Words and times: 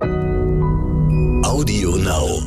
Audio 0.00 1.96
Now. 1.96 2.42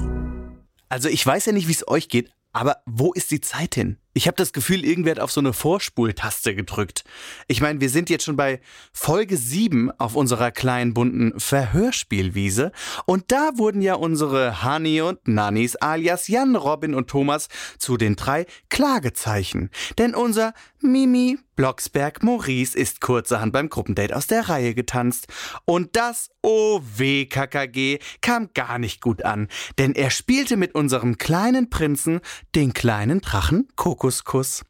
Also 0.89 1.07
ich 1.09 1.25
weiß 1.25 1.45
ja 1.45 1.51
nicht, 1.51 1.67
wie 1.67 1.73
es 1.73 1.87
euch 1.87 2.09
geht, 2.09 2.31
aber 2.51 2.77
wo 2.85 3.13
ist 3.13 3.31
die 3.31 3.41
Zeit 3.41 3.75
hin? 3.75 3.97
Ich 4.13 4.27
habe 4.27 4.37
das 4.37 4.53
Gefühl, 4.53 4.85
irgendwer 4.85 5.11
hat 5.11 5.19
auf 5.19 5.31
so 5.31 5.39
eine 5.39 5.53
Vorspultaste 5.53 6.55
gedrückt. 6.55 7.03
Ich 7.47 7.61
meine, 7.61 7.81
wir 7.81 7.89
sind 7.89 8.09
jetzt 8.09 8.25
schon 8.25 8.37
bei 8.37 8.59
Folge 8.91 9.37
7 9.37 9.91
auf 9.99 10.15
unserer 10.15 10.51
kleinen 10.51 10.93
bunten 10.93 11.39
Verhörspielwiese 11.39 12.71
und 13.05 13.31
da 13.31 13.51
wurden 13.55 13.81
ja 13.81 13.95
unsere 13.95 14.63
Hani 14.63 15.01
und 15.01 15.27
Nannis 15.27 15.75
alias 15.75 16.27
Jan, 16.27 16.55
Robin 16.55 16.93
und 16.93 17.07
Thomas 17.07 17.49
zu 17.77 17.97
den 17.97 18.15
drei 18.15 18.45
Klagezeichen. 18.69 19.69
Denn 19.97 20.15
unser 20.15 20.53
Mimi 20.79 21.37
Blocksberg 21.55 22.23
Maurice 22.23 22.77
ist 22.77 23.01
kurzerhand 23.01 23.53
beim 23.53 23.69
Gruppendate 23.69 24.15
aus 24.15 24.27
der 24.27 24.49
Reihe 24.49 24.73
getanzt. 24.73 25.27
Und 25.65 25.95
das 25.95 26.29
OW 26.41 27.25
KKG 27.29 27.99
kam 28.21 28.49
gar 28.53 28.79
nicht 28.79 29.01
gut 29.01 29.23
an, 29.23 29.47
denn 29.77 29.93
er 29.93 30.09
spielte 30.09 30.57
mit 30.57 30.75
unserem 30.75 31.17
kleinen 31.17 31.69
Prinzen 31.69 32.21
den 32.55 32.73
kleinen 32.73 33.21
Drachen 33.21 33.67
Kokoskuss. 33.75 34.63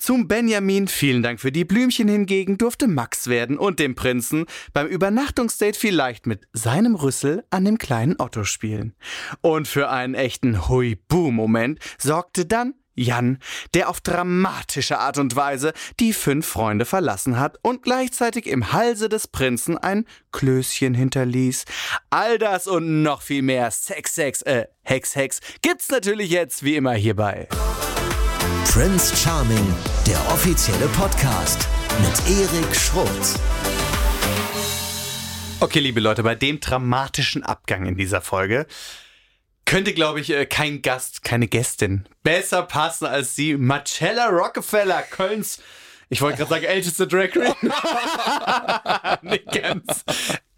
Zum 0.00 0.28
Benjamin, 0.28 0.88
vielen 0.88 1.22
Dank 1.22 1.40
für 1.40 1.52
die 1.52 1.66
Blümchen 1.66 2.08
hingegen, 2.08 2.56
durfte 2.56 2.88
Max 2.88 3.26
werden 3.26 3.58
und 3.58 3.78
dem 3.78 3.94
Prinzen 3.94 4.46
beim 4.72 4.86
Übernachtungsdate 4.86 5.78
vielleicht 5.78 6.26
mit 6.26 6.48
seinem 6.54 6.94
Rüssel 6.94 7.44
an 7.50 7.66
dem 7.66 7.76
kleinen 7.76 8.18
Otto 8.18 8.44
spielen. 8.44 8.94
Und 9.42 9.68
für 9.68 9.90
einen 9.90 10.14
echten 10.14 10.68
Hui-Bu-Moment 10.68 11.80
sorgte 11.98 12.46
dann 12.46 12.72
Jan, 12.94 13.38
der 13.74 13.88
auf 13.88 14.00
dramatische 14.00 14.98
Art 14.98 15.18
und 15.18 15.36
Weise 15.36 15.72
die 15.98 16.12
fünf 16.12 16.46
Freunde 16.46 16.84
verlassen 16.84 17.38
hat 17.38 17.58
und 17.62 17.82
gleichzeitig 17.82 18.46
im 18.46 18.72
Halse 18.72 19.08
des 19.08 19.28
Prinzen 19.28 19.78
ein 19.78 20.04
Klößchen 20.32 20.94
hinterließ. 20.94 21.64
All 22.10 22.38
das 22.38 22.66
und 22.66 23.02
noch 23.02 23.22
viel 23.22 23.42
mehr 23.42 23.70
Sex, 23.70 24.14
Sex, 24.14 24.42
äh, 24.42 24.66
Hex, 24.82 25.16
Hex 25.16 25.40
gibt's 25.62 25.88
natürlich 25.88 26.30
jetzt 26.30 26.62
wie 26.62 26.76
immer 26.76 26.94
hierbei. 26.94 27.48
Prince 28.64 29.16
Charming, 29.16 29.74
der 30.06 30.18
offizielle 30.32 30.86
Podcast 30.88 31.66
mit 32.00 32.38
Erik 32.38 32.74
Schrotz. 32.76 33.38
Okay, 35.62 35.80
liebe 35.80 36.00
Leute, 36.00 36.22
bei 36.22 36.34
dem 36.34 36.60
dramatischen 36.60 37.42
Abgang 37.42 37.84
in 37.84 37.96
dieser 37.96 38.22
Folge 38.22 38.66
könnte, 39.70 39.94
glaube 39.94 40.18
ich, 40.18 40.30
äh, 40.30 40.46
kein 40.46 40.82
Gast, 40.82 41.22
keine 41.22 41.46
Gästin 41.46 42.04
besser 42.24 42.64
passen 42.64 43.06
als 43.06 43.36
sie. 43.36 43.56
Marcella 43.56 44.26
Rockefeller, 44.26 45.02
Kölns, 45.02 45.62
ich 46.08 46.20
wollte 46.20 46.38
gerade 46.38 46.50
sagen, 46.50 46.64
älteste 46.64 47.06
Drag 47.06 47.30
Queen. 47.30 47.54
Nicht 49.22 49.46
ganz. 49.52 50.04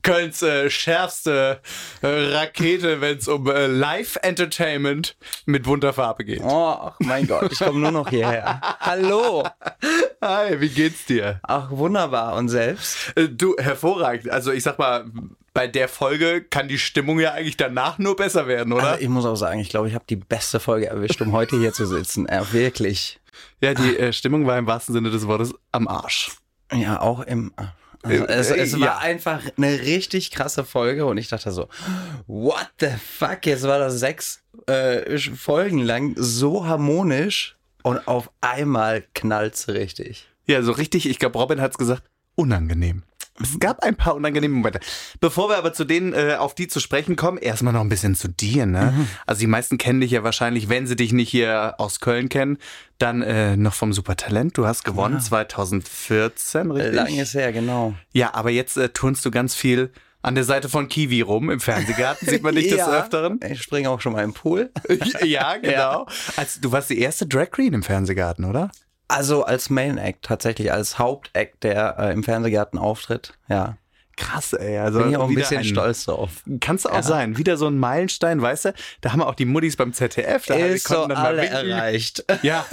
Kölns 0.02 0.42
äh, 0.42 0.70
schärfste 0.70 1.60
äh, 2.00 2.06
Rakete, 2.06 3.02
wenn 3.02 3.18
es 3.18 3.28
um 3.28 3.46
äh, 3.48 3.66
Live-Entertainment 3.66 5.16
mit 5.44 5.66
Wunderfarbe 5.66 6.24
geht. 6.24 6.40
Oh, 6.42 6.76
ach 6.80 6.96
mein 7.00 7.26
Gott, 7.26 7.52
ich 7.52 7.58
komme 7.58 7.80
nur 7.80 7.92
noch 7.92 8.08
hierher. 8.08 8.62
Hallo. 8.80 9.46
Hi, 10.22 10.58
wie 10.58 10.70
geht's 10.70 11.04
dir? 11.04 11.38
Ach, 11.42 11.70
wunderbar. 11.70 12.34
Und 12.36 12.48
selbst? 12.48 13.12
Äh, 13.14 13.28
Du, 13.28 13.56
hervorragend. 13.58 14.30
Also 14.30 14.52
ich 14.52 14.62
sag 14.62 14.78
mal, 14.78 15.04
bei 15.54 15.66
der 15.66 15.88
Folge 15.88 16.42
kann 16.42 16.68
die 16.68 16.78
Stimmung 16.78 17.20
ja 17.20 17.32
eigentlich 17.32 17.56
danach 17.56 17.98
nur 17.98 18.16
besser 18.16 18.46
werden, 18.46 18.72
oder? 18.72 18.92
Also 18.92 19.02
ich 19.02 19.08
muss 19.08 19.24
auch 19.26 19.36
sagen, 19.36 19.60
ich 19.60 19.68
glaube, 19.68 19.88
ich 19.88 19.94
habe 19.94 20.04
die 20.08 20.16
beste 20.16 20.60
Folge 20.60 20.86
erwischt, 20.86 21.20
um 21.20 21.32
heute 21.32 21.58
hier 21.58 21.72
zu 21.72 21.86
sitzen. 21.86 22.26
Äh, 22.26 22.42
wirklich. 22.52 23.20
ja, 23.60 23.74
die 23.74 23.96
äh, 23.98 24.12
Stimmung 24.12 24.46
war 24.46 24.56
im 24.58 24.66
wahrsten 24.66 24.94
Sinne 24.94 25.10
des 25.10 25.26
Wortes 25.26 25.54
am 25.72 25.88
Arsch. 25.88 26.30
Ja, 26.72 27.00
auch 27.00 27.20
im. 27.20 27.52
Also 28.04 28.24
es, 28.24 28.50
es 28.50 28.72
war 28.80 28.86
Ja. 28.88 28.98
einfach 28.98 29.42
eine 29.56 29.80
richtig 29.82 30.30
krasse 30.32 30.64
Folge 30.64 31.06
und 31.06 31.18
ich 31.18 31.28
dachte 31.28 31.52
so, 31.52 31.68
what 32.26 32.68
the 32.80 32.88
fuck? 32.98 33.46
Jetzt 33.46 33.62
war 33.62 33.78
das 33.78 34.00
sechs 34.00 34.42
äh, 34.66 35.18
Folgen 35.18 35.78
lang 35.78 36.14
so 36.16 36.66
harmonisch 36.66 37.56
und 37.84 38.08
auf 38.08 38.30
einmal 38.40 39.04
knallt's 39.14 39.68
richtig. 39.68 40.26
Ja, 40.46 40.62
so 40.62 40.72
richtig, 40.72 41.08
ich 41.08 41.18
glaube, 41.20 41.38
Robin 41.38 41.60
hat's 41.60 41.78
gesagt, 41.78 42.02
unangenehm. 42.34 43.04
Es 43.42 43.58
gab 43.58 43.82
ein 43.82 43.96
paar 43.96 44.14
unangenehme 44.14 44.54
Momente. 44.54 44.80
Bevor 45.20 45.48
wir 45.48 45.56
aber 45.56 45.72
zu 45.72 45.84
denen, 45.84 46.12
äh, 46.12 46.36
auf 46.38 46.54
die 46.54 46.68
zu 46.68 46.80
sprechen 46.80 47.16
kommen, 47.16 47.38
erstmal 47.38 47.72
noch 47.72 47.80
ein 47.80 47.88
bisschen 47.88 48.14
zu 48.14 48.28
dir, 48.28 48.66
ne? 48.66 49.06
Also 49.26 49.40
die 49.40 49.46
meisten 49.46 49.78
kennen 49.78 50.00
dich 50.00 50.10
ja 50.12 50.22
wahrscheinlich, 50.24 50.68
wenn 50.68 50.86
sie 50.86 50.96
dich 50.96 51.12
nicht 51.12 51.30
hier 51.30 51.74
aus 51.78 52.00
Köln 52.00 52.28
kennen, 52.28 52.58
dann 52.98 53.22
äh, 53.22 53.56
noch 53.56 53.74
vom 53.74 53.92
Supertalent. 53.92 54.56
Du 54.56 54.66
hast 54.66 54.84
gewonnen 54.84 55.20
2014, 55.20 56.70
richtig? 56.70 56.94
Lang 56.94 57.14
ist 57.18 57.34
her, 57.34 57.52
genau. 57.52 57.94
Ja, 58.12 58.34
aber 58.34 58.50
jetzt 58.50 58.76
äh, 58.76 58.88
turnst 58.90 59.24
du 59.24 59.30
ganz 59.30 59.54
viel 59.54 59.92
an 60.22 60.34
der 60.36 60.44
Seite 60.44 60.68
von 60.68 60.88
Kiwi 60.88 61.20
rum 61.20 61.50
im 61.50 61.60
Fernsehgarten. 61.60 62.28
Sieht 62.28 62.42
man 62.42 62.54
dich 62.54 62.68
des 62.70 62.78
Ja, 62.78 63.00
Öfteren? 63.00 63.40
Ich 63.50 63.62
springe 63.62 63.90
auch 63.90 64.00
schon 64.00 64.12
mal 64.12 64.22
im 64.22 64.32
Pool. 64.32 64.70
ja, 65.24 65.56
genau. 65.56 66.06
Also, 66.36 66.60
du 66.60 66.70
warst 66.72 66.90
die 66.90 66.98
erste 67.00 67.26
Drag 67.26 67.50
Queen 67.50 67.72
im 67.74 67.82
Fernsehgarten, 67.82 68.44
oder? 68.44 68.70
Also 69.12 69.44
als 69.44 69.68
Main 69.68 69.98
Act, 69.98 70.24
tatsächlich 70.24 70.72
als 70.72 70.98
Hauptact, 70.98 71.62
der 71.64 71.96
äh, 71.98 72.12
im 72.12 72.22
Fernsehgarten 72.22 72.78
auftritt. 72.78 73.34
Ja. 73.48 73.76
Krass, 74.16 74.52
ey. 74.52 74.78
Also 74.78 75.00
Bin 75.00 75.10
ich 75.10 75.16
auch 75.16 75.28
ein 75.28 75.34
bisschen 75.34 75.64
stolz 75.64 76.04
drauf. 76.04 76.30
Kannst 76.60 76.84
du 76.84 76.90
auch 76.90 77.02
sein. 77.02 77.36
Wieder 77.36 77.56
so 77.56 77.66
ein 77.66 77.78
Meilenstein, 77.78 78.40
weißt 78.40 78.66
du? 78.66 78.74
Da 79.00 79.12
haben 79.12 79.20
wir 79.20 79.26
auch 79.26 79.34
die 79.34 79.44
Muttis 79.44 79.76
beim 79.76 79.92
ZDF. 79.92 80.46
Da 80.46 80.54
Ist 80.54 80.88
so 80.88 81.04
alle 81.04 81.46
erreicht. 81.46 82.24
Ja. 82.42 82.66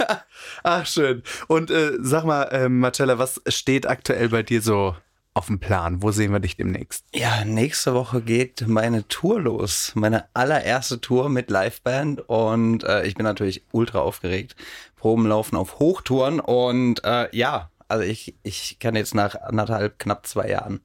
Ach, 0.62 0.86
schön. 0.86 1.22
Und 1.46 1.70
äh, 1.70 1.92
sag 2.00 2.24
mal, 2.24 2.44
äh, 2.44 2.68
Marcella, 2.68 3.18
was 3.18 3.40
steht 3.46 3.86
aktuell 3.86 4.28
bei 4.30 4.42
dir 4.42 4.62
so 4.62 4.96
auf 5.34 5.46
dem 5.46 5.60
Plan? 5.60 6.02
Wo 6.02 6.10
sehen 6.10 6.32
wir 6.32 6.40
dich 6.40 6.56
demnächst? 6.56 7.04
Ja, 7.14 7.44
nächste 7.44 7.94
Woche 7.94 8.20
geht 8.20 8.66
meine 8.66 9.06
Tour 9.08 9.40
los. 9.40 9.92
Meine 9.94 10.24
allererste 10.34 11.00
Tour 11.00 11.28
mit 11.28 11.50
Liveband 11.50 12.28
und 12.28 12.84
äh, 12.84 13.06
ich 13.06 13.14
bin 13.14 13.24
natürlich 13.24 13.64
ultra 13.72 14.00
aufgeregt. 14.00 14.56
Proben 14.96 15.26
laufen 15.26 15.56
auf 15.56 15.78
Hochtouren 15.78 16.40
und 16.40 17.04
äh, 17.04 17.34
ja, 17.34 17.70
also 17.88 18.04
ich, 18.04 18.34
ich 18.42 18.78
kann 18.78 18.96
jetzt 18.96 19.14
nach 19.14 19.34
anderthalb, 19.34 19.98
knapp 19.98 20.26
zwei 20.26 20.48
Jahren, 20.48 20.80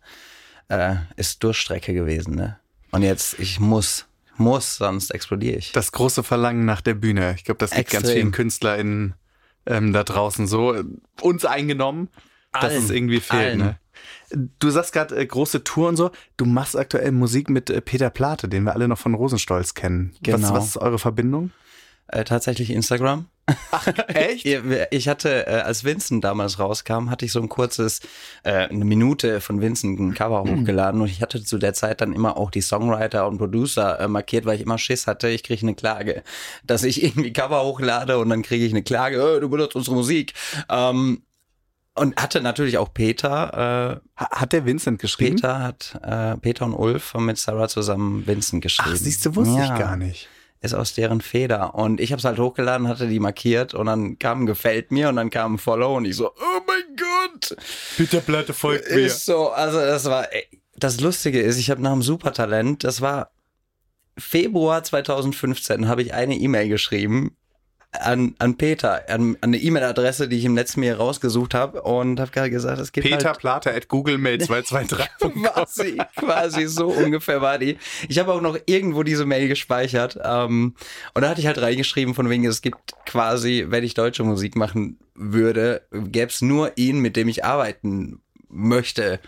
äh, 0.70 0.96
ist 1.16 1.44
Durchstrecke 1.44 1.94
gewesen, 1.94 2.36
ne? 2.36 2.60
Und 2.92 3.04
jetzt, 3.04 3.40
ich 3.40 3.60
muss, 3.60 4.06
muss, 4.38 4.78
sonst 4.78 5.12
explodiere 5.12 5.58
ich. 5.58 5.72
Das 5.74 5.92
große 5.92 6.24
Verlangen 6.24 6.66
nach 6.66 6.82
der 6.82 6.94
Bühne. 6.94 7.34
Ich 7.36 7.44
glaube, 7.44 7.58
das 7.58 7.72
geht 7.72 7.90
ganz 7.90 8.10
vielen 8.10 8.32
KünstlerInnen 8.32 9.16
ähm, 9.66 9.92
da 9.92 10.04
draußen 10.04 10.48
so. 10.48 10.82
Uns 11.22 11.46
eingenommen, 11.46 12.10
dass 12.54 12.72
Allen. 12.72 12.84
es 12.84 12.90
irgendwie 12.90 13.20
fehlt. 13.20 13.42
Allen. 13.42 13.58
Ne? 13.60 13.80
Du 14.60 14.70
sagst 14.70 14.94
gerade 14.94 15.16
äh, 15.16 15.26
große 15.26 15.64
Tour 15.64 15.90
und 15.90 15.96
so. 15.98 16.12
Du 16.38 16.46
machst 16.46 16.78
aktuell 16.78 17.12
Musik 17.12 17.50
mit 17.50 17.70
äh, 17.70 17.82
Peter 17.82 18.10
Plate, 18.10 18.48
den 18.48 18.64
wir 18.64 18.74
alle 18.74 18.88
noch 18.88 18.98
von 19.00 19.14
Rosenstolz 19.14 19.74
kennen. 19.74 20.12
Was, 20.14 20.22
Genau. 20.24 20.54
was 20.54 20.66
ist 20.68 20.78
eure 20.78 21.00
Verbindung? 21.00 21.52
Äh, 22.08 22.24
tatsächlich 22.24 22.70
Instagram. 22.70 23.26
Echt? 24.08 24.46
Ihr- 24.46 24.88
Ich 24.92 25.08
hatte, 25.08 25.48
äh, 25.48 25.52
als 25.62 25.84
Vincent 25.84 26.24
damals 26.24 26.60
rauskam, 26.60 27.10
hatte 27.10 27.26
ich 27.26 27.32
so 27.32 27.42
ein 27.42 27.50
kurzes, 27.50 28.00
äh, 28.44 28.52
eine 28.68 28.86
Minute 28.86 29.42
von 29.42 29.60
Vincent 29.62 30.00
ein 30.00 30.14
Cover 30.14 30.42
hochgeladen 30.44 31.02
und 31.02 31.08
ich 31.08 31.22
hatte 31.24 31.44
zu 31.44 31.58
der 31.58 31.74
Zeit 31.74 32.02
dann 32.02 32.14
immer 32.14 32.38
auch 32.38 32.52
die 32.52 32.62
Songwriter 32.62 33.28
und 33.28 33.38
Producer 33.40 34.00
äh, 34.00 34.08
markiert, 34.08 34.46
weil 34.46 34.56
ich 34.56 34.62
immer 34.62 34.78
Schiss 34.78 35.08
hatte, 35.08 35.30
ich 35.30 35.42
kriege 35.44 35.62
eine 35.64 35.74
Klage, 35.76 36.22
dass 36.64 36.84
ich 36.84 37.04
irgendwie 37.04 37.34
Cover 37.34 37.64
hochlade 37.64 38.20
und 38.20 38.30
dann 38.30 38.44
kriege 38.44 38.66
ich 38.66 38.72
eine 38.72 38.84
Klage, 38.84 39.40
du 39.40 39.50
benutzt 39.50 39.76
unsere 39.76 39.96
Musik. 39.96 40.34
Ähm, 40.70 41.24
und 41.96 42.22
hatte 42.22 42.42
natürlich 42.42 42.78
auch 42.78 42.94
Peter, 42.94 44.02
äh, 44.18 44.22
Ha- 44.22 44.30
Hat 44.42 44.54
der 44.54 44.66
Vincent 44.66 45.00
geschrieben? 45.00 45.36
Peter 45.36 45.60
hat, 45.64 46.00
äh, 46.04 46.38
Peter 46.38 46.66
und 46.66 46.74
Ulf 46.74 47.14
haben 47.14 47.26
mit 47.26 47.38
Sarah 47.38 47.68
zusammen 47.68 48.26
Vincent 48.28 48.62
geschrieben. 48.62 48.92
Ach, 48.94 48.98
siehst 48.98 49.26
du, 49.26 49.36
wusste 49.36 49.58
Ja 49.58 49.74
ich 49.74 49.80
gar 49.80 49.96
nicht. 49.98 50.28
ist 50.62 50.74
aus 50.74 50.94
deren 50.94 51.22
Feder. 51.22 51.76
Und 51.76 52.00
ich 52.00 52.12
habe 52.12 52.20
es 52.20 52.26
halt 52.26 52.40
hochgeladen, 52.40 52.88
hatte 52.88 53.08
die 53.08 53.20
markiert 53.20 53.74
und 53.74 53.86
dann 53.88 54.18
kam 54.20 54.42
ein 54.44 54.46
gefällt 54.46 54.92
mir 54.92 55.10
und 55.10 55.16
dann 55.16 55.30
kam 55.30 55.56
ein 55.56 55.58
Follow 55.58 55.96
und 55.98 56.06
ich 56.06 56.16
so, 56.16 56.30
oh 56.30 56.60
mein 56.68 56.96
Gott. 56.98 57.56
Peter 57.98 58.20
Platte 58.22 58.54
folgt 58.54 58.90
mir. 58.90 58.98
Ist 59.06 59.26
so, 59.26 59.50
also 59.50 59.78
das 59.80 60.06
war, 60.06 60.32
ey, 60.34 60.44
das 60.78 61.00
Lustige 61.02 61.40
ist, 61.42 61.58
ich 61.58 61.70
habe 61.70 61.82
nach 61.82 61.92
dem 61.94 62.02
Supertalent, 62.02 62.84
das 62.84 63.00
war 63.02 63.32
Februar 64.18 64.84
2015, 64.84 65.88
habe 65.88 66.02
ich 66.02 66.14
eine 66.14 66.36
E-Mail 66.36 66.70
geschrieben 66.70 67.36
an, 68.02 68.36
an 68.40 68.58
Peter, 68.58 69.04
an, 69.10 69.38
an 69.42 69.50
eine 69.50 69.58
E-Mail-Adresse, 69.58 70.28
die 70.28 70.38
ich 70.38 70.46
im 70.46 70.56
letzten 70.56 70.84
Jahr 70.84 70.98
rausgesucht 70.98 71.54
habe 71.54 71.82
und 71.82 72.20
habe 72.20 72.32
gerade 72.32 72.50
gesagt, 72.50 72.80
es 72.80 72.92
gibt 72.92 73.08
Peter 73.08 73.30
halt 73.30 73.40
Plate 73.40 73.74
at 73.74 73.88
googlemail 73.88 74.40
223. 74.40 75.08
quasi, 75.44 75.98
quasi 76.16 76.68
so 76.68 76.88
ungefähr 76.88 77.42
war 77.42 77.58
die. 77.58 77.78
Ich 78.08 78.20
habe 78.20 78.34
auch 78.34 78.42
noch 78.42 78.58
irgendwo 78.66 79.04
diese 79.04 79.26
Mail 79.26 79.48
gespeichert. 79.48 80.18
Ähm, 80.24 80.76
und 81.14 81.22
da 81.22 81.30
hatte 81.30 81.42
ich 81.42 81.48
halt 81.48 81.62
reingeschrieben, 81.62 82.16
von 82.16 82.30
wegen, 82.30 82.46
es 82.46 82.62
gibt 82.62 82.94
quasi, 83.06 83.66
wenn 83.70 83.84
ich 83.84 83.94
deutsche 83.94 84.24
Musik 84.24 84.56
machen 84.56 85.00
würde, 85.14 85.82
gäbe 85.92 86.28
es 86.28 86.42
nur 86.42 86.74
ihn, 86.76 87.00
mit 87.00 87.16
dem 87.16 87.28
ich 87.28 87.46
arbeiten 87.46 88.22
möchte. 88.50 89.20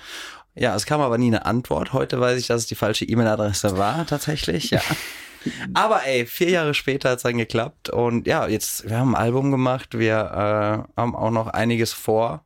Ja, 0.56 0.75
es 0.75 0.86
kam 0.86 1.02
aber 1.02 1.18
nie 1.18 1.28
eine 1.28 1.46
Antwort. 1.46 1.94
Heute 1.94 2.20
weiß 2.20 2.40
ich, 2.40 2.48
dass 2.48 2.62
es 2.62 2.68
die 2.68 2.75
falsche 2.75 3.06
E-Mail-Adresse 3.06 3.78
war, 3.78 4.06
tatsächlich, 4.08 4.72
ja. 4.72 4.81
Aber 5.74 6.06
ey, 6.06 6.25
vier 6.25 6.50
Jahre 6.50 6.74
später 6.74 7.10
hat 7.12 7.18
es 7.18 7.24
dann 7.24 7.38
geklappt 7.38 7.89
und 7.89 8.28
ja, 8.28 8.48
jetzt, 8.48 8.89
wir 8.89 8.98
haben 8.98 9.16
ein 9.16 9.22
Album 9.22 9.51
gemacht, 9.51 9.98
wir 9.98 10.16
äh, 10.16 11.00
haben 11.00 11.16
auch 11.16 11.31
noch 11.31 11.48
einiges 11.48 11.94
vor 11.94 12.44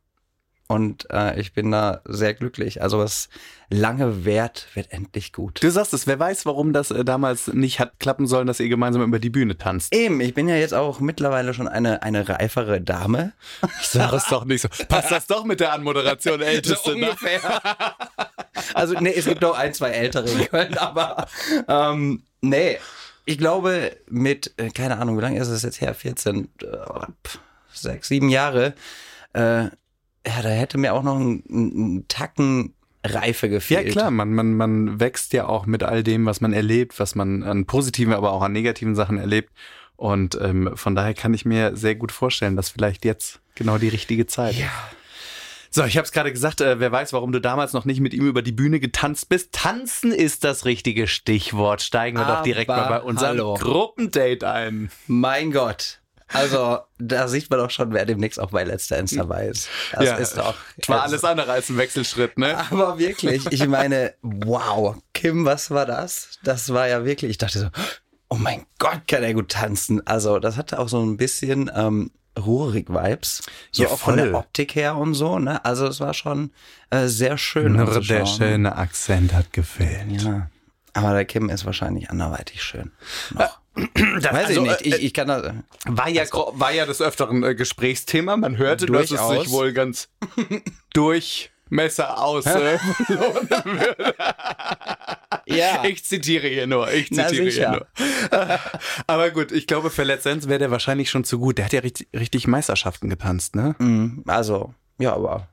und 0.72 1.06
äh, 1.10 1.38
ich 1.38 1.52
bin 1.52 1.70
da 1.70 2.00
sehr 2.06 2.32
glücklich. 2.32 2.80
Also 2.80 2.98
was 2.98 3.28
lange 3.68 4.24
währt, 4.24 4.68
wird 4.72 4.90
endlich 4.90 5.34
gut. 5.34 5.62
Du 5.62 5.70
sagst 5.70 5.92
es, 5.92 6.06
wer 6.06 6.18
weiß, 6.18 6.46
warum 6.46 6.72
das 6.72 6.90
äh, 6.90 7.04
damals 7.04 7.48
nicht 7.48 7.78
hat 7.78 8.00
klappen 8.00 8.26
sollen, 8.26 8.46
dass 8.46 8.58
ihr 8.58 8.70
gemeinsam 8.70 9.02
über 9.02 9.18
die 9.18 9.28
Bühne 9.28 9.58
tanzt. 9.58 9.94
Eben, 9.94 10.22
ich 10.22 10.32
bin 10.32 10.48
ja 10.48 10.56
jetzt 10.56 10.72
auch 10.72 10.98
mittlerweile 10.98 11.52
schon 11.52 11.68
eine, 11.68 12.02
eine 12.02 12.26
reifere 12.26 12.80
Dame. 12.80 13.34
Sag 13.82 14.14
es 14.14 14.28
doch 14.28 14.46
nicht 14.46 14.62
so. 14.62 14.68
Passt 14.88 15.10
das 15.10 15.26
doch 15.26 15.44
mit 15.44 15.60
der 15.60 15.74
Anmoderation, 15.74 16.40
Älteste, 16.40 16.92
so 16.92 16.96
ne? 16.96 17.04
ungefähr. 17.10 17.40
also, 18.72 18.98
nee, 18.98 19.12
es 19.14 19.26
gibt 19.26 19.44
auch 19.44 19.58
ein, 19.58 19.74
zwei 19.74 19.90
ältere 19.90 20.30
in 20.30 20.48
Köln, 20.48 20.78
aber 20.78 21.26
ähm, 21.68 22.22
nee, 22.40 22.78
ich 23.26 23.36
glaube, 23.36 23.94
mit, 24.08 24.54
äh, 24.56 24.70
keine 24.70 24.96
Ahnung, 24.96 25.18
wie 25.18 25.22
lange 25.22 25.38
ist 25.38 25.48
es 25.48 25.64
jetzt 25.64 25.82
her? 25.82 25.94
14, 25.94 26.48
äh, 26.62 26.66
pff, 27.26 27.40
sechs, 27.74 28.08
sieben 28.08 28.30
Jahre. 28.30 28.72
Äh, 29.34 29.68
ja, 30.26 30.42
da 30.42 30.48
hätte 30.48 30.78
mir 30.78 30.94
auch 30.94 31.02
noch 31.02 31.18
ein, 31.18 31.42
ein 31.50 32.04
Tacken 32.08 32.74
Reife 33.04 33.46
Ja, 33.46 33.52
gefehlt. 33.54 33.90
klar, 33.92 34.10
man, 34.12 34.32
man, 34.32 34.54
man 34.54 35.00
wächst 35.00 35.32
ja 35.32 35.46
auch 35.46 35.66
mit 35.66 35.82
all 35.82 36.04
dem, 36.04 36.24
was 36.26 36.40
man 36.40 36.52
erlebt, 36.52 37.00
was 37.00 37.14
man 37.16 37.42
an 37.42 37.66
positiven, 37.66 38.12
aber 38.12 38.32
auch 38.32 38.42
an 38.42 38.52
negativen 38.52 38.94
Sachen 38.94 39.18
erlebt. 39.18 39.50
Und 39.96 40.38
ähm, 40.40 40.70
von 40.74 40.94
daher 40.94 41.14
kann 41.14 41.34
ich 41.34 41.44
mir 41.44 41.76
sehr 41.76 41.94
gut 41.96 42.12
vorstellen, 42.12 42.54
dass 42.56 42.70
vielleicht 42.70 43.04
jetzt 43.04 43.40
genau 43.56 43.78
die 43.78 43.88
richtige 43.88 44.26
Zeit 44.26 44.54
Ja. 44.56 44.70
So, 45.74 45.84
ich 45.84 45.96
habe 45.96 46.04
es 46.04 46.12
gerade 46.12 46.30
gesagt, 46.30 46.60
äh, 46.60 46.80
wer 46.80 46.92
weiß, 46.92 47.14
warum 47.14 47.32
du 47.32 47.40
damals 47.40 47.72
noch 47.72 47.86
nicht 47.86 48.00
mit 48.00 48.12
ihm 48.12 48.26
über 48.26 48.42
die 48.42 48.52
Bühne 48.52 48.78
getanzt 48.78 49.30
bist. 49.30 49.52
Tanzen 49.52 50.12
ist 50.12 50.44
das 50.44 50.66
richtige 50.66 51.06
Stichwort. 51.06 51.80
Steigen 51.80 52.18
wir 52.18 52.26
doch 52.26 52.42
direkt 52.42 52.68
Aber 52.70 52.82
mal 52.90 52.98
bei 52.98 53.04
unserem 53.04 53.28
hallo. 53.38 53.54
Gruppendate 53.54 54.46
ein. 54.46 54.90
Mein 55.06 55.50
Gott. 55.50 56.01
Also, 56.32 56.78
da 56.98 57.28
sieht 57.28 57.50
man 57.50 57.58
doch 57.58 57.70
schon, 57.70 57.92
wer 57.92 58.06
demnächst 58.06 58.40
auch 58.40 58.50
bei 58.50 58.64
Let's 58.64 58.88
Dance 58.88 59.16
dabei 59.16 59.46
ist. 59.48 59.68
Das 59.92 60.04
Ja, 60.04 60.16
ist 60.16 60.36
doch. 60.36 60.54
War 60.86 61.02
alles 61.02 61.24
andere 61.24 61.52
als 61.52 61.68
ein 61.68 61.76
Wechselschritt, 61.76 62.38
ne? 62.38 62.56
Aber 62.70 62.98
wirklich, 62.98 63.50
ich 63.50 63.66
meine, 63.66 64.14
wow, 64.22 64.96
Kim, 65.14 65.44
was 65.44 65.70
war 65.70 65.86
das? 65.86 66.38
Das 66.42 66.72
war 66.72 66.88
ja 66.88 67.04
wirklich, 67.04 67.30
ich 67.32 67.38
dachte 67.38 67.58
so, 67.58 67.68
oh 68.28 68.36
mein 68.36 68.64
Gott, 68.78 69.06
kann 69.08 69.22
er 69.22 69.34
gut 69.34 69.50
tanzen. 69.50 70.06
Also, 70.06 70.38
das 70.38 70.56
hatte 70.56 70.78
auch 70.78 70.88
so 70.88 71.00
ein 71.02 71.16
bisschen 71.16 71.70
ähm, 71.74 72.10
Ruhrig-Vibes. 72.38 73.42
So 73.70 73.82
Ja, 73.82 73.88
auch 73.90 73.98
von 73.98 74.16
der. 74.16 74.34
Optik 74.34 74.74
her 74.74 74.96
und 74.96 75.14
so, 75.14 75.38
ne? 75.38 75.64
Also, 75.64 75.86
es 75.86 76.00
war 76.00 76.14
schon 76.14 76.50
äh, 76.90 77.06
sehr 77.08 77.36
schön. 77.36 77.74
Nur 77.74 78.00
der 78.00 78.26
schöne 78.26 78.76
Akzent 78.76 79.34
hat 79.34 79.52
gefehlt. 79.52 80.22
Ja. 80.22 80.48
Aber 80.94 81.14
der 81.14 81.24
Kim 81.24 81.48
ist 81.48 81.64
wahrscheinlich 81.64 82.10
anderweitig 82.10 82.62
schön. 82.62 82.92
Noch. 83.34 83.61
Weiß 83.74 84.34
also, 84.48 84.64
ich 84.64 84.70
nicht. 84.70 84.82
äh, 84.82 84.88
Ich, 84.98 85.02
ich 85.04 85.14
kann 85.14 85.28
das. 85.28 85.54
War 85.86 86.08
ja, 86.08 86.24
war 86.52 86.72
ja 86.72 86.84
des 86.86 87.00
Öfteren 87.00 87.42
äh, 87.42 87.54
Gesprächsthema. 87.54 88.36
Man 88.36 88.56
hörte, 88.58 88.86
dass 88.86 89.04
es 89.04 89.08
Durchaus. 89.10 89.44
sich 89.44 89.52
wohl 89.52 89.72
ganz 89.72 90.08
durchmesser 90.92 92.20
aus. 92.22 92.44
Äh, 92.46 92.78
Ja. 95.46 95.84
ich 95.84 96.04
zitiere 96.04 96.46
hier 96.48 96.66
nur. 96.66 96.90
Ich 96.92 97.10
Na, 97.10 97.26
zitiere 97.28 97.50
hier 97.50 97.70
nur. 97.70 97.86
Aber 99.06 99.30
gut, 99.30 99.52
ich 99.52 99.66
glaube, 99.66 99.90
für 99.90 100.04
Dance 100.04 100.48
wäre 100.48 100.58
der 100.58 100.70
wahrscheinlich 100.70 101.10
schon 101.10 101.24
zu 101.24 101.38
gut. 101.38 101.58
Der 101.58 101.64
hat 101.64 101.72
ja 101.72 101.80
richtig, 101.80 102.08
richtig 102.14 102.46
Meisterschaften 102.46 103.08
getanzt, 103.08 103.56
ne? 103.56 103.74
Mm, 103.78 104.22
Also, 104.26 104.74
ja, 104.98 105.14
aber 105.14 105.48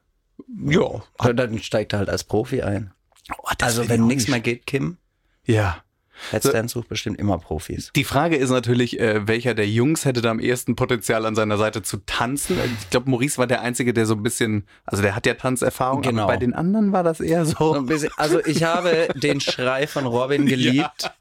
Ja. 0.65 1.01
dann- 1.33 1.59
steigt 1.59 1.93
er 1.93 1.99
halt 1.99 2.09
als 2.09 2.23
Profi 2.23 2.61
ein. 2.61 2.91
Oh, 3.37 3.49
das 3.57 3.77
Also, 3.77 3.89
wenn 3.89 4.01
ich 4.03 4.07
nichts 4.07 4.23
nicht. 4.23 4.31
mehr 4.31 4.39
geht, 4.41 4.65
Kim, 4.67 4.97
Ja. 5.45 5.83
Let's 6.31 6.45
So- 6.45 6.51
Dance 6.51 6.73
sucht 6.73 6.89
bestimmt 6.89 7.17
immer 7.19 7.37
Profis. 7.37 7.91
Die 7.95 8.03
Frage 8.03 8.35
ist 8.35 8.49
natürlich, 8.49 8.99
äh, 8.99 9.27
welcher 9.27 9.53
der 9.53 9.67
Jungs 9.67 10.05
hätte 10.05 10.21
da 10.21 10.31
am 10.31 10.39
ehesten 10.39 10.75
Potenzial 10.75 11.25
an 11.25 11.35
seiner 11.35 11.57
Seite 11.57 11.81
zu 11.81 11.97
tanzen? 12.05 12.57
Ich 12.81 12.89
glaube, 12.89 13.09
Maurice 13.09 13.37
war 13.37 13.47
der 13.47 13.61
Einzige, 13.61 13.93
der 13.93 14.05
so 14.05 14.15
ein 14.15 14.23
bisschen, 14.23 14.65
also 14.85 15.01
der 15.01 15.15
hat 15.15 15.25
ja 15.25 15.33
Tanzerfahrung, 15.35 16.01
Genau. 16.01 16.23
aber 16.23 16.33
bei 16.33 16.37
den 16.37 16.53
anderen 16.53 16.91
war 16.91 17.03
das 17.03 17.19
eher 17.19 17.45
So 17.45 17.81
bisschen- 17.83 18.11
Also 18.17 18.43
ich 18.45 18.63
habe 18.63 19.07
den 19.15 19.39
Schrei 19.41 19.87
von 19.87 20.05
Robin 20.05 20.45
geliebt. 20.45 21.11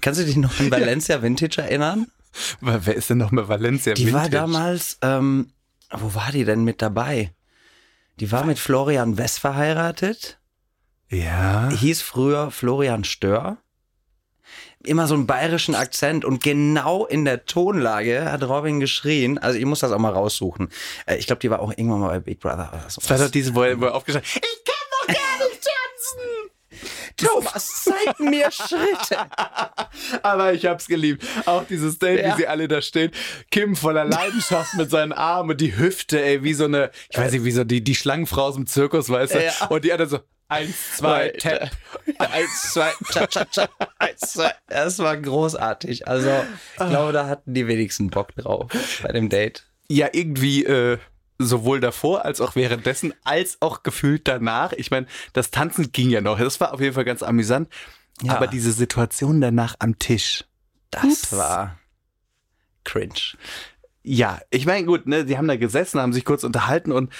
Kannst 0.00 0.20
du 0.20 0.24
dich 0.24 0.36
noch 0.36 0.58
an 0.60 0.70
Valencia 0.70 1.22
Vintage 1.22 1.62
erinnern? 1.62 2.06
Wer 2.60 2.84
wer 2.86 2.94
ist 2.94 3.10
denn 3.10 3.18
noch 3.18 3.30
mal 3.30 3.48
Valencia 3.48 3.94
Die 3.94 4.12
war 4.12 4.24
Vintage? 4.24 4.36
damals, 4.36 4.98
ähm, 5.02 5.48
wo 5.92 6.14
war 6.14 6.30
die 6.32 6.44
denn 6.44 6.64
mit 6.64 6.82
dabei? 6.82 7.32
Die 8.20 8.30
war 8.32 8.44
mit 8.44 8.58
Florian 8.58 9.16
West 9.18 9.38
verheiratet, 9.40 10.38
Ja. 11.10 11.68
hieß 11.70 12.02
früher 12.02 12.50
Florian 12.50 13.04
Stör. 13.04 13.58
Immer 14.86 15.06
so 15.06 15.14
einen 15.14 15.26
bayerischen 15.26 15.74
Akzent 15.74 16.26
und 16.26 16.42
genau 16.42 17.06
in 17.06 17.24
der 17.24 17.46
Tonlage 17.46 18.30
hat 18.30 18.42
Robin 18.42 18.80
geschrien. 18.80 19.38
Also 19.38 19.58
ich 19.58 19.64
muss 19.64 19.78
das 19.80 19.92
auch 19.92 19.98
mal 19.98 20.12
raussuchen. 20.12 20.68
Äh, 21.06 21.16
Ich 21.16 21.26
glaube, 21.26 21.40
die 21.40 21.50
war 21.50 21.60
auch 21.60 21.70
irgendwann 21.70 22.00
mal 22.00 22.08
bei 22.08 22.20
Big 22.20 22.40
Brother 22.40 22.70
oder 22.72 22.84
so. 22.90 23.00
Das 23.06 23.20
doch 23.20 23.30
diese, 23.30 23.54
wo 23.54 23.60
wo 23.60 23.86
er 23.86 23.94
aufgestanden 23.94 24.28
Ich 24.34 24.40
kann 24.42 24.74
doch 24.90 25.06
gar 25.06 25.48
nicht 25.48 25.62
tanzen! 25.62 26.50
Thomas, 27.16 27.84
zeig 27.84 28.20
mir 28.20 28.50
Schritte. 28.50 29.16
Aber 30.22 30.52
ich 30.52 30.66
hab's 30.66 30.86
geliebt. 30.86 31.24
Auch 31.46 31.64
dieses 31.64 31.98
Date, 31.98 32.20
Ja. 32.20 32.34
wie 32.34 32.42
sie 32.42 32.46
alle 32.48 32.68
da 32.68 32.82
stehen. 32.82 33.10
Kim 33.50 33.76
voller 33.76 34.04
Leidenschaft 34.04 34.74
mit 34.74 34.90
seinen 34.90 35.12
Armen 35.12 35.50
und 35.52 35.60
die 35.62 35.76
Hüfte, 35.78 36.22
ey, 36.22 36.42
wie 36.42 36.52
so 36.52 36.64
eine, 36.64 36.90
ich 37.08 37.16
weiß 37.16 37.32
nicht, 37.32 37.44
wie 37.44 37.52
so 37.52 37.64
die, 37.64 37.82
die 37.82 37.94
Schlangenfrau 37.94 38.42
aus 38.42 38.56
dem 38.56 38.66
Zirkus, 38.66 39.08
weißt 39.08 39.34
du? 39.34 39.44
Ja. 39.44 39.66
Und 39.68 39.84
die 39.84 39.92
andere 39.92 40.08
so, 40.08 40.18
eins, 40.48 40.96
zwei, 40.96 41.30
tap. 41.30 41.70
Eins, 42.18 42.72
zwei, 42.72 42.92
cha, 43.10 43.26
cha, 43.26 43.44
cha, 43.46 43.68
eins, 43.98 44.20
zwei. 44.20 44.52
Das 44.68 44.98
war 44.98 45.16
großartig. 45.16 46.08
Also, 46.08 46.30
ich 46.72 46.88
glaube, 46.88 47.12
da 47.12 47.26
hatten 47.26 47.54
die 47.54 47.66
wenigsten 47.66 48.10
Bock 48.10 48.34
drauf 48.36 48.70
bei 49.02 49.12
dem 49.12 49.28
Date. 49.28 49.64
Ja, 49.88 50.08
irgendwie, 50.12 50.64
äh, 50.64 50.98
sowohl 51.38 51.80
davor 51.80 52.24
als 52.24 52.40
auch 52.40 52.54
währenddessen, 52.56 53.12
als 53.24 53.60
auch 53.60 53.82
gefühlt 53.82 54.28
danach. 54.28 54.72
Ich 54.72 54.90
meine, 54.90 55.06
das 55.32 55.50
Tanzen 55.50 55.92
ging 55.92 56.10
ja 56.10 56.20
noch. 56.20 56.38
Das 56.38 56.60
war 56.60 56.72
auf 56.72 56.80
jeden 56.80 56.94
Fall 56.94 57.04
ganz 57.04 57.22
amüsant. 57.22 57.68
Ja. 58.22 58.36
Aber 58.36 58.46
diese 58.46 58.72
Situation 58.72 59.40
danach 59.40 59.74
am 59.80 59.98
Tisch. 59.98 60.44
Das 60.90 61.04
Ups. 61.04 61.36
war 61.36 61.78
cringe. 62.84 63.36
Ja, 64.02 64.40
ich 64.50 64.66
meine, 64.66 64.86
gut, 64.86 65.06
ne, 65.06 65.24
die 65.24 65.38
haben 65.38 65.48
da 65.48 65.56
gesessen, 65.56 66.00
haben 66.00 66.12
sich 66.12 66.24
kurz 66.24 66.44
unterhalten 66.44 66.92
und 66.92 67.10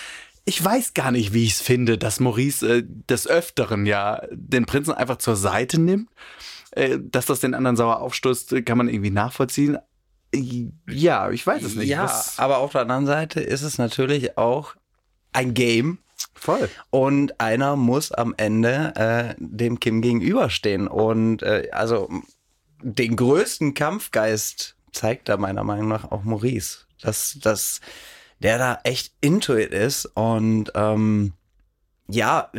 ich 0.45 0.63
weiß 0.63 0.95
gar 0.95 1.11
nicht, 1.11 1.33
wie 1.33 1.45
ich 1.45 1.53
es 1.53 1.61
finde, 1.63 1.97
dass 1.99 2.21
Maurice 2.21 2.79
äh, 2.79 2.83
des 2.87 3.27
Öfteren 3.27 3.87
ja 3.87 4.23
den 4.31 4.67
Prinzen 4.67 4.93
einfach 4.93 5.17
zur 5.19 5.37
Seite 5.37 5.81
nimmt. 5.81 6.11
Äh, 6.73 6.99
dass 7.01 7.27
das 7.27 7.41
den 7.41 7.55
anderen 7.55 7.77
sauer 7.77 8.01
aufstößt, 8.01 8.65
kann 8.67 8.79
man 8.79 8.89
irgendwie 8.89 9.11
nachvollziehen. 9.11 9.79
Äh, 10.35 10.67
Ja, 10.89 11.31
ich 11.31 11.47
weiß 11.47 11.63
es 11.63 11.77
nicht. 11.77 11.89
Ja, 11.89 12.05
Was- 12.05 12.39
aber 12.39 12.59
auf 12.59 12.73
der 12.73 12.83
anderen 12.83 13.07
Seite 13.07 13.41
ist 13.41 13.63
es 13.63 13.79
natürlich 13.79 14.37
auch 14.37 14.75
ein 15.33 15.55
Game. 15.55 15.99
voll. 16.35 16.69
Und 16.91 17.41
einer 17.41 17.77
muss 17.77 18.13
am 18.13 18.35
Ende 18.37 18.93
äh, 18.97 19.35
dem 19.39 19.81
Kim 19.81 20.03
gegenüberstehen. 20.03 20.89
Und 20.89 21.43
äh, 21.43 21.69
also 21.73 22.09
den 22.83 23.17
größten 23.17 23.73
Kampfgeist 23.75 24.77
zeigt 24.93 25.29
da 25.29 25.37
meiner 25.37 25.65
Meinung 25.65 25.89
nach 25.89 26.11
auch 26.11 26.23
Maurice. 26.25 26.81
Dass, 27.01 27.39
dass 27.41 27.81
der 28.41 28.59
da 28.59 28.79
echt 28.85 29.13
into 29.21 29.57
it 29.57 29.73
ist. 29.73 30.07
Und 30.15 30.73
ähm, 30.75 31.33
ja, 32.09 32.51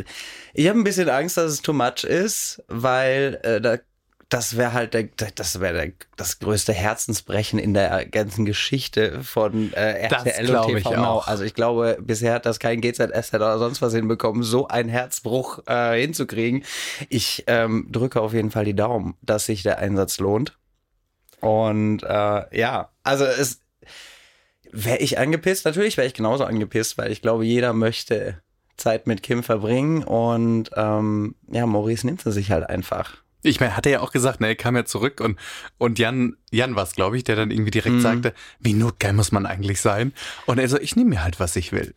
ich 0.54 0.68
habe 0.68 0.78
ein 0.78 0.84
bisschen 0.84 1.08
Angst, 1.08 1.36
dass 1.36 1.52
es 1.52 1.62
too 1.62 1.72
much 1.72 2.04
ist, 2.04 2.62
weil 2.68 3.38
äh, 3.42 3.60
da, 3.60 3.78
das 4.28 4.56
wäre 4.56 4.72
halt 4.72 4.92
der, 4.94 5.08
das 5.36 5.60
wäre 5.60 5.92
das 6.16 6.40
größte 6.40 6.72
Herzensbrechen 6.72 7.60
in 7.60 7.74
der 7.74 8.06
ganzen 8.06 8.44
Geschichte 8.44 9.22
von 9.22 9.72
äh, 9.74 10.08
Das 10.08 10.24
RTL 10.26 10.46
glaub 10.46 10.66
und 10.68 10.76
ich 10.76 10.82
TV 10.82 10.96
Now. 10.96 11.04
auch. 11.06 11.28
Also 11.28 11.44
ich 11.44 11.54
glaube, 11.54 11.98
bisher 12.00 12.34
hat 12.34 12.46
das 12.46 12.58
kein 12.58 12.80
GZSZ 12.80 13.34
oder 13.34 13.58
sonst 13.58 13.82
was 13.82 13.94
hinbekommen, 13.94 14.42
so 14.42 14.66
einen 14.66 14.88
Herzbruch 14.88 15.60
äh, 15.66 16.00
hinzukriegen. 16.00 16.64
Ich 17.08 17.44
ähm, 17.46 17.86
drücke 17.92 18.20
auf 18.20 18.32
jeden 18.32 18.50
Fall 18.50 18.64
die 18.64 18.74
Daumen, 18.74 19.14
dass 19.22 19.46
sich 19.46 19.62
der 19.62 19.78
Einsatz 19.78 20.18
lohnt. 20.18 20.58
Und 21.40 22.02
äh, 22.02 22.58
ja, 22.58 22.90
also 23.04 23.24
es 23.24 23.60
wäre 24.72 24.98
ich 24.98 25.18
angepisst. 25.18 25.64
Natürlich 25.64 25.96
wäre 25.96 26.06
ich 26.06 26.14
genauso 26.14 26.44
angepisst, 26.44 26.98
weil 26.98 27.10
ich 27.12 27.22
glaube, 27.22 27.44
jeder 27.44 27.72
möchte 27.72 28.40
Zeit 28.76 29.06
mit 29.06 29.22
Kim 29.22 29.42
verbringen 29.42 30.02
und 30.04 30.70
ähm, 30.76 31.34
ja, 31.50 31.64
Maurice 31.66 32.06
nimmt 32.06 32.20
sie 32.22 32.32
sich 32.32 32.50
halt 32.50 32.68
einfach. 32.68 33.16
Ich 33.42 33.60
meine, 33.60 33.76
hat 33.76 33.86
er 33.86 33.92
ja 33.92 34.00
auch 34.00 34.10
gesagt, 34.12 34.40
ne, 34.40 34.48
er 34.48 34.56
kam 34.56 34.74
ja 34.76 34.84
zurück 34.84 35.20
und, 35.20 35.38
und 35.78 35.98
Jan, 35.98 36.36
Jan 36.50 36.74
war 36.74 36.82
es, 36.82 36.94
glaube 36.94 37.16
ich, 37.16 37.22
der 37.24 37.36
dann 37.36 37.50
irgendwie 37.50 37.70
direkt 37.70 37.94
Mhm. 37.96 38.00
sagte, 38.00 38.34
wie 38.58 38.72
notgeil 38.74 39.12
muss 39.12 39.30
man 39.32 39.46
eigentlich 39.46 39.80
sein? 39.80 40.12
Und 40.46 40.58
er 40.58 40.68
so, 40.68 40.78
ich 40.80 40.96
nehme 40.96 41.10
mir 41.10 41.22
halt, 41.24 41.38
was 41.38 41.54
ich 41.56 41.70
will. 41.72 41.94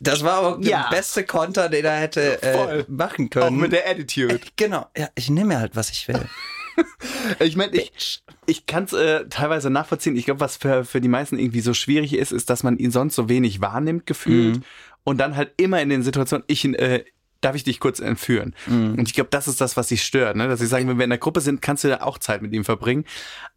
Das 0.00 0.22
war 0.22 0.34
aber 0.44 0.62
Ja. 0.64 0.86
der 0.90 0.96
beste 0.96 1.24
Konter, 1.24 1.68
den 1.68 1.84
er 1.84 1.96
hätte 1.96 2.42
äh, 2.42 2.84
machen 2.88 3.26
Auch 3.26 3.30
können. 3.30 3.56
mit 3.58 3.72
der 3.72 3.88
Attitude. 3.90 4.38
genau, 4.56 4.86
ja, 4.96 5.08
ich 5.14 5.30
nehme 5.30 5.48
mir 5.54 5.60
halt, 5.60 5.74
was 5.76 5.90
ich 5.90 6.06
will. 6.08 6.20
Ich 7.40 7.56
meine, 7.56 7.72
ich, 7.76 8.22
ich 8.46 8.66
kann 8.66 8.84
es 8.84 8.92
äh, 8.92 9.26
teilweise 9.28 9.70
nachvollziehen. 9.70 10.16
Ich 10.16 10.24
glaube, 10.24 10.40
was 10.40 10.56
für, 10.56 10.84
für 10.84 11.00
die 11.00 11.08
meisten 11.08 11.38
irgendwie 11.38 11.60
so 11.60 11.72
schwierig 11.74 12.14
ist, 12.14 12.32
ist, 12.32 12.50
dass 12.50 12.62
man 12.62 12.76
ihn 12.78 12.90
sonst 12.90 13.14
so 13.14 13.28
wenig 13.28 13.60
wahrnimmt, 13.60 14.06
gefühlt. 14.06 14.56
Mhm. 14.56 14.62
Und 15.04 15.18
dann 15.18 15.36
halt 15.36 15.52
immer 15.56 15.80
in 15.80 15.88
den 15.88 16.02
Situationen, 16.02 16.44
ich, 16.48 16.64
äh, 16.64 17.04
darf 17.40 17.54
ich 17.56 17.64
dich 17.64 17.80
kurz 17.80 18.00
entführen? 18.00 18.54
Mhm. 18.66 18.94
Und 18.98 19.08
ich 19.08 19.14
glaube, 19.14 19.30
das 19.30 19.48
ist 19.48 19.60
das, 19.60 19.76
was 19.76 19.88
sich 19.88 20.02
stört. 20.02 20.36
Ne? 20.36 20.48
Dass 20.48 20.60
sie 20.60 20.66
sagen, 20.66 20.88
wenn 20.88 20.98
wir 20.98 21.04
in 21.04 21.10
der 21.10 21.18
Gruppe 21.18 21.40
sind, 21.40 21.62
kannst 21.62 21.84
du 21.84 21.88
da 21.88 22.02
auch 22.02 22.18
Zeit 22.18 22.42
mit 22.42 22.52
ihm 22.52 22.64
verbringen. 22.64 23.04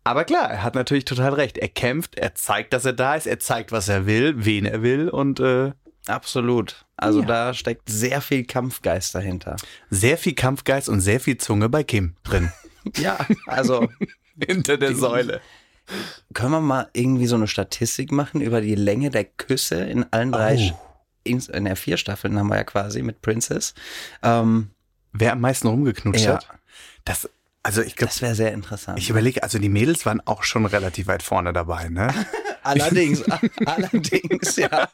Aber 0.03 0.23
klar, 0.23 0.49
er 0.49 0.63
hat 0.63 0.75
natürlich 0.75 1.05
total 1.05 1.33
recht. 1.33 1.57
Er 1.57 1.69
kämpft, 1.69 2.15
er 2.17 2.35
zeigt, 2.35 2.73
dass 2.73 2.85
er 2.85 2.93
da 2.93 3.15
ist, 3.15 3.27
er 3.27 3.39
zeigt, 3.39 3.71
was 3.71 3.87
er 3.89 4.05
will, 4.05 4.33
wen 4.45 4.65
er 4.65 4.81
will 4.83 5.09
und 5.09 5.39
äh, 5.39 5.71
Absolut. 6.07 6.85
Also 6.97 7.21
Ja. 7.21 7.25
da 7.25 7.53
steckt 7.55 7.89
sehr 7.89 8.21
viel 8.21 8.45
Kampfgeist 8.45 9.15
dahinter. 9.15 9.55
Sehr 9.89 10.19
viel 10.19 10.33
Kampfgeist 10.35 10.87
und 10.87 11.01
sehr 11.01 11.19
viel 11.19 11.37
Zunge 11.37 11.67
bei 11.67 11.83
Kim 11.83 12.15
drin. 12.23 12.51
Ja, 12.97 13.17
also 13.47 13.89
Hinter 14.45 14.77
der 14.77 14.95
Säule. 14.95 15.41
können 16.33 16.51
wir 16.51 16.59
mal 16.61 16.89
irgendwie 16.93 17.27
so 17.27 17.35
eine 17.35 17.47
Statistik 17.47 18.11
machen 18.11 18.41
über 18.41 18.59
die 18.61 18.75
Länge 18.75 19.09
der 19.09 19.23
Küsse 19.25 19.75
in 19.83 20.05
allen 20.11 20.31
drei, 20.31 20.71
Oh. 20.73 20.79
In, 21.27 21.39
in 21.39 21.65
der 21.65 21.75
vier 21.75 21.97
Staffeln 21.97 22.37
haben 22.37 22.47
wir 22.49 22.57
ja 22.57 22.63
quasi 22.63 23.01
mit 23.01 23.21
Princess. 23.23 23.73
Ähm, 24.21 24.69
Wer 25.11 25.31
am 25.31 25.41
meisten 25.41 25.67
rumgeknutscht 25.67 26.25
Ja. 26.25 26.33
hat? 26.35 26.47
Das, 27.03 27.27
also 27.63 27.81
ich 27.81 27.95
glaube, 27.95 28.11
das 28.11 28.21
wäre 28.21 28.35
sehr 28.35 28.53
interessant. 28.53 28.99
ich 28.99 29.09
überlege, 29.09 29.41
also 29.41 29.57
die 29.57 29.69
Mädels 29.69 30.05
waren 30.05 30.21
auch 30.27 30.43
schon 30.43 30.65
relativ 30.67 31.07
weit 31.07 31.23
vorne 31.23 31.51
dabei, 31.53 31.89
ne? 31.89 32.13
allerdings, 32.65 33.23
allerdings, 33.65 34.55
ja. 34.57 34.89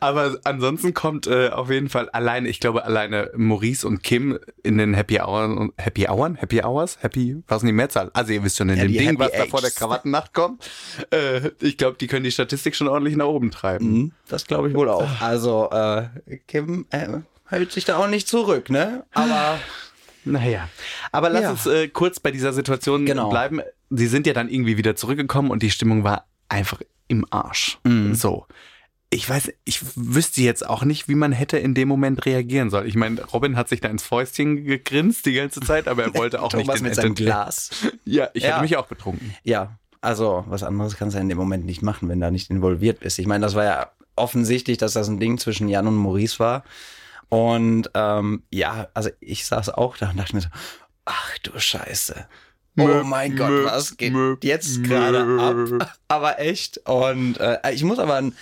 Aber 0.00 0.38
ansonsten 0.44 0.94
kommt 0.94 1.26
äh, 1.26 1.48
auf 1.50 1.70
jeden 1.70 1.88
Fall 1.88 2.08
alleine, 2.10 2.48
ich 2.48 2.60
glaube 2.60 2.84
alleine 2.84 3.30
Maurice 3.36 3.86
und 3.86 4.02
Kim 4.02 4.38
in 4.62 4.78
den 4.78 4.94
Happy 4.94 5.20
Hours, 5.20 5.70
Happy 5.76 6.08
Hours, 6.08 6.32
Happy 6.38 6.62
Hours, 6.62 6.98
Happy, 7.02 7.36
was 7.46 7.60
denn 7.60 7.66
die 7.68 7.72
Mehrzahl? 7.72 8.10
Also 8.14 8.32
ihr 8.32 8.42
wisst 8.42 8.56
schon, 8.56 8.68
in 8.70 8.76
Ja, 8.78 8.82
dem 8.84 8.92
Ding, 8.92 9.06
Happy 9.08 9.18
was 9.18 9.32
da 9.32 9.44
vor 9.46 9.60
der. 9.60 9.70
Krawattennacht 9.70 10.32
kommt. 10.34 10.68
Äh, 11.10 11.50
ich 11.60 11.76
glaube, 11.76 11.96
die 12.00 12.06
können 12.06 12.24
die 12.24 12.32
Statistik 12.32 12.74
schon 12.74 12.88
ordentlich 12.88 13.16
nach 13.16 13.26
oben 13.26 13.50
treiben. 13.50 13.90
Mhm, 13.92 14.12
Das 14.28 14.46
glaube 14.46 14.68
ich 14.70 14.74
wohl 14.74 14.88
auch. 14.88 15.08
Also 15.20 15.68
äh, 15.70 16.08
Kim 16.46 16.86
äh, 16.90 17.06
hält 17.46 17.72
sich 17.72 17.84
da 17.84 17.96
auch 17.98 18.08
nicht 18.08 18.26
zurück, 18.28 18.70
ne? 18.70 19.04
Aber 19.12 19.58
Naja, 20.24 20.68
aber 21.12 21.30
lass 21.30 21.42
Ja. 21.42 21.50
uns 21.52 21.66
äh, 21.66 21.88
kurz 21.88 22.20
bei 22.20 22.30
dieser 22.30 22.52
Situation 22.52 23.06
Genau. 23.06 23.30
bleiben. 23.30 23.60
Sie 23.88 24.06
sind 24.08 24.26
ja 24.26 24.34
dann 24.34 24.50
irgendwie 24.50 24.76
wieder 24.76 24.94
zurückgekommen 24.96 25.50
und 25.50 25.62
die 25.62 25.70
Stimmung 25.70 26.04
war 26.04 26.26
einfach 26.48 26.80
im 27.08 27.24
Arsch. 27.30 27.78
Mhm. 27.84 28.14
So. 28.14 28.46
Ich 29.10 29.28
weiß, 29.28 29.50
ich 29.64 29.80
wüsste 29.96 30.42
jetzt 30.42 30.66
auch 30.68 30.84
nicht, 30.84 31.08
wie 31.08 31.14
man 31.14 31.32
hätte 31.32 31.56
in 31.56 31.72
dem 31.74 31.88
Moment 31.88 32.26
reagieren 32.26 32.68
soll. 32.68 32.86
Ich 32.86 32.94
meine, 32.94 33.24
Robin 33.24 33.56
hat 33.56 33.70
sich 33.70 33.80
da 33.80 33.88
ins 33.88 34.02
Fäustchen 34.02 34.64
gegrinst 34.64 35.24
die 35.24 35.32
ganze 35.32 35.60
Zeit, 35.60 35.88
aber 35.88 36.04
er 36.04 36.14
wollte 36.14 36.42
auch 36.42 36.52
nicht 36.52 36.70
den 36.70 36.82
mit 36.82 36.94
seinem 36.94 37.14
Glas. 37.14 37.70
Ja, 38.04 38.28
ich 38.34 38.42
Ja. 38.42 38.50
hätte 38.50 38.60
mich 38.62 38.76
auch 38.76 38.86
betrunken. 38.86 39.34
Ja, 39.44 39.78
also 40.02 40.44
was 40.48 40.62
anderes 40.62 40.96
kannst 40.98 41.16
du 41.16 41.20
in 41.20 41.28
dem 41.30 41.38
Moment 41.38 41.64
nicht 41.64 41.80
machen, 41.80 42.08
wenn 42.10 42.20
du 42.20 42.30
nicht 42.30 42.50
involviert 42.50 43.00
bist. 43.00 43.18
Ich 43.18 43.26
meine, 43.26 43.42
das 43.44 43.54
war 43.54 43.64
ja 43.64 43.90
offensichtlich, 44.14 44.76
dass 44.76 44.92
das 44.92 45.08
ein 45.08 45.18
Ding 45.20 45.38
zwischen 45.38 45.68
Jan 45.68 45.86
und 45.86 45.96
Maurice 45.96 46.38
war. 46.38 46.64
Und 47.30 47.90
ähm, 47.94 48.42
ja, 48.50 48.88
also 48.94 49.08
ich 49.20 49.46
saß 49.46 49.70
auch 49.70 49.96
da 49.96 50.10
und 50.10 50.18
dachte 50.18 50.34
mir 50.36 50.42
so, 50.42 50.48
ach 51.06 51.38
du 51.38 51.58
Scheiße. 51.58 52.26
Oh 52.76 53.02
mein 53.04 53.34
Gott, 53.36 53.64
was 53.64 53.96
geht 53.96 54.14
jetzt 54.42 54.84
gerade 54.84 55.20
ab? 55.80 55.98
Aber 56.08 56.38
echt. 56.38 56.78
Und 56.88 57.38
äh, 57.38 57.58
ich 57.72 57.82
muss 57.82 57.98
aber 57.98 58.16
ein 58.16 58.36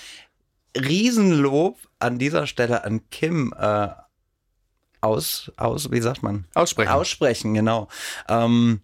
Riesenlob 0.77 1.79
an 1.99 2.19
dieser 2.19 2.47
Stelle 2.47 2.85
an 2.85 3.09
Kim 3.11 3.55
äh, 3.59 3.89
aus, 5.01 5.51
aus, 5.57 5.91
wie 5.91 6.01
sagt 6.01 6.23
man? 6.23 6.47
Aussprechen. 6.55 6.91
Aussprechen, 6.91 7.55
genau. 7.55 7.89
Ähm, 8.29 8.81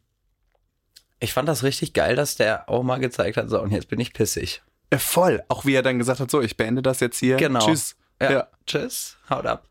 ich 1.21 1.33
fand 1.33 1.49
das 1.49 1.63
richtig 1.63 1.93
geil, 1.93 2.17
dass 2.17 2.37
der 2.37 2.69
auch 2.69 2.83
mal 2.83 2.99
gezeigt 2.99 3.37
hat, 3.37 3.49
so, 3.49 3.61
und 3.61 3.71
jetzt 3.73 3.89
bin 3.89 4.01
ich 4.01 4.13
pissig. 4.13 4.63
Äh, 4.91 4.99
voll. 4.99 5.43
Auch 5.49 5.65
wie 5.65 5.75
er 5.75 5.83
dann 5.83 5.99
gesagt 5.99 6.21
hat, 6.21 6.31
so, 6.31 6.41
ich 6.41 6.57
beende 6.57 6.83
das 6.83 7.01
jetzt 7.01 7.19
hier. 7.19 7.37
Genau. 7.37 7.65
Tschüss. 7.65 7.97
Ja. 8.21 8.49
Tschüss, 8.73 9.19
haut 9.29 9.45
ab. 9.45 9.67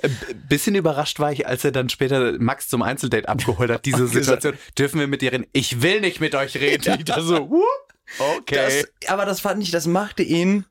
Äh, 0.00 0.08
Bisschen 0.48 0.74
überrascht 0.74 1.20
war 1.20 1.30
ich, 1.30 1.46
als 1.46 1.62
er 1.62 1.72
dann 1.72 1.90
später 1.90 2.38
Max 2.38 2.68
zum 2.68 2.80
Einzeldate 2.80 3.28
abgeholt 3.28 3.70
hat. 3.70 3.84
Diese 3.84 4.06
Situation. 4.08 4.54
Dürfen 4.78 4.98
wir 4.98 5.06
mit 5.06 5.20
dir 5.20 5.32
reden? 5.32 5.46
Ich 5.52 5.82
will 5.82 6.00
nicht 6.00 6.20
mit 6.20 6.34
euch 6.34 6.54
reden. 6.56 6.96
Ich 6.98 7.04
da 7.04 7.20
so, 7.20 7.50
whoop, 7.50 7.94
okay. 8.38 8.86
Das, 9.02 9.10
aber 9.10 9.26
das 9.26 9.40
fand 9.40 9.62
ich, 9.62 9.70
das 9.70 9.86
machte 9.86 10.22
ihn 10.22 10.64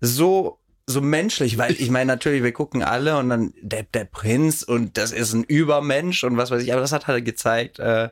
so, 0.00 0.58
so 0.86 1.00
menschlich, 1.00 1.56
weil 1.56 1.72
ich 1.80 1.90
meine, 1.90 2.06
natürlich, 2.06 2.42
wir 2.42 2.52
gucken 2.52 2.82
alle 2.82 3.16
und 3.16 3.28
dann 3.28 3.54
der, 3.60 3.84
der 3.84 4.06
Prinz 4.06 4.64
und 4.64 4.98
das 4.98 5.12
ist 5.12 5.32
ein 5.32 5.44
Übermensch 5.44 6.24
und 6.24 6.36
was 6.36 6.50
weiß 6.50 6.64
ich, 6.64 6.72
aber 6.72 6.80
das 6.80 6.90
hat 6.90 7.06
halt 7.06 7.24
gezeigt, 7.24 7.78
äh, 7.78 8.08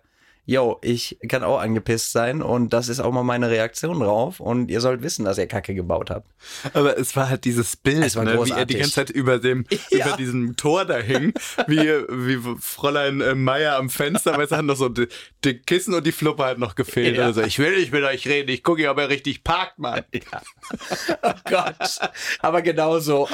yo, 0.49 0.79
ich 0.81 1.19
kann 1.29 1.45
auch 1.45 1.61
angepisst 1.61 2.11
sein 2.11 2.41
und 2.41 2.73
das 2.73 2.89
ist 2.89 3.01
auch 3.01 3.13
mal 3.13 3.23
meine 3.23 3.51
Reaktion 3.51 4.01
drauf 4.01 4.41
und 4.41 4.71
ihr 4.71 4.81
sollt 4.81 5.03
wissen, 5.03 5.27
dass 5.27 5.37
ihr 5.37 5.47
Kacke 5.47 5.75
gebaut 5.75 6.09
habt. 6.09 6.27
Aber 6.73 6.97
es 6.99 7.15
war 7.17 7.29
halt 7.29 7.45
dieses 7.45 7.77
Bild, 7.77 8.03
Es 8.03 8.17
war 8.17 8.25
ne, 8.25 8.43
wie 8.43 8.51
er 8.53 8.65
die 8.65 8.79
ganze 8.79 8.93
Zeit 8.93 9.11
über 9.11 9.39
dem, 9.39 9.67
Ja. 9.91 10.07
über 10.07 10.17
diesem 10.17 10.57
Tor 10.57 10.87
da 10.87 10.97
hing, 10.97 11.35
wie, 11.67 11.77
wie 12.09 12.57
Fräulein 12.61 13.21
äh, 13.21 13.35
Meier 13.35 13.77
am 13.77 13.91
Fenster, 13.91 14.39
weil 14.39 14.47
es 14.47 14.51
hat 14.51 14.65
noch 14.65 14.77
so 14.77 14.89
die, 14.89 15.09
die 15.45 15.59
Kissen 15.59 15.93
und 15.93 16.07
die 16.07 16.13
Fluppe 16.13 16.45
halt 16.45 16.59
noch 16.59 16.75
gefehlt. 16.75 17.19
Ja. 17.19 17.27
Also 17.27 17.43
ich 17.43 17.59
will 17.59 17.77
nicht 17.77 17.93
mit 17.93 18.03
euch 18.05 18.27
reden, 18.27 18.49
ich 18.49 18.63
gucke, 18.63 18.89
ob 18.89 18.97
er 18.97 19.11
richtig 19.11 19.45
parkt, 19.45 19.79
Mann. 19.79 20.03
Oh 21.23 21.33
Gott. 21.45 21.99
Aber 22.41 22.63
genau 22.63 22.99
so. 23.01 23.29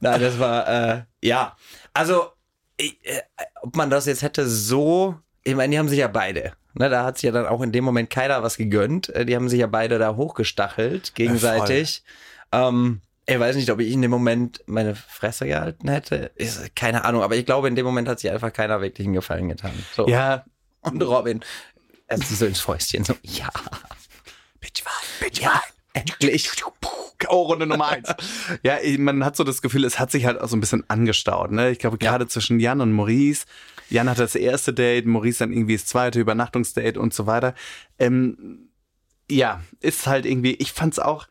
Nein, 0.00 0.20
das 0.20 0.38
war, 0.38 0.66
äh, 0.68 1.02
ja. 1.22 1.56
Also, 1.92 2.28
ich, 2.78 2.98
äh, 3.04 3.20
ob 3.60 3.76
man 3.76 3.90
das 3.90 4.06
jetzt 4.06 4.22
hätte 4.22 4.46
so, 4.48 5.18
ich 5.44 5.54
meine, 5.54 5.70
die 5.72 5.78
haben 5.78 5.88
sich 5.88 5.98
ja 5.98 6.08
beide. 6.08 6.52
Ne, 6.74 6.88
da 6.88 7.04
hat 7.04 7.18
sich 7.18 7.24
ja 7.24 7.32
dann 7.32 7.46
auch 7.46 7.62
in 7.62 7.72
dem 7.72 7.82
Moment 7.84 8.10
keiner 8.10 8.42
was 8.42 8.56
gegönnt. 8.56 9.08
Äh, 9.08 9.26
Die 9.26 9.34
haben 9.34 9.48
sich 9.48 9.58
ja 9.60 9.66
beide 9.66 9.98
da 9.98 10.14
hochgestachelt, 10.14 11.14
gegenseitig. 11.16 12.02
ähm, 12.52 13.00
ich 13.26 13.38
weiß 13.38 13.56
nicht, 13.56 13.70
ob 13.70 13.80
ich 13.80 13.92
in 13.92 14.02
dem 14.02 14.10
Moment 14.10 14.62
meine 14.66 14.94
Fresse 14.96 15.46
gehalten 15.46 15.88
hätte. 15.88 16.30
Ist, 16.36 16.74
keine 16.74 17.04
Ahnung, 17.04 17.22
aber 17.22 17.36
ich 17.36 17.46
glaube, 17.46 17.68
in 17.68 17.76
dem 17.76 17.86
Moment 17.86 18.08
hat 18.08 18.18
sich 18.20 18.30
einfach 18.30 18.52
keiner 18.52 18.80
wirklich 18.80 19.06
einen 19.06 19.14
Gefallen 19.14 19.48
getan. 19.48 19.72
So. 19.94 20.08
Ja, 20.08 20.44
Und 20.82 21.00
Robin, 21.02 21.40
er 22.08 22.18
ist 22.18 22.28
so 22.38 22.46
ins 22.46 22.60
Fäustchen, 22.60 23.04
so, 23.04 23.14
ja, 23.22 23.48
Bitch 24.60 24.84
Wein, 24.84 24.92
Bitch 25.28 25.40
ja, 25.40 25.60
endlich. 25.92 26.50
K.O.-Runde 27.18 27.66
Nummer 27.66 27.88
eins. 27.88 28.08
ja, 28.62 28.78
man 28.98 29.24
hat 29.24 29.36
so 29.36 29.44
das 29.44 29.62
Gefühl, 29.62 29.84
es 29.84 29.98
hat 29.98 30.10
sich 30.10 30.24
halt 30.24 30.40
auch 30.40 30.48
so 30.48 30.56
ein 30.56 30.60
bisschen 30.60 30.84
angestaut. 30.88 31.50
Ne? 31.52 31.70
Ich 31.70 31.78
glaube, 31.78 31.98
gerade 31.98 32.26
zwischen 32.26 32.58
Jan 32.58 32.80
und 32.80 32.92
Maurice. 32.92 33.46
Jan 33.90 34.08
hatte 34.08 34.22
das 34.22 34.34
erste 34.34 34.72
Date, 34.72 35.06
Maurice 35.06 35.40
dann 35.40 35.52
irgendwie 35.52 35.76
das 35.76 35.86
zweite 35.86 36.20
Übernachtungsdate 36.20 36.98
und 36.98 37.12
so 37.12 37.26
weiter. 37.26 37.54
Ähm, 37.98 38.70
ja, 39.30 39.60
ist 39.80 40.06
halt 40.06 40.26
irgendwie, 40.26 40.54
ich 40.54 40.72
fand's 40.72 40.98
auch. 40.98 41.26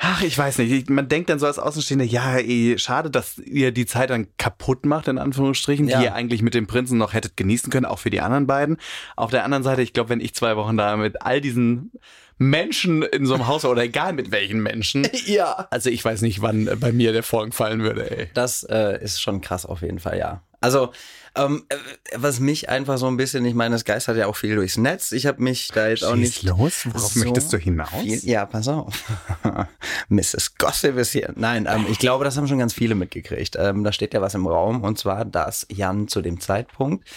Ach, 0.00 0.22
ich 0.22 0.38
weiß 0.38 0.58
nicht. 0.58 0.70
Ich- 0.70 0.88
Man 0.88 1.08
denkt 1.08 1.28
dann 1.28 1.38
so 1.40 1.46
als 1.46 1.58
Außenstehender, 1.58 2.04
ja, 2.04 2.36
ey, 2.36 2.76
schade, 2.78 3.10
dass 3.10 3.38
ihr 3.38 3.72
die 3.72 3.84
Zeit 3.84 4.10
dann 4.10 4.28
kaputt 4.36 4.86
macht, 4.86 5.08
in 5.08 5.18
Anführungsstrichen, 5.18 5.88
Ja. 5.88 5.98
die 5.98 6.04
ihr 6.04 6.14
eigentlich 6.14 6.40
mit 6.42 6.54
dem 6.54 6.66
Prinzen 6.68 6.98
noch 6.98 7.14
hättet 7.14 7.36
genießen 7.36 7.70
können, 7.70 7.84
auch 7.86 7.98
für 7.98 8.10
die 8.10 8.20
anderen 8.20 8.46
beiden. 8.46 8.76
Auf 9.16 9.30
der 9.32 9.44
anderen 9.44 9.64
Seite, 9.64 9.82
ich 9.82 9.92
glaube, 9.92 10.10
wenn 10.10 10.20
ich 10.20 10.34
zwei 10.34 10.56
Wochen 10.56 10.76
da 10.76 10.96
mit 10.96 11.22
all 11.22 11.40
diesen 11.40 11.90
Menschen 12.38 13.02
in 13.02 13.26
so 13.26 13.34
einem 13.34 13.48
Haus 13.48 13.64
oder 13.64 13.82
egal 13.82 14.12
mit 14.12 14.30
welchen 14.30 14.62
Menschen, 14.62 15.08
Ja. 15.26 15.66
also 15.72 15.90
ich 15.90 16.04
weiß 16.04 16.22
nicht, 16.22 16.40
wann 16.42 16.68
äh, 16.68 16.76
bei 16.76 16.92
mir 16.92 17.12
der 17.12 17.24
Vorhang 17.24 17.50
fallen 17.50 17.80
würde, 17.82 18.08
ey. 18.16 18.30
Das 18.34 18.62
äh, 18.62 19.02
ist 19.02 19.20
schon 19.20 19.40
krass 19.40 19.66
auf 19.66 19.82
jeden 19.82 19.98
Fall, 19.98 20.18
ja. 20.18 20.42
Also, 20.60 20.90
ähm, 21.36 21.64
äh, 21.68 21.76
was 22.16 22.40
mich 22.40 22.68
einfach 22.68 22.98
so 22.98 23.06
ein 23.06 23.16
bisschen, 23.16 23.44
ich 23.44 23.54
meine, 23.54 23.76
es 23.76 23.84
geistert 23.84 24.16
ja 24.16 24.26
auch 24.26 24.36
viel 24.36 24.56
durchs 24.56 24.76
Netz. 24.76 25.12
Ich 25.12 25.26
habe 25.26 25.42
mich 25.42 25.68
da 25.68 25.88
jetzt 25.88 26.04
auch 26.04 26.16
nicht. 26.16 26.42
los? 26.42 26.86
Worauf 26.86 27.12
so 27.12 27.20
möchtest 27.20 27.52
du 27.52 27.58
hinaus? 27.58 27.90
Viel, 28.00 28.24
ja, 28.24 28.44
pass 28.46 28.66
auf. 28.68 29.04
Mrs. 30.08 30.56
Gossip 30.58 30.96
ist 30.96 31.12
hier. 31.12 31.32
Nein, 31.36 31.68
ähm, 31.70 31.86
ich 31.88 31.98
glaube, 31.98 32.24
das 32.24 32.36
haben 32.36 32.48
schon 32.48 32.58
ganz 32.58 32.72
viele 32.72 32.94
mitgekriegt. 32.94 33.56
Ähm, 33.56 33.84
da 33.84 33.92
steht 33.92 34.14
ja 34.14 34.20
was 34.20 34.34
im 34.34 34.46
Raum 34.46 34.82
und 34.82 34.98
zwar, 34.98 35.24
dass 35.24 35.66
Jan 35.70 36.08
zu 36.08 36.22
dem 36.22 36.40
Zeitpunkt 36.40 37.08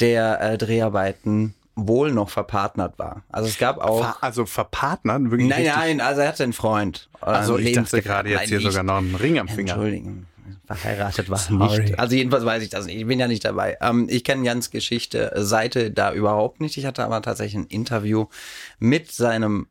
der 0.00 0.40
äh, 0.40 0.58
Dreharbeiten 0.58 1.54
wohl 1.74 2.12
noch 2.12 2.28
verpartnert 2.28 2.98
war. 2.98 3.22
Also 3.30 3.48
es 3.48 3.58
gab 3.58 3.78
auch. 3.78 4.00
Ver 4.00 4.16
also 4.20 4.46
verpartnern? 4.46 5.30
Wirklich 5.30 5.48
nein, 5.48 5.64
nein, 5.64 6.00
also 6.00 6.20
er 6.20 6.28
hatte 6.28 6.42
einen 6.42 6.52
Freund. 6.52 7.08
Also 7.20 7.54
Einen 7.54 7.66
ich 7.66 7.72
dachte 7.74 8.02
gerade 8.02 8.30
jetzt 8.30 8.40
Nein, 8.40 8.48
hier 8.48 8.60
sogar 8.60 8.82
noch 8.82 8.96
einen 8.96 9.14
Ring 9.14 9.38
am 9.38 9.48
Finger. 9.48 9.72
Entschuldigen. 9.72 10.26
Verheiratet 10.76 11.28
war 11.28 11.38
er 11.38 11.58
Sorry. 11.58 11.82
nicht. 11.82 11.98
Also 11.98 12.14
jedenfalls 12.16 12.44
weiß 12.44 12.62
ich 12.62 12.70
das 12.70 12.86
nicht. 12.86 12.96
Ich 12.96 13.06
bin 13.06 13.18
ja 13.18 13.28
nicht 13.28 13.44
dabei. 13.44 13.76
Ähm, 13.80 14.06
ich 14.08 14.24
kenne 14.24 14.46
Jans 14.46 14.70
Geschichte, 14.70 15.32
äh, 15.32 15.42
Seite 15.42 15.90
da 15.90 16.12
überhaupt 16.12 16.60
nicht. 16.60 16.76
Ich 16.76 16.86
hatte 16.86 17.04
aber 17.04 17.20
tatsächlich 17.22 17.56
ein 17.56 17.66
Interview 17.66 18.26
mit 18.78 19.10
seinem 19.10 19.68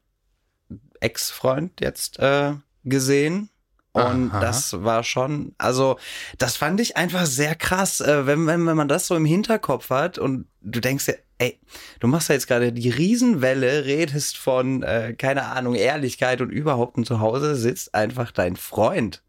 Ex-Freund 1.00 1.82
jetzt 1.82 2.20
äh, 2.20 2.54
gesehen. 2.84 3.50
Und 3.92 4.30
Aha. 4.32 4.40
das 4.40 4.84
war 4.84 5.04
schon, 5.04 5.56
also 5.58 5.98
das 6.38 6.56
fand 6.56 6.80
ich 6.80 6.96
einfach 6.96 7.26
sehr 7.26 7.56
krass, 7.56 8.02
äh, 8.02 8.28
wenn, 8.28 8.46
wenn, 8.46 8.66
wenn 8.68 8.78
man 8.78 8.88
das 8.88 9.08
so 9.08 9.16
im 9.16 9.26
Hinterkopf 9.26 9.90
hat 9.90 10.20
und 10.20 10.48
du 10.62 10.80
denkst 10.80 11.08
ja, 11.08 11.16
ey, 11.40 11.60
du 12.00 12.08
machst 12.08 12.30
ja 12.30 12.36
jetzt 12.36 12.48
gerade 12.48 12.72
die 12.72 12.90
Riesenwelle, 12.90 13.86
redest 13.86 14.38
von, 14.38 14.84
äh, 14.84 15.16
keine 15.18 15.46
Ahnung, 15.46 15.74
Ehrlichkeit 15.74 16.42
und 16.42 16.52
überhaupt 16.52 16.98
und 16.98 17.06
zu 17.06 17.20
Hause 17.20 17.56
sitzt 17.56 17.96
einfach 17.96 18.32
dein 18.32 18.58
Freund. 18.58 19.24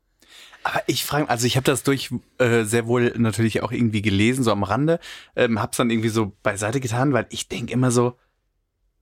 Aber 0.63 0.83
ich 0.87 1.05
frage, 1.05 1.29
also 1.29 1.47
ich 1.47 1.57
habe 1.57 1.65
das 1.65 1.83
durch 1.83 2.11
äh, 2.39 2.65
sehr 2.65 2.87
wohl 2.87 3.15
natürlich 3.17 3.63
auch 3.63 3.73
irgendwie 3.73 4.03
gelesen, 4.03 4.45
so 4.45 4.53
am 4.53 4.63
Rande, 4.63 5.01
ähm, 5.37 5.61
hab's 5.61 5.79
dann 5.79 5.91
irgendwie 5.91 6.11
so 6.11 6.33
beiseite 6.43 6.81
getan, 6.81 7.13
weil 7.13 7.27
ich 7.31 7.49
denke 7.49 7.73
immer 7.73 7.91
so, 7.91 8.19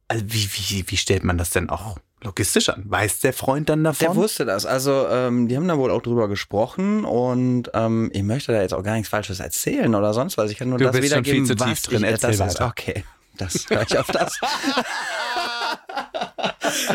also 0.06 0.24
wie, 0.26 0.48
wie, 0.52 0.84
wie 0.88 0.96
stellt 0.96 1.24
man 1.24 1.36
das 1.36 1.50
denn 1.50 1.68
auch 1.68 1.98
logistisch 2.22 2.68
an? 2.68 2.84
Weiß 2.86 3.20
der 3.20 3.32
Freund 3.32 3.68
dann 3.68 3.84
davon? 3.84 4.06
Der 4.06 4.16
wusste 4.16 4.44
das. 4.44 4.66
Also, 4.66 5.06
ähm, 5.08 5.48
die 5.48 5.56
haben 5.56 5.68
da 5.68 5.76
wohl 5.78 5.90
auch 5.90 6.02
drüber 6.02 6.28
gesprochen 6.28 7.04
und 7.04 7.70
ähm, 7.74 8.10
ich 8.12 8.22
möchte 8.22 8.52
da 8.52 8.60
jetzt 8.62 8.74
auch 8.74 8.82
gar 8.82 8.94
nichts 8.94 9.08
Falsches 9.08 9.40
erzählen 9.40 9.94
oder 9.94 10.14
sonst 10.14 10.38
was. 10.38 10.50
Ich 10.50 10.58
kann 10.58 10.68
nur 10.68 10.78
Du 10.78 10.84
das 10.84 10.92
bist 10.96 11.12
schon 11.12 11.24
wiedergeben, 11.24 11.46
viel 11.46 11.56
zu 11.56 11.64
tief 11.64 11.72
was 11.72 11.82
drin. 11.82 12.04
Ich, 12.04 12.10
Erzähl 12.10 12.36
das 12.36 12.54
weiter. 12.54 12.66
okay, 12.68 13.04
das 13.36 13.66
höre 13.68 13.82
ich 13.82 13.98
auf 13.98 14.06
das. 14.06 14.38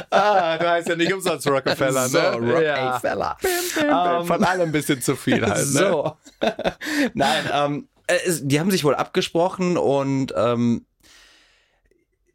ah, 0.09 0.57
du 0.57 0.69
heißt 0.69 0.89
ja 0.89 0.95
nicht 0.95 1.13
umsonst 1.13 1.47
Rockefeller, 1.47 2.07
So, 2.07 2.17
ne? 2.17 2.35
Rockefeller. 2.35 3.37
Ähm, 3.79 4.25
Von 4.25 4.43
allem 4.43 4.61
ein 4.61 4.71
bisschen 4.71 5.01
zu 5.01 5.15
viel 5.15 5.45
halt, 5.45 5.57
ne? 5.57 5.63
So. 5.65 6.17
Nein, 7.13 7.49
ähm, 7.51 7.87
äh, 8.07 8.17
die 8.41 8.59
haben 8.59 8.71
sich 8.71 8.83
wohl 8.83 8.95
abgesprochen 8.95 9.77
und 9.77 10.33
ähm, 10.35 10.85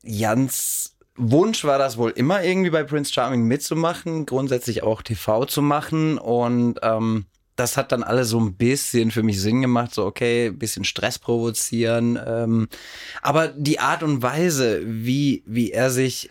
Jans 0.03 0.97
Wunsch 1.17 1.65
war 1.65 1.79
das 1.79 1.99
wohl 1.99 2.11
immer 2.13 2.45
irgendwie 2.45 2.71
bei 2.71 2.85
Prince 2.85 3.13
Charming 3.13 3.43
mitzumachen, 3.43 4.25
grundsätzlich 4.25 4.83
auch 4.85 5.03
TV 5.03 5.47
zu 5.47 5.63
machen 5.63 6.17
und 6.17 6.79
ähm, 6.83 7.27
das 7.57 7.77
hat 7.77 7.91
dann 7.91 8.05
alles 8.05 8.29
so 8.29 8.39
ein 8.39 8.55
bisschen 8.55 9.11
für 9.11 9.25
mich 9.25 9.41
Sinn 9.41 9.61
gemacht, 9.61 9.93
so 9.93 10.07
okay, 10.07 10.47
ein 10.47 10.59
bisschen 10.59 10.85
Stress 10.85 11.19
provozieren, 11.19 12.19
ähm, 12.25 12.69
aber 13.21 13.49
die 13.49 13.81
Art 13.81 14.05
und 14.05 14.23
Weise, 14.23 14.81
wie, 14.85 15.43
wie 15.45 15.73
er 15.73 15.91
sich 15.91 16.31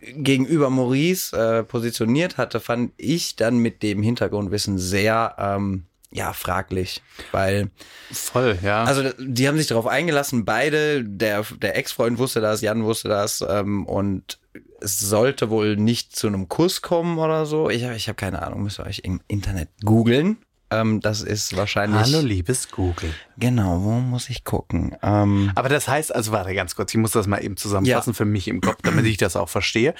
gegenüber 0.00 0.70
Maurice 0.70 1.36
äh, 1.36 1.62
positioniert 1.62 2.36
hatte, 2.36 2.60
fand 2.60 2.92
ich 2.96 3.36
dann 3.36 3.58
mit 3.58 3.82
dem 3.82 4.02
Hintergrundwissen 4.02 4.78
sehr 4.78 5.34
ähm, 5.38 5.84
ja 6.10 6.32
fraglich, 6.32 7.02
weil 7.32 7.70
Voll, 8.10 8.58
ja. 8.62 8.84
also 8.84 9.10
die 9.18 9.46
haben 9.46 9.56
sich 9.56 9.68
darauf 9.68 9.86
eingelassen, 9.86 10.44
beide, 10.44 11.04
der, 11.04 11.44
der 11.62 11.76
Ex-Freund 11.76 12.18
wusste 12.18 12.40
das, 12.40 12.60
Jan 12.60 12.84
wusste 12.84 13.08
das 13.08 13.44
ähm, 13.48 13.86
und 13.86 14.38
es 14.80 14.98
sollte 14.98 15.50
wohl 15.50 15.76
nicht 15.76 16.16
zu 16.16 16.26
einem 16.26 16.48
Kuss 16.48 16.82
kommen 16.82 17.18
oder 17.18 17.46
so. 17.46 17.70
Ich 17.70 17.84
habe 17.84 17.94
ich 17.96 18.08
hab 18.08 18.16
keine 18.16 18.42
Ahnung, 18.42 18.62
müsst 18.62 18.80
ihr 18.80 18.86
euch 18.86 19.00
im 19.04 19.20
Internet 19.28 19.68
googeln. 19.84 20.38
Ähm, 20.72 21.00
das 21.00 21.22
ist 21.22 21.56
wahrscheinlich. 21.56 22.00
Hallo, 22.00 22.20
liebes 22.20 22.70
Google. 22.70 23.12
Genau, 23.36 23.82
wo 23.82 23.90
muss 23.92 24.30
ich 24.30 24.44
gucken? 24.44 24.96
Ähm, 25.02 25.50
Aber 25.54 25.68
das 25.68 25.88
heißt, 25.88 26.14
also 26.14 26.30
warte 26.32 26.54
ganz 26.54 26.76
kurz, 26.76 26.92
ich 26.94 26.98
muss 27.00 27.10
das 27.12 27.26
mal 27.26 27.38
eben 27.44 27.56
zusammenfassen 27.56 28.10
Ja. 28.10 28.14
für 28.14 28.24
mich 28.24 28.46
im 28.48 28.60
Kopf, 28.60 28.78
damit 28.82 29.06
ich 29.06 29.16
das 29.16 29.34
auch 29.36 29.48
verstehe. 29.48 29.94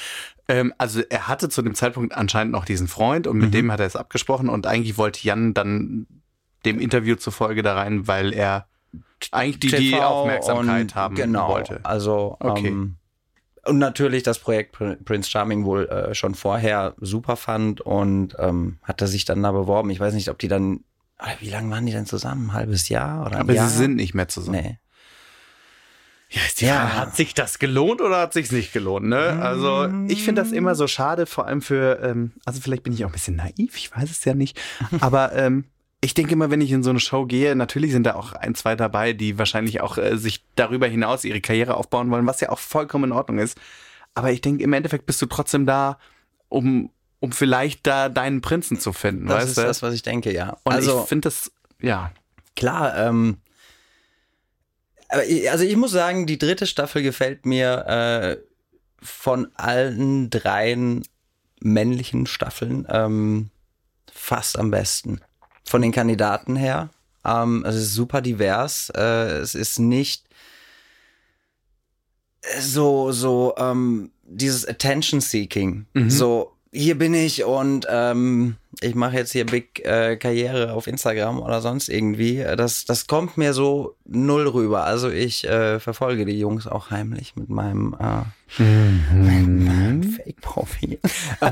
Ähm, 0.48 0.72
also 0.78 1.00
er 1.08 1.26
hatte 1.28 1.48
zu 1.48 1.62
dem 1.62 1.74
Zeitpunkt 1.74 2.14
anscheinend 2.14 2.52
noch 2.52 2.64
diesen 2.64 2.86
Freund 2.88 3.26
und 3.26 3.38
mit 3.38 3.48
Mhm. 3.48 3.52
dem 3.52 3.72
hat 3.72 3.80
er 3.80 3.86
es 3.86 3.96
abgesprochen 3.96 4.48
und 4.48 4.66
eigentlich 4.66 4.96
wollte 4.96 5.26
Jan 5.26 5.54
dann 5.54 6.06
dem 6.64 6.78
Interview 6.78 7.16
zufolge 7.16 7.62
da 7.62 7.74
rein, 7.74 8.06
weil 8.06 8.32
er 8.32 8.66
eigentlich 9.32 9.72
die, 9.72 9.90
die 9.90 9.94
Aufmerksamkeit 9.96 10.94
haben 10.94 11.14
genau, 11.16 11.48
wollte. 11.48 11.80
Also 11.84 12.36
Okay. 12.40 12.68
ähm, 12.68 12.96
und 13.64 13.78
natürlich 13.78 14.22
das 14.22 14.38
Projekt 14.38 14.76
Pr- 14.76 14.96
Prince 15.04 15.28
Charming 15.30 15.64
wohl 15.64 15.86
äh, 15.88 16.14
schon 16.14 16.34
vorher 16.34 16.94
super 17.00 17.36
fand 17.36 17.80
und 17.80 18.34
ähm, 18.38 18.78
hatte 18.82 19.06
sich 19.06 19.24
dann 19.24 19.42
da 19.42 19.52
beworben. 19.52 19.90
Ich 19.90 20.00
weiß 20.00 20.14
nicht, 20.14 20.28
ob 20.30 20.38
die 20.38 20.48
dann, 20.48 20.80
ah, 21.18 21.28
wie 21.40 21.50
lange 21.50 21.70
waren 21.70 21.86
die 21.86 21.92
denn 21.92 22.06
zusammen? 22.06 22.50
Ein 22.50 22.52
halbes 22.54 22.88
Jahr 22.88 23.26
oder 23.26 23.36
ein 23.36 23.42
Aber 23.42 23.52
Jahr? 23.52 23.68
sie 23.68 23.76
sind 23.76 23.96
nicht 23.96 24.14
mehr 24.14 24.28
zusammen. 24.28 24.60
Nee. 24.62 24.78
Ja, 26.32 26.42
ist 26.46 26.60
die 26.60 26.66
Ja. 26.66 26.76
Frage, 26.86 26.96
hat 26.96 27.16
sich 27.16 27.34
das 27.34 27.58
gelohnt 27.58 28.00
oder 28.00 28.18
hat 28.20 28.32
sich's 28.32 28.52
nicht 28.52 28.72
gelohnt? 28.72 29.06
Ne? 29.06 29.36
Also 29.42 29.88
ich 30.06 30.22
finde 30.22 30.42
das 30.42 30.52
immer 30.52 30.76
so 30.76 30.86
schade, 30.86 31.26
vor 31.26 31.46
allem 31.48 31.60
für, 31.60 31.98
ähm, 32.04 32.32
also 32.44 32.60
vielleicht 32.60 32.84
bin 32.84 32.92
ich 32.92 33.04
auch 33.04 33.08
ein 33.08 33.12
bisschen 33.12 33.34
naiv, 33.34 33.76
ich 33.76 33.90
weiß 33.94 34.08
es 34.10 34.24
ja 34.24 34.34
nicht, 34.34 34.56
aber 35.00 35.32
ähm, 35.34 35.64
ich 36.02 36.14
denke 36.14 36.32
immer, 36.32 36.50
wenn 36.50 36.60
ich 36.62 36.72
in 36.72 36.82
so 36.82 36.90
eine 36.90 37.00
Show 37.00 37.26
gehe, 37.26 37.54
natürlich 37.54 37.92
sind 37.92 38.04
da 38.04 38.14
auch 38.14 38.32
ein, 38.32 38.54
zwei 38.54 38.74
dabei, 38.74 39.12
die 39.12 39.38
wahrscheinlich 39.38 39.80
auch 39.80 39.98
äh, 39.98 40.16
sich 40.16 40.44
darüber 40.56 40.86
hinaus 40.86 41.24
ihre 41.24 41.40
Karriere 41.40 41.74
aufbauen 41.76 42.10
wollen, 42.10 42.26
was 42.26 42.40
ja 42.40 42.48
auch 42.48 42.58
vollkommen 42.58 43.04
in 43.04 43.12
Ordnung 43.12 43.38
ist. 43.38 43.58
Aber 44.14 44.32
ich 44.32 44.40
denke, 44.40 44.64
im 44.64 44.72
Endeffekt 44.72 45.06
bist 45.06 45.20
du 45.20 45.26
trotzdem 45.26 45.66
da, 45.66 45.98
um, 46.48 46.90
um 47.20 47.32
vielleicht 47.32 47.86
da 47.86 48.08
deinen 48.08 48.40
Prinzen 48.40 48.80
zu 48.80 48.92
finden, 48.92 49.26
Das 49.26 49.36
weißt 49.36 49.48
ist 49.48 49.58
du? 49.58 49.62
das, 49.62 49.82
was 49.82 49.94
ich 49.94 50.02
denke, 50.02 50.32
ja. 50.32 50.56
Und 50.64 50.72
also 50.72 51.02
ich 51.02 51.08
finde 51.08 51.26
das, 51.26 51.52
ja. 51.80 52.12
klar, 52.56 52.96
ähm, 52.96 53.36
aber 55.10 55.26
ich, 55.26 55.50
also 55.50 55.64
ich 55.64 55.76
muss 55.76 55.90
sagen, 55.90 56.26
die 56.26 56.38
dritte 56.38 56.66
Staffel 56.66 57.02
gefällt 57.02 57.44
mir 57.44 57.86
äh, 57.86 58.36
von 59.02 59.48
allen 59.54 60.30
dreien 60.30 61.02
männlichen 61.60 62.26
Staffeln 62.26 62.86
ähm, 62.88 63.50
fast 64.10 64.58
am 64.58 64.70
besten. 64.70 65.20
Von 65.70 65.82
den 65.82 65.92
Kandidaten 65.92 66.56
her. 66.56 66.90
Ähm, 67.24 67.64
es 67.64 67.76
ist 67.76 67.94
super 67.94 68.20
divers. 68.22 68.90
Äh, 68.92 69.38
es 69.38 69.54
ist 69.54 69.78
nicht 69.78 70.24
so, 72.58 73.12
so, 73.12 73.54
ähm, 73.56 74.10
dieses 74.24 74.66
Attention-Seeking. 74.66 75.86
Mhm. 75.92 76.10
So, 76.10 76.56
hier 76.72 76.96
bin 76.96 77.14
ich 77.14 77.44
und 77.44 77.86
ähm, 77.90 78.56
ich 78.80 78.94
mache 78.94 79.16
jetzt 79.16 79.32
hier 79.32 79.44
Big 79.44 79.84
äh, 79.84 80.16
Karriere 80.16 80.72
auf 80.72 80.86
Instagram 80.86 81.40
oder 81.40 81.60
sonst 81.60 81.88
irgendwie. 81.88 82.44
Das, 82.56 82.84
das 82.84 83.08
kommt 83.08 83.36
mir 83.36 83.52
so 83.52 83.96
null 84.04 84.46
rüber. 84.46 84.84
Also 84.84 85.10
ich 85.10 85.46
äh, 85.48 85.80
verfolge 85.80 86.24
die 86.24 86.38
Jungs 86.38 86.68
auch 86.68 86.90
heimlich 86.90 87.34
mit 87.34 87.48
meinem, 87.48 87.96
äh, 87.98 88.62
mit 88.62 89.66
meinem 89.66 90.02
Fake-Profil. 90.04 91.00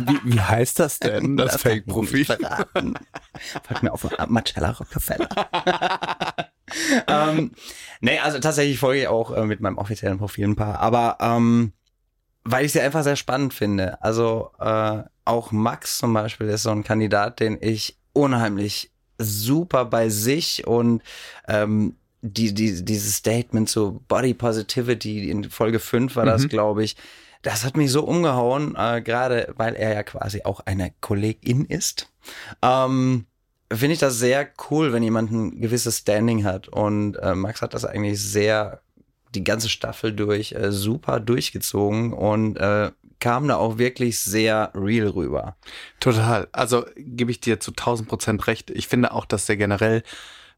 Wie, 0.06 0.34
wie 0.34 0.40
heißt 0.40 0.78
das 0.78 1.00
denn, 1.00 1.36
das, 1.36 1.56
ich 1.56 1.62
Fake-Profil? 1.62 2.24
Folgt 2.24 3.82
mir 3.82 3.92
auf 3.92 4.06
Marcella 4.28 4.70
Rockefeller. 4.70 5.28
ähm, 7.08 7.50
nee, 8.00 8.18
also 8.20 8.38
tatsächlich 8.38 8.78
folge 8.78 9.02
ich 9.02 9.08
auch 9.08 9.32
äh, 9.36 9.44
mit 9.44 9.60
meinem 9.60 9.78
offiziellen 9.78 10.18
Profil 10.18 10.46
ein 10.46 10.56
paar. 10.56 10.78
Aber 10.78 11.18
ähm, 11.20 11.72
weil 12.50 12.64
ich 12.64 12.72
sie 12.72 12.80
einfach 12.80 13.02
sehr 13.04 13.16
spannend 13.16 13.52
finde. 13.52 14.02
Also 14.02 14.50
äh, 14.58 15.02
auch 15.24 15.52
Max 15.52 15.98
zum 15.98 16.14
Beispiel 16.14 16.48
ist 16.48 16.62
so 16.62 16.70
ein 16.70 16.84
Kandidat, 16.84 17.40
den 17.40 17.58
ich 17.60 17.96
unheimlich 18.12 18.90
super 19.18 19.84
bei 19.84 20.08
sich 20.08 20.66
und 20.66 21.02
ähm, 21.46 21.96
die, 22.22 22.54
die, 22.54 22.84
dieses 22.84 23.16
Statement 23.16 23.68
zu 23.68 24.02
Body 24.08 24.34
Positivity 24.34 25.30
in 25.30 25.50
Folge 25.50 25.78
5 25.78 26.16
war 26.16 26.24
das, 26.24 26.44
Mhm. 26.44 26.48
glaube 26.48 26.84
ich. 26.84 26.96
Das 27.42 27.64
hat 27.64 27.76
mich 27.76 27.92
so 27.92 28.02
umgehauen, 28.04 28.74
äh, 28.76 29.00
gerade 29.02 29.52
weil 29.56 29.74
er 29.74 29.92
ja 29.94 30.02
quasi 30.02 30.42
auch 30.44 30.60
eine 30.60 30.92
Kollegin 31.00 31.64
ist. 31.66 32.10
Ähm, 32.62 33.26
Finde 33.70 33.92
ich 33.92 33.98
das 34.00 34.18
sehr 34.18 34.48
cool, 34.70 34.92
wenn 34.94 35.02
jemand 35.02 35.30
ein 35.30 35.60
gewisses 35.60 35.98
Standing 35.98 36.44
hat. 36.44 36.68
Und 36.68 37.16
äh, 37.16 37.34
Max 37.34 37.60
hat 37.60 37.74
das 37.74 37.84
eigentlich 37.84 38.18
sehr 38.20 38.80
die 39.34 39.44
ganze 39.44 39.68
Staffel 39.68 40.12
durch 40.12 40.52
äh, 40.52 40.72
super 40.72 41.20
durchgezogen 41.20 42.12
und 42.12 42.56
äh, 42.56 42.90
kam 43.20 43.48
da 43.48 43.56
auch 43.56 43.78
wirklich 43.78 44.18
sehr 44.20 44.70
real 44.74 45.08
rüber. 45.08 45.56
Total. 46.00 46.48
Also 46.52 46.86
gebe 46.96 47.30
ich 47.30 47.40
dir 47.40 47.60
zu 47.60 47.72
1000 47.72 48.08
Prozent 48.08 48.46
recht. 48.46 48.70
Ich 48.70 48.88
finde 48.88 49.12
auch, 49.12 49.24
dass 49.24 49.46
der 49.46 49.56
generell, 49.56 50.02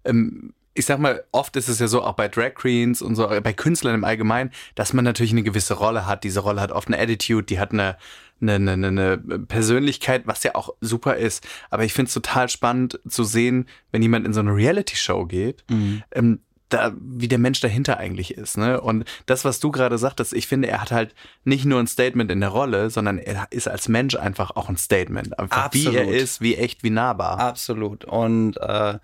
ähm, 0.05 0.53
ich 0.75 0.87
sag 0.87 0.99
mal, 0.99 1.25
oft 1.33 1.57
ist 1.57 1.69
es 1.69 1.79
ja 1.79 1.89
so, 1.89 2.03
auch 2.03 2.15
bei 2.15 2.29
Drag 2.29 2.55
Queens 2.55 3.03
und 3.03 3.17
so, 3.17 3.27
bei 3.27 3.53
Künstlern 3.53 3.95
im 3.95 4.05
Allgemeinen, 4.05 4.51
dass 4.75 4.93
man 4.93 5.05
natürlich 5.05 5.33
eine 5.33 5.43
gewisse 5.43 5.75
Rolle 5.75 6.07
hat. 6.07 6.23
Diese 6.23 6.41
Rolle 6.41 6.61
hat 6.61 6.71
oft 6.71 6.89
eine 6.89 6.99
Attitude, 6.99 7.45
die 7.45 7.59
hat 7.59 7.73
eine, 7.73 7.97
eine, 8.41 8.73
eine, 8.73 8.87
eine 8.87 9.19
Persönlichkeit, 9.47 10.27
was 10.27 10.43
ja 10.43 10.55
auch 10.55 10.75
super 10.81 11.17
ist. 11.17 11.47
Aber 11.71 11.85
ich 11.85 11.93
finde 11.93 12.09
es 12.09 12.15
total 12.15 12.49
spannend 12.49 13.01
zu 13.09 13.25
sehen, 13.25 13.67
wenn 13.91 14.03
jemand 14.03 14.27
in 14.27 14.33
so 14.33 14.41
eine 14.41 14.55
Reality-Show 14.55 15.27
geht, 15.27 15.65
ähm, 16.13 16.41
da, 16.71 16.93
wie 16.99 17.29
der 17.29 17.39
Mensch 17.39 17.61
dahinter 17.61 17.99
eigentlich 17.99 18.35
ist. 18.35 18.57
Ne? 18.57 18.81
Und 18.81 19.05
das, 19.27 19.45
was 19.45 19.61
du 19.61 19.71
gerade 19.71 19.99
sagtest, 19.99 20.33
ich 20.33 20.47
finde, 20.47 20.69
er 20.69 20.81
hat 20.81 20.93
halt 20.93 21.15
nicht 21.45 21.65
nur 21.65 21.79
ein 21.79 21.87
Statement 21.87 22.31
in 22.31 22.41
der 22.41 22.49
Rolle, 22.49 22.91
sondern 22.91 23.19
er 23.19 23.49
ist 23.51 23.69
als 23.69 23.89
Mensch 23.89 24.15
einfach 24.17 24.57
auch 24.57 24.69
ein 24.69 24.77
Statement. 24.77 25.39
Einfach 25.39 25.73
wie 25.73 25.87
er 25.87 26.03
Absolut. 26.03 26.15
ist, 26.15 26.41
wie 26.41 26.57
echt, 26.57 26.83
wie 26.83 26.91
nahbar. 26.91 27.39
Absolut. 27.39 28.05
Und 28.05 28.57
äh, 28.57 28.99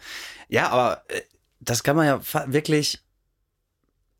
ja, 0.48 0.70
aber 0.70 1.02
äh, 1.08 1.20
das 1.60 1.82
kann 1.82 1.96
man 1.96 2.06
ja 2.06 2.20
wirklich 2.46 3.00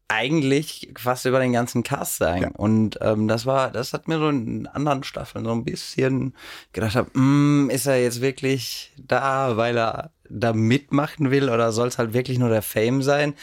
eigentlich 0.09 0.93
fast 0.97 1.25
über 1.27 1.41
den 1.41 1.53
ganzen 1.53 1.83
Cast 1.83 2.19
sagen. 2.19 2.43
Ja. 2.43 2.51
Und 2.57 2.99
ähm, 3.01 3.29
das 3.29 3.45
war, 3.45 3.71
das 3.71 3.93
hat 3.93 4.09
mir 4.09 4.19
so 4.19 4.29
in 4.29 4.67
anderen 4.69 5.03
Staffeln 5.03 5.45
so 5.45 5.53
ein 5.53 5.65
bisschen 5.65 6.35
gedacht 6.73 6.95
hab, 6.95 7.09
mm, 7.15 7.71
ist 7.71 7.87
er 7.87 8.01
jetzt 8.01 8.21
wirklich 8.21 8.93
da, 8.97 9.57
weil 9.57 9.77
er 9.77 10.13
da 10.29 10.53
mitmachen 10.53 11.31
will 11.31 11.49
oder 11.49 11.73
soll 11.73 11.89
es 11.89 11.99
halt 11.99 12.13
wirklich 12.13 12.39
nur 12.39 12.49
der 12.49 12.63
Fame 12.63 13.03
sein? 13.03 13.35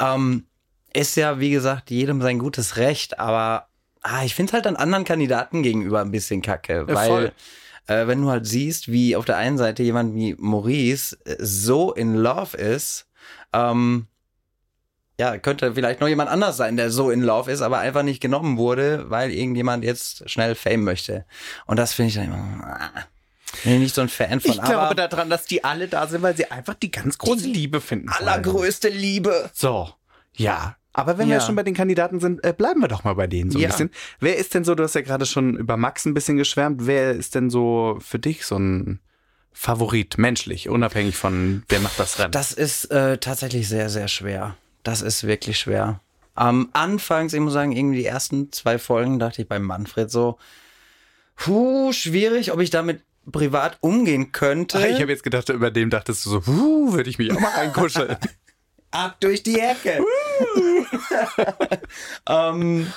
Ähm, 0.00 0.46
ist 0.92 1.16
ja, 1.16 1.40
wie 1.40 1.50
gesagt, 1.50 1.90
jedem 1.90 2.20
sein 2.20 2.38
gutes 2.38 2.76
Recht, 2.76 3.18
aber 3.18 3.68
ah, 4.02 4.24
ich 4.24 4.34
finde 4.34 4.50
es 4.50 4.54
halt 4.54 4.66
an 4.66 4.76
anderen 4.76 5.04
Kandidaten 5.04 5.62
gegenüber 5.62 6.00
ein 6.00 6.10
bisschen 6.10 6.42
kacke, 6.42 6.86
Ja, 6.88 6.94
weil 6.94 7.32
äh, 7.86 8.06
wenn 8.06 8.22
du 8.22 8.30
halt 8.30 8.46
siehst, 8.46 8.90
wie 8.90 9.16
auf 9.16 9.24
der 9.24 9.38
einen 9.38 9.58
Seite 9.58 9.82
jemand 9.82 10.14
wie 10.14 10.36
Maurice 10.38 11.16
äh, 11.24 11.36
so 11.40 11.92
in 11.92 12.14
love 12.14 12.56
ist, 12.56 13.08
ähm, 13.52 14.06
ja, 15.20 15.36
könnte 15.38 15.74
vielleicht 15.74 16.00
noch 16.00 16.08
jemand 16.08 16.30
anders 16.30 16.56
sein, 16.56 16.76
der 16.76 16.90
so 16.90 17.10
in 17.10 17.22
love 17.22 17.50
ist, 17.50 17.60
aber 17.62 17.78
einfach 17.78 18.02
nicht 18.02 18.20
genommen 18.20 18.56
wurde, 18.56 19.10
weil 19.10 19.30
irgendjemand 19.30 19.84
jetzt 19.84 20.28
schnell 20.30 20.54
Fame 20.54 20.82
möchte. 20.84 21.24
Und 21.66 21.76
das 21.78 21.92
finde 21.94 22.08
ich 22.08 22.14
dann 22.16 22.24
immer, 22.26 22.64
ah, 22.66 23.04
bin 23.64 23.74
ich 23.74 23.78
nicht 23.80 23.94
so 23.94 24.00
ein 24.00 24.08
Fan 24.08 24.40
von. 24.40 24.50
Ich 24.50 24.62
glaube 24.62 24.80
aber 24.80 24.94
daran, 24.94 25.28
dass 25.30 25.44
die 25.44 25.62
alle 25.64 25.86
da 25.88 26.06
sind, 26.06 26.22
weil 26.22 26.36
sie 26.36 26.50
einfach 26.50 26.74
die 26.74 26.90
ganz 26.90 27.18
große 27.18 27.46
Liebe 27.46 27.80
finden. 27.80 28.08
wollen. 28.08 28.18
allergrößte 28.28 28.88
Liebe. 28.88 29.50
So, 29.52 29.90
ja. 30.34 30.76
Aber 30.94 31.16
wenn 31.16 31.28
wir 31.28 31.36
Ja. 31.36 31.40
schon 31.40 31.56
bei 31.56 31.62
den 31.62 31.72
Kandidaten 31.74 32.20
sind, 32.20 32.44
äh, 32.44 32.52
bleiben 32.52 32.80
wir 32.82 32.88
doch 32.88 33.02
mal 33.04 33.14
bei 33.14 33.26
denen 33.26 33.50
so 33.50 33.58
ein 33.58 33.62
Ja. 33.62 33.68
bisschen. 33.68 33.90
Wer 34.20 34.36
ist 34.36 34.52
denn 34.54 34.64
so, 34.64 34.74
du 34.74 34.82
hast 34.82 34.94
ja 34.94 35.00
gerade 35.00 35.24
schon 35.24 35.56
über 35.56 35.76
Max 35.78 36.04
ein 36.04 36.12
bisschen 36.14 36.36
geschwärmt, 36.36 36.86
wer 36.86 37.12
ist 37.12 37.34
denn 37.34 37.48
so 37.48 37.96
für 38.00 38.18
dich 38.18 38.44
so 38.44 38.56
ein 38.58 39.00
Favorit, 39.54 40.18
menschlich, 40.18 40.68
unabhängig 40.68 41.16
von 41.16 41.62
wer 41.68 41.80
macht 41.80 41.98
das 41.98 42.18
Rennen? 42.18 42.32
Das 42.32 42.52
ist 42.52 42.86
äh, 42.90 43.16
tatsächlich 43.18 43.68
sehr, 43.68 43.88
sehr 43.90 44.08
schwer. 44.08 44.56
Das 44.82 45.02
ist 45.02 45.26
wirklich 45.26 45.58
schwer. 45.58 46.00
Am 46.34 46.70
Anfangs, 46.72 47.32
ich 47.32 47.40
muss 47.40 47.52
sagen, 47.52 47.72
irgendwie 47.72 47.98
die 47.98 48.06
ersten 48.06 48.52
zwei 48.52 48.78
Folgen 48.78 49.18
dachte 49.18 49.42
ich 49.42 49.48
bei 49.48 49.58
Manfred 49.58 50.10
so, 50.10 50.38
puh, 51.36 51.92
schwierig, 51.92 52.52
ob 52.52 52.60
ich 52.60 52.70
damit 52.70 53.02
privat 53.30 53.78
umgehen 53.80 54.32
könnte. 54.32 54.78
Ach, 54.78 54.84
ich 54.84 55.00
habe 55.00 55.12
jetzt 55.12 55.22
gedacht, 55.22 55.48
über 55.50 55.70
dem 55.70 55.90
dachtest 55.90 56.26
du 56.26 56.30
so, 56.30 56.38
uh, 56.50 56.92
würde 56.92 57.10
ich 57.10 57.18
mich 57.18 57.32
auch 57.32 57.40
mal 57.40 57.52
reinkuscheln. 57.52 58.16
Ab 58.90 59.16
durch 59.20 59.42
die 59.42 59.58
Ecke. 59.58 60.04
ähm, 62.28 62.92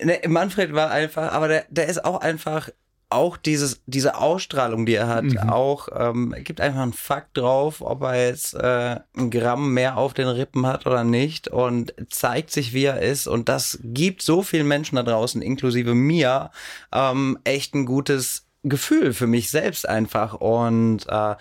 ne, 0.00 0.20
Manfred 0.26 0.72
war 0.72 0.90
einfach, 0.90 1.32
aber 1.32 1.48
der, 1.48 1.66
der 1.68 1.86
ist 1.86 2.04
auch 2.04 2.20
einfach 2.20 2.70
auch 3.10 3.36
dieses, 3.36 3.80
diese 3.86 4.16
Ausstrahlung, 4.16 4.84
die 4.84 4.94
er 4.94 5.08
hat, 5.08 5.24
mhm. 5.24 5.38
auch 5.38 5.88
ähm, 5.94 6.34
gibt 6.38 6.60
einfach 6.60 6.82
einen 6.82 6.92
Fakt 6.92 7.38
drauf, 7.38 7.80
ob 7.80 8.02
er 8.02 8.26
jetzt 8.28 8.54
äh, 8.54 9.00
ein 9.16 9.30
Gramm 9.30 9.72
mehr 9.72 9.96
auf 9.96 10.12
den 10.12 10.28
Rippen 10.28 10.66
hat 10.66 10.86
oder 10.86 11.04
nicht 11.04 11.48
und 11.48 11.94
zeigt 12.10 12.50
sich, 12.50 12.74
wie 12.74 12.84
er 12.84 13.00
ist. 13.00 13.26
Und 13.26 13.48
das 13.48 13.78
gibt 13.82 14.20
so 14.22 14.42
vielen 14.42 14.68
Menschen 14.68 14.96
da 14.96 15.02
draußen, 15.02 15.40
inklusive 15.40 15.94
mir, 15.94 16.50
ähm, 16.92 17.38
echt 17.44 17.74
ein 17.74 17.86
gutes 17.86 18.46
Gefühl 18.62 19.14
für 19.14 19.26
mich 19.26 19.50
selbst 19.50 19.88
einfach. 19.88 20.34
Und 20.34 21.06
äh, 21.08 21.36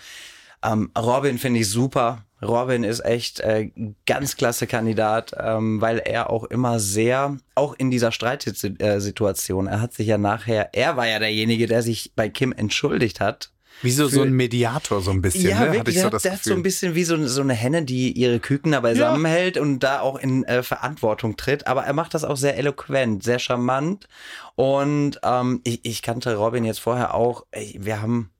ähm, 0.63 0.91
Robin 0.97 1.37
finde 1.37 1.59
ich 1.59 1.69
super. 1.69 2.23
Robin 2.41 2.83
ist 2.83 3.03
echt 3.03 3.39
äh, 3.39 3.71
ganz 4.05 4.37
klasse 4.37 4.67
Kandidat, 4.67 5.33
ähm, 5.39 5.81
weil 5.81 5.99
er 5.99 6.29
auch 6.29 6.43
immer 6.43 6.79
sehr, 6.79 7.37
auch 7.55 7.73
in 7.73 7.89
dieser 7.89 8.11
Streitsituation, 8.11 9.67
er 9.67 9.81
hat 9.81 9.93
sich 9.93 10.07
ja 10.07 10.17
nachher, 10.17 10.69
er 10.73 10.97
war 10.97 11.07
ja 11.07 11.19
derjenige, 11.19 11.67
der 11.67 11.81
sich 11.81 12.11
bei 12.15 12.29
Kim 12.29 12.51
entschuldigt 12.51 13.19
hat. 13.19 13.51
Wie 13.83 13.91
so, 13.91 14.07
ein 14.21 14.33
Mediator, 14.33 15.01
so 15.01 15.11
ein 15.11 15.21
bisschen. 15.21 15.49
Ja, 15.49 15.65
ne? 15.65 15.73
wirklich, 15.73 15.95
der, 15.95 16.09
so 16.09 16.17
der 16.17 16.33
hat 16.33 16.43
so 16.43 16.53
ein 16.53 16.63
bisschen 16.63 16.95
wie 16.95 17.03
so, 17.03 17.27
so 17.27 17.41
eine 17.41 17.53
Henne, 17.53 17.83
die 17.83 18.11
ihre 18.11 18.39
Küken 18.39 18.71
da 18.71 18.79
beisammen 18.79 19.23
ja. 19.23 19.31
hält 19.31 19.57
und 19.57 19.79
da 19.79 19.99
auch 19.99 20.17
in 20.17 20.43
äh, 20.45 20.63
Verantwortung 20.63 21.37
tritt. 21.37 21.67
Aber 21.67 21.83
er 21.83 21.93
macht 21.93 22.15
das 22.15 22.23
auch 22.23 22.37
sehr 22.37 22.57
eloquent, 22.57 23.23
sehr 23.23 23.37
charmant. 23.37 24.07
Und 24.55 25.19
ähm, 25.23 25.61
ich, 25.63 25.81
ich 25.83 26.01
kannte 26.01 26.35
Robin 26.35 26.65
jetzt 26.65 26.79
vorher 26.79 27.13
auch. 27.13 27.45
Ey, 27.51 27.77
wir 27.79 28.01
haben 28.01 28.31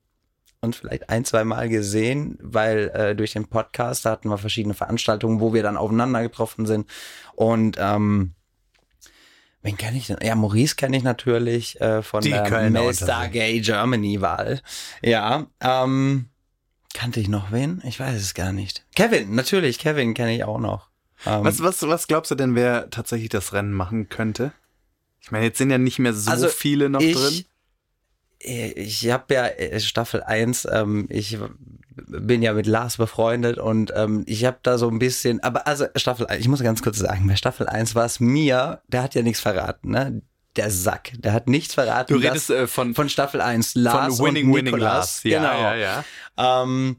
uns 0.60 0.76
vielleicht 0.76 1.08
ein, 1.08 1.24
zwei 1.24 1.44
Mal 1.44 1.68
gesehen, 1.68 2.38
weil 2.40 2.88
äh, 2.88 3.14
durch 3.14 3.32
den 3.32 3.46
Podcast 3.46 4.04
da 4.04 4.10
hatten 4.10 4.28
wir 4.28 4.38
verschiedene 4.38 4.74
Veranstaltungen, 4.74 5.40
wo 5.40 5.54
wir 5.54 5.62
dann 5.62 5.76
aufeinander 5.76 6.22
getroffen 6.22 6.66
sind. 6.66 6.88
Und 7.34 7.76
ähm, 7.78 8.32
wen 9.62 9.76
kenne 9.76 9.98
ich 9.98 10.08
denn? 10.08 10.18
Ja, 10.22 10.34
Maurice 10.34 10.76
kenne 10.76 10.96
ich 10.96 11.02
natürlich 11.02 11.80
äh, 11.80 12.02
von 12.02 12.22
Die 12.22 12.30
der 12.30 12.70
Melstar 12.70 13.28
Gay 13.28 13.60
Germany 13.60 14.20
Wahl. 14.20 14.60
Ja, 15.02 15.46
ähm, 15.60 16.26
kannte 16.92 17.20
ich 17.20 17.28
noch 17.28 17.52
wen? 17.52 17.80
Ich 17.86 18.00
weiß 18.00 18.20
es 18.20 18.34
gar 18.34 18.52
nicht. 18.52 18.84
Kevin, 18.96 19.34
natürlich, 19.34 19.78
Kevin 19.78 20.14
kenne 20.14 20.34
ich 20.34 20.44
auch 20.44 20.58
noch. 20.58 20.88
Ähm, 21.24 21.44
was, 21.44 21.62
was, 21.62 21.82
was 21.82 22.08
glaubst 22.08 22.30
du 22.30 22.34
denn, 22.34 22.54
wer 22.54 22.90
tatsächlich 22.90 23.28
das 23.28 23.52
Rennen 23.52 23.72
machen 23.72 24.08
könnte? 24.08 24.52
Ich 25.20 25.30
meine, 25.30 25.44
jetzt 25.44 25.58
sind 25.58 25.70
ja 25.70 25.78
nicht 25.78 25.98
mehr 25.98 26.14
so 26.14 26.30
also 26.30 26.48
viele 26.48 26.88
noch 26.88 27.00
ich, 27.00 27.14
drin 27.14 27.44
ich 28.40 29.10
habe 29.10 29.34
ja 29.34 29.46
äh, 29.46 29.80
Staffel 29.80 30.22
1, 30.22 30.68
ähm, 30.70 31.06
ich 31.10 31.38
bin 32.06 32.42
ja 32.42 32.52
mit 32.52 32.66
Lars 32.66 32.96
befreundet 32.96 33.58
und 33.58 33.92
ähm, 33.94 34.22
ich 34.26 34.44
habe 34.44 34.58
da 34.62 34.78
so 34.78 34.88
ein 34.88 34.98
bisschen, 34.98 35.42
aber 35.42 35.66
also 35.66 35.86
Staffel 35.96 36.26
1, 36.26 36.40
ich 36.40 36.48
muss 36.48 36.62
ganz 36.62 36.82
kurz 36.82 36.98
sagen, 36.98 37.26
bei 37.26 37.36
Staffel 37.36 37.68
1 37.68 37.94
war 37.94 38.04
es 38.04 38.20
mir, 38.20 38.80
der 38.88 39.02
hat 39.02 39.14
ja 39.14 39.22
nichts 39.22 39.40
verraten, 39.40 39.90
ne? 39.90 40.22
Der 40.56 40.70
Sack, 40.70 41.12
der 41.18 41.32
hat 41.32 41.46
nichts 41.46 41.74
verraten. 41.74 42.12
Du 42.12 42.18
redest 42.18 42.50
äh, 42.50 42.66
von, 42.66 42.94
von 42.94 43.08
Staffel 43.08 43.40
1, 43.40 43.74
Lars 43.76 44.16
von 44.16 44.26
Winning, 44.26 44.48
und 44.48 44.56
Winning 44.56 44.76
Lars. 44.76 45.22
Ja, 45.22 45.38
genau. 45.38 45.62
Ja, 45.62 45.74
ja. 45.76 46.04
Ähm, 46.36 46.96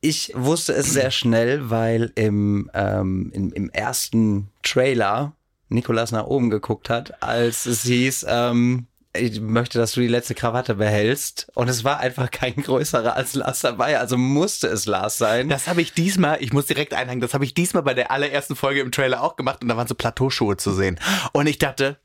ich 0.00 0.32
wusste 0.34 0.74
es 0.74 0.92
sehr 0.92 1.10
schnell, 1.10 1.70
weil 1.70 2.12
im, 2.14 2.70
ähm, 2.74 3.30
im, 3.34 3.52
im 3.52 3.70
ersten 3.70 4.48
Trailer 4.62 5.34
Nikolas 5.70 6.12
nach 6.12 6.26
oben 6.26 6.50
geguckt 6.50 6.90
hat, 6.90 7.22
als 7.22 7.66
es 7.66 7.82
hieß, 7.82 8.26
ähm, 8.28 8.86
ich 9.18 9.40
möchte, 9.40 9.78
dass 9.78 9.92
du 9.92 10.00
die 10.00 10.08
letzte 10.08 10.34
Krawatte 10.34 10.76
behältst. 10.76 11.48
Und 11.54 11.68
es 11.68 11.84
war 11.84 12.00
einfach 12.00 12.30
kein 12.30 12.56
größerer 12.56 13.14
als 13.14 13.34
Lars 13.34 13.60
dabei, 13.60 13.98
also 13.98 14.16
musste 14.16 14.68
es 14.68 14.86
Lars 14.86 15.18
sein. 15.18 15.48
Das 15.48 15.68
habe 15.68 15.82
ich 15.82 15.92
diesmal, 15.92 16.38
ich 16.40 16.52
muss 16.52 16.66
direkt 16.66 16.94
einhängen, 16.94 17.20
das 17.20 17.34
habe 17.34 17.44
ich 17.44 17.54
diesmal 17.54 17.82
bei 17.82 17.94
der 17.94 18.10
allerersten 18.10 18.56
Folge 18.56 18.80
im 18.80 18.92
Trailer 18.92 19.22
auch 19.22 19.36
gemacht 19.36 19.62
und 19.62 19.68
da 19.68 19.76
waren 19.76 19.86
so 19.86 19.94
Plateauschuhe 19.94 20.56
zu 20.56 20.72
sehen. 20.72 20.98
Und 21.32 21.46
ich 21.46 21.58
dachte, 21.58 21.98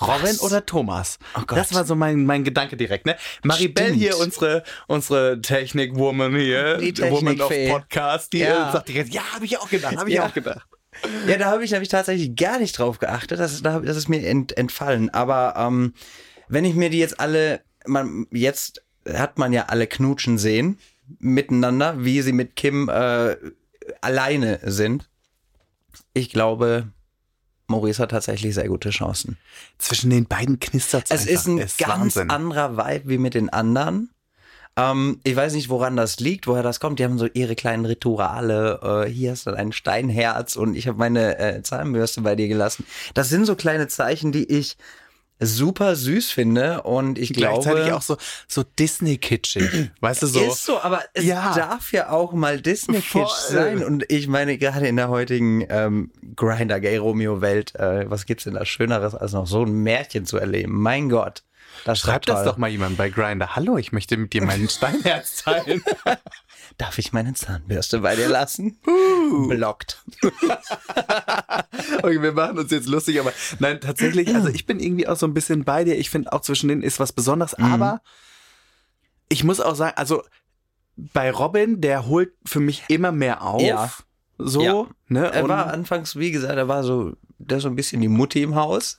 Robin 0.00 0.22
Was? 0.24 0.42
oder 0.42 0.66
Thomas? 0.66 1.18
Oh 1.36 1.42
das 1.46 1.72
war 1.72 1.84
so 1.84 1.94
mein, 1.94 2.26
mein 2.26 2.42
Gedanke 2.42 2.76
direkt, 2.76 3.06
ne? 3.06 3.16
Maribel 3.44 3.84
Stimmt. 3.84 4.00
hier, 4.00 4.18
unsere, 4.18 4.64
unsere 4.88 5.40
Technik-Woman 5.40 6.34
hier, 6.34 6.78
die 6.78 6.98
Woman 6.98 7.40
of 7.40 7.52
Podcast, 7.68 8.32
die 8.32 8.40
ja. 8.40 8.72
sagt 8.72 8.88
direkt, 8.88 9.14
ja, 9.14 9.22
habe 9.34 9.44
ich 9.44 9.58
auch 9.58 9.68
gedacht, 9.68 9.96
habe 9.96 10.08
ich 10.08 10.16
ja. 10.16 10.26
auch 10.26 10.34
gedacht. 10.34 10.66
Ja, 11.26 11.38
da 11.38 11.46
habe 11.46 11.64
ich, 11.64 11.74
hab 11.74 11.82
ich 11.82 11.88
tatsächlich 11.88 12.36
gar 12.36 12.58
nicht 12.58 12.78
drauf 12.78 12.98
geachtet. 12.98 13.40
Das, 13.40 13.52
ist, 13.52 13.64
das 13.64 13.96
ist 13.96 14.08
mir 14.08 14.26
ent, 14.26 14.56
entfallen. 14.56 15.10
Aber 15.10 15.54
ähm, 15.56 15.94
wenn 16.48 16.64
ich 16.64 16.74
mir 16.74 16.90
die 16.90 16.98
jetzt 16.98 17.20
alle, 17.20 17.60
man, 17.86 18.26
jetzt 18.30 18.82
hat 19.12 19.38
man 19.38 19.52
ja 19.52 19.66
alle 19.66 19.86
knutschen 19.86 20.38
sehen 20.38 20.78
miteinander, 21.18 22.04
wie 22.04 22.22
sie 22.22 22.32
mit 22.32 22.56
Kim 22.56 22.88
äh, 22.88 23.36
alleine 24.00 24.60
sind. 24.62 25.08
Ich 26.14 26.30
glaube, 26.30 26.88
Maurice 27.66 28.02
hat 28.02 28.10
tatsächlich 28.10 28.54
sehr 28.54 28.68
gute 28.68 28.90
Chancen. 28.90 29.36
Zwischen 29.78 30.10
den 30.10 30.26
beiden 30.26 30.60
knistert 30.60 31.10
es. 31.10 31.22
Es 31.22 31.26
ist 31.26 31.46
ein 31.46 31.58
ganz 31.58 31.80
Wahnsinn. 31.80 32.30
anderer 32.30 32.76
Vibe 32.76 33.08
wie 33.08 33.18
mit 33.18 33.34
den 33.34 33.50
anderen. 33.50 34.10
Ähm, 34.76 35.20
ich 35.24 35.36
weiß 35.36 35.54
nicht, 35.54 35.68
woran 35.68 35.96
das 35.96 36.18
liegt, 36.20 36.46
woher 36.46 36.62
das 36.62 36.80
kommt. 36.80 36.98
Die 36.98 37.04
haben 37.04 37.18
so 37.18 37.28
ihre 37.32 37.54
kleinen 37.54 37.84
Rituale. 37.84 39.04
Äh, 39.06 39.10
hier 39.10 39.32
ist 39.32 39.46
dann 39.46 39.54
ein 39.54 39.72
Steinherz 39.72 40.56
und 40.56 40.74
ich 40.74 40.88
habe 40.88 40.98
meine 40.98 41.38
äh, 41.38 41.62
Zahnbürste 41.62 42.22
bei 42.22 42.34
dir 42.34 42.48
gelassen. 42.48 42.84
Das 43.14 43.28
sind 43.28 43.46
so 43.46 43.54
kleine 43.54 43.88
Zeichen, 43.88 44.32
die 44.32 44.44
ich 44.44 44.76
super 45.40 45.96
süß 45.96 46.30
finde 46.30 46.82
und 46.82 47.18
ich 47.18 47.32
Gleichzeitig 47.32 47.84
glaube 47.84 47.96
auch 47.96 48.02
so 48.02 48.16
so 48.46 48.62
Disney 48.62 49.18
kitschig, 49.18 49.90
weißt 50.00 50.22
du 50.22 50.26
so 50.28 50.40
ist 50.40 50.64
so, 50.64 50.80
aber 50.80 51.02
es 51.12 51.24
ja. 51.24 51.54
darf 51.54 51.92
ja 51.92 52.10
auch 52.10 52.32
mal 52.32 52.60
Disney 52.60 53.00
kitsch 53.00 53.48
sein 53.48 53.82
und 53.82 54.04
ich 54.10 54.28
meine 54.28 54.58
gerade 54.58 54.86
in 54.86 54.96
der 54.96 55.08
heutigen 55.08 55.66
ähm, 55.68 56.12
Grinder 56.36 56.80
Gay 56.80 56.98
Romeo 56.98 57.40
Welt, 57.40 57.74
äh, 57.74 58.08
was 58.08 58.26
gibt's 58.26 58.44
denn 58.44 58.54
da 58.54 58.64
Schöneres 58.64 59.14
als 59.14 59.32
noch 59.32 59.46
so 59.46 59.64
ein 59.64 59.82
Märchen 59.82 60.24
zu 60.24 60.38
erleben? 60.38 60.80
Mein 60.80 61.08
Gott. 61.08 61.42
Das 61.84 61.98
Schreibt 61.98 62.28
das 62.28 62.44
doch 62.44 62.56
mal 62.56 62.68
jemand 62.68 62.96
bei 62.96 63.10
Grinder. 63.10 63.56
Hallo, 63.56 63.76
ich 63.76 63.92
möchte 63.92 64.16
mit 64.16 64.32
dir 64.32 64.42
meinen 64.42 64.68
Steinherz 64.68 65.42
teilen. 65.42 65.82
Darf 66.78 66.98
ich 66.98 67.12
meine 67.12 67.34
Zahnbürste 67.34 68.00
bei 68.00 68.16
dir 68.16 68.28
lassen? 68.28 68.78
Uh. 68.86 69.48
Blockt. 69.48 70.02
okay, 72.02 72.22
wir 72.22 72.32
machen 72.32 72.58
uns 72.58 72.70
jetzt 72.70 72.88
lustig, 72.88 73.20
aber 73.20 73.32
nein, 73.58 73.80
tatsächlich, 73.80 74.34
also 74.34 74.48
ich 74.48 74.66
bin 74.66 74.80
irgendwie 74.80 75.06
auch 75.06 75.16
so 75.16 75.26
ein 75.26 75.34
bisschen 75.34 75.64
bei 75.64 75.84
dir. 75.84 75.96
Ich 75.96 76.10
finde 76.10 76.32
auch 76.32 76.40
zwischen 76.40 76.68
denen 76.68 76.82
ist 76.82 77.00
was 77.00 77.12
Besonderes, 77.12 77.56
mhm. 77.58 77.64
aber 77.64 78.00
ich 79.28 79.44
muss 79.44 79.60
auch 79.60 79.74
sagen, 79.74 79.96
also 79.96 80.22
bei 80.96 81.30
Robin, 81.30 81.80
der 81.80 82.06
holt 82.06 82.32
für 82.44 82.60
mich 82.60 82.84
immer 82.88 83.12
mehr 83.12 83.42
auf. 83.42 83.62
Ja. 83.62 83.90
So, 84.38 84.62
ja. 84.62 84.86
ne? 85.08 85.32
Er 85.32 85.48
war 85.48 85.72
anfangs, 85.72 86.16
wie 86.16 86.30
gesagt, 86.30 86.56
er 86.56 86.68
war 86.68 86.82
so, 86.82 87.12
der 87.38 87.60
so 87.60 87.68
ein 87.68 87.76
bisschen 87.76 88.00
die 88.00 88.08
Mutti 88.08 88.42
im 88.42 88.54
Haus. 88.54 88.98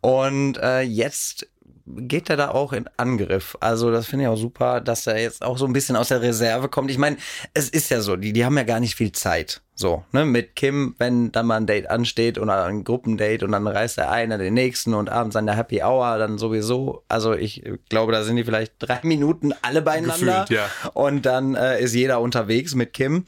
Und 0.00 0.58
äh, 0.58 0.80
jetzt 0.80 1.46
geht 1.86 2.30
er 2.30 2.36
da 2.36 2.50
auch 2.50 2.72
in 2.72 2.88
Angriff. 2.96 3.56
Also 3.60 3.90
das 3.90 4.06
finde 4.06 4.24
ich 4.24 4.28
auch 4.28 4.36
super, 4.36 4.80
dass 4.80 5.06
er 5.06 5.20
jetzt 5.20 5.44
auch 5.44 5.58
so 5.58 5.66
ein 5.66 5.72
bisschen 5.72 5.96
aus 5.96 6.08
der 6.08 6.22
Reserve 6.22 6.68
kommt. 6.68 6.90
Ich 6.90 6.98
meine, 6.98 7.16
es 7.52 7.68
ist 7.68 7.90
ja 7.90 8.00
so, 8.00 8.16
die, 8.16 8.32
die 8.32 8.44
haben 8.44 8.56
ja 8.56 8.64
gar 8.64 8.80
nicht 8.80 8.94
viel 8.94 9.12
Zeit. 9.12 9.60
So, 9.74 10.04
ne, 10.12 10.24
mit 10.24 10.54
Kim, 10.54 10.94
wenn 10.98 11.32
dann 11.32 11.46
mal 11.46 11.56
ein 11.56 11.66
Date 11.66 11.90
ansteht 11.90 12.38
oder 12.38 12.64
ein 12.64 12.84
Gruppendate 12.84 13.44
und 13.44 13.52
dann 13.52 13.66
reißt 13.66 13.98
der 13.98 14.10
eine 14.10 14.38
den 14.38 14.54
nächsten 14.54 14.94
und 14.94 15.10
abends 15.10 15.36
an 15.36 15.46
der 15.46 15.56
Happy 15.56 15.82
Hour 15.82 16.16
dann 16.18 16.38
sowieso. 16.38 17.04
Also 17.08 17.34
ich 17.34 17.64
glaube, 17.88 18.12
da 18.12 18.22
sind 18.22 18.36
die 18.36 18.44
vielleicht 18.44 18.74
drei 18.78 19.00
Minuten 19.02 19.52
alle 19.62 19.82
beieinander. 19.82 20.46
Gefühlt, 20.48 20.50
ja. 20.50 20.90
Und 20.92 21.26
dann 21.26 21.54
äh, 21.54 21.80
ist 21.80 21.94
jeder 21.94 22.20
unterwegs 22.20 22.74
mit 22.74 22.92
Kim. 22.92 23.26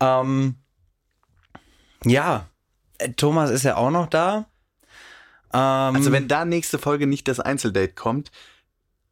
Ähm, 0.00 0.54
ja, 2.04 2.46
Thomas 3.16 3.50
ist 3.50 3.64
ja 3.64 3.76
auch 3.76 3.90
noch 3.90 4.06
da. 4.06 4.46
Ähm, 5.52 5.96
also 5.96 6.12
wenn 6.12 6.28
da 6.28 6.44
nächste 6.44 6.78
Folge 6.78 7.06
nicht 7.06 7.28
das 7.28 7.40
Einzeldate 7.40 7.92
kommt, 7.94 8.30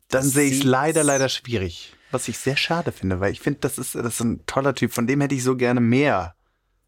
dann 0.08 0.22
sehe 0.22 0.48
ich 0.50 0.58
es 0.58 0.64
leider, 0.64 1.02
leider 1.02 1.28
schwierig. 1.28 1.94
Was 2.10 2.28
ich 2.28 2.38
sehr 2.38 2.56
schade 2.56 2.92
finde, 2.92 3.20
weil 3.20 3.32
ich 3.32 3.40
finde, 3.40 3.60
das 3.60 3.78
ist, 3.78 3.94
das 3.94 4.06
ist 4.06 4.20
ein 4.20 4.46
toller 4.46 4.74
Typ. 4.74 4.92
Von 4.92 5.06
dem 5.06 5.20
hätte 5.20 5.34
ich 5.34 5.42
so 5.42 5.56
gerne 5.56 5.80
mehr 5.80 6.36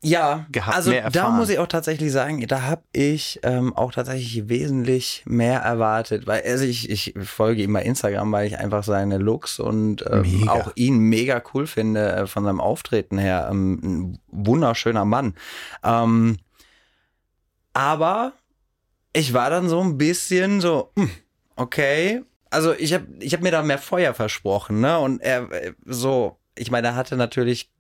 ja, 0.01 0.47
gehabt, 0.53 0.77
also 0.77 0.93
da 1.13 1.31
muss 1.31 1.49
ich 1.49 1.59
auch 1.59 1.67
tatsächlich 1.67 2.13
sagen, 2.13 2.47
da 2.47 2.63
habe 2.63 2.83
ich 2.93 3.41
ähm, 3.43 3.75
auch 3.75 3.91
tatsächlich 3.91 4.49
wesentlich 4.49 5.25
mehr 5.27 5.61
erwartet, 5.61 6.29
weil 6.29 6.43
also 6.43 6.65
ich, 6.65 6.89
ich 6.89 7.15
folge 7.21 7.63
ihm 7.63 7.73
bei 7.73 7.83
Instagram, 7.83 8.31
weil 8.31 8.47
ich 8.47 8.59
einfach 8.59 8.85
seine 8.85 9.19
Looks 9.19 9.59
und 9.59 10.05
ähm, 10.09 10.49
auch 10.49 10.71
ihn 10.77 10.99
mega 10.99 11.43
cool 11.53 11.67
finde 11.67 12.13
äh, 12.13 12.27
von 12.29 12.45
seinem 12.45 12.61
Auftreten 12.61 13.19
her. 13.19 13.49
Ähm, 13.51 13.81
ein 13.83 14.19
wunderschöner 14.29 15.05
Mann. 15.05 15.35
Ähm, 15.83 16.37
aber 17.73 18.35
ich 19.13 19.33
war 19.33 19.51
dann 19.51 19.69
so 19.69 19.81
ein 19.81 19.99
bisschen 19.99 20.61
so, 20.61 20.91
hm, 20.97 21.11
okay. 21.57 22.23
Also 22.51 22.73
ich 22.73 22.95
habe 22.95 23.07
ich 23.21 23.35
hab 23.35 23.43
mir 23.43 23.51
da 23.51 23.63
mehr 23.63 23.79
Feuer 23.79 24.15
versprochen, 24.15 24.81
ne? 24.81 24.99
Und 24.99 25.21
er 25.21 25.51
äh, 25.53 25.73
so, 25.85 26.39
ich 26.57 26.71
meine, 26.71 26.89
er 26.89 26.95
hatte 26.95 27.17
natürlich, 27.17 27.71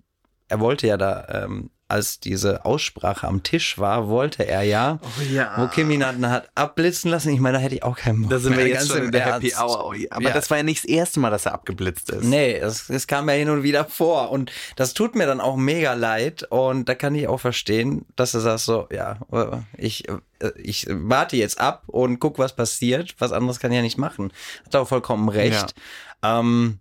er 0.48 0.60
wollte 0.60 0.86
ja 0.86 0.96
da 0.96 1.44
ähm, 1.44 1.70
als 1.88 2.20
diese 2.20 2.64
Aussprache 2.66 3.26
am 3.26 3.42
Tisch 3.42 3.78
war, 3.78 4.08
wollte 4.08 4.46
er 4.46 4.62
ja, 4.62 4.98
Oh 5.02 5.22
ja. 5.32 5.54
wo 5.56 5.68
Kim 5.68 5.90
ihn 5.90 6.04
hat, 6.04 6.50
abblitzen 6.54 7.10
lassen. 7.10 7.32
Ich 7.32 7.40
meine, 7.40 7.56
da 7.58 7.62
hätte 7.62 7.74
ich 7.76 7.82
auch 7.82 7.96
keinen 7.96 8.22
Bock 8.22 8.30
Da 8.30 8.38
sind 8.38 8.56
wir 8.56 8.66
jetzt 8.68 8.88
schon 8.88 8.98
im 8.98 9.04
in 9.06 9.12
der. 9.12 9.34
Happy 9.34 9.52
Hour. 9.58 9.94
Ja, 9.96 10.08
Aber 10.10 10.22
Ja. 10.28 10.34
das 10.34 10.50
war 10.50 10.58
ja 10.58 10.62
nicht 10.62 10.84
das 10.84 10.90
erste 10.90 11.18
Mal, 11.20 11.30
dass 11.30 11.46
er 11.46 11.54
abgeblitzt 11.54 12.10
ist. 12.10 12.24
Nee, 12.24 12.52
es, 12.56 12.90
es 12.90 13.06
kam 13.06 13.28
ja 13.28 13.34
hin 13.34 13.48
und 13.48 13.62
wieder 13.62 13.86
vor 13.86 14.30
und 14.30 14.52
das 14.76 14.92
tut 14.94 15.14
mir 15.14 15.26
dann 15.26 15.40
auch 15.40 15.56
mega 15.56 15.94
leid 15.94 16.44
und 16.50 16.88
da 16.88 16.94
kann 16.94 17.14
ich 17.14 17.26
auch 17.26 17.40
verstehen, 17.40 18.04
dass 18.16 18.32
du 18.32 18.40
sagst 18.40 18.66
so, 18.66 18.86
ja, 18.92 19.18
äh, 19.32 19.56
ich, 19.76 20.08
äh, 20.08 20.18
ich 20.56 20.86
warte 20.90 21.36
jetzt 21.36 21.58
ab 21.58 21.84
und 21.86 22.18
guck, 22.20 22.38
was 22.38 22.54
passiert, 22.54 23.14
was 23.18 23.32
anderes 23.32 23.60
kann 23.60 23.72
ich 23.72 23.76
ja 23.76 23.82
nicht 23.82 23.98
machen. 23.98 24.32
Hat 24.66 24.76
auch 24.76 24.88
vollkommen 24.88 25.28
recht. 25.30 25.74
Ähm, 26.22 26.80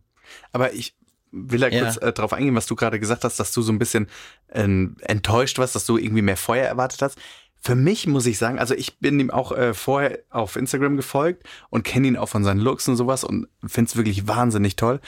Aber 0.52 0.74
ich 0.74 0.96
will 1.32 1.60
da 1.60 1.68
Ja. 1.68 1.84
kurz 1.84 1.98
äh, 1.98 2.14
drauf 2.14 2.34
eingehen, 2.34 2.56
was 2.56 2.66
du 2.68 2.76
gerade 2.76 3.00
gesagt 3.00 3.24
hast, 3.24 3.40
dass 3.40 3.52
du 3.52 3.62
so 3.62 3.72
ein 3.72 3.80
bisschen 3.80 4.08
ähm, 4.52 4.96
enttäuscht 5.02 5.58
warst, 5.60 5.76
dass 5.76 5.86
du 5.86 5.98
irgendwie 5.98 6.22
mehr 6.22 6.38
Feuer 6.38 6.66
erwartet 6.66 7.02
hast. 7.02 7.18
Für 7.60 7.76
mich 7.76 8.06
muss 8.08 8.26
ich 8.28 8.38
sagen, 8.38 8.60
also 8.60 8.76
ich 8.76 9.00
bin 9.00 9.20
ihm 9.20 9.32
auch 9.32 9.52
äh, 9.52 9.74
vorher 9.74 10.20
auf 10.30 10.56
Instagram 10.56 10.96
gefolgt 10.96 11.44
und 11.70 11.84
kenne 11.84 12.08
ihn 12.08 12.18
auch 12.18 12.30
von 12.30 12.44
seinen 12.44 12.60
Looks 12.60 12.88
und 12.88 12.96
sowas 12.96 13.24
und 13.24 13.48
finde 13.66 13.90
es 13.90 13.96
wirklich 13.96 14.28
wahnsinnig 14.28 14.76
toll. 14.76 15.00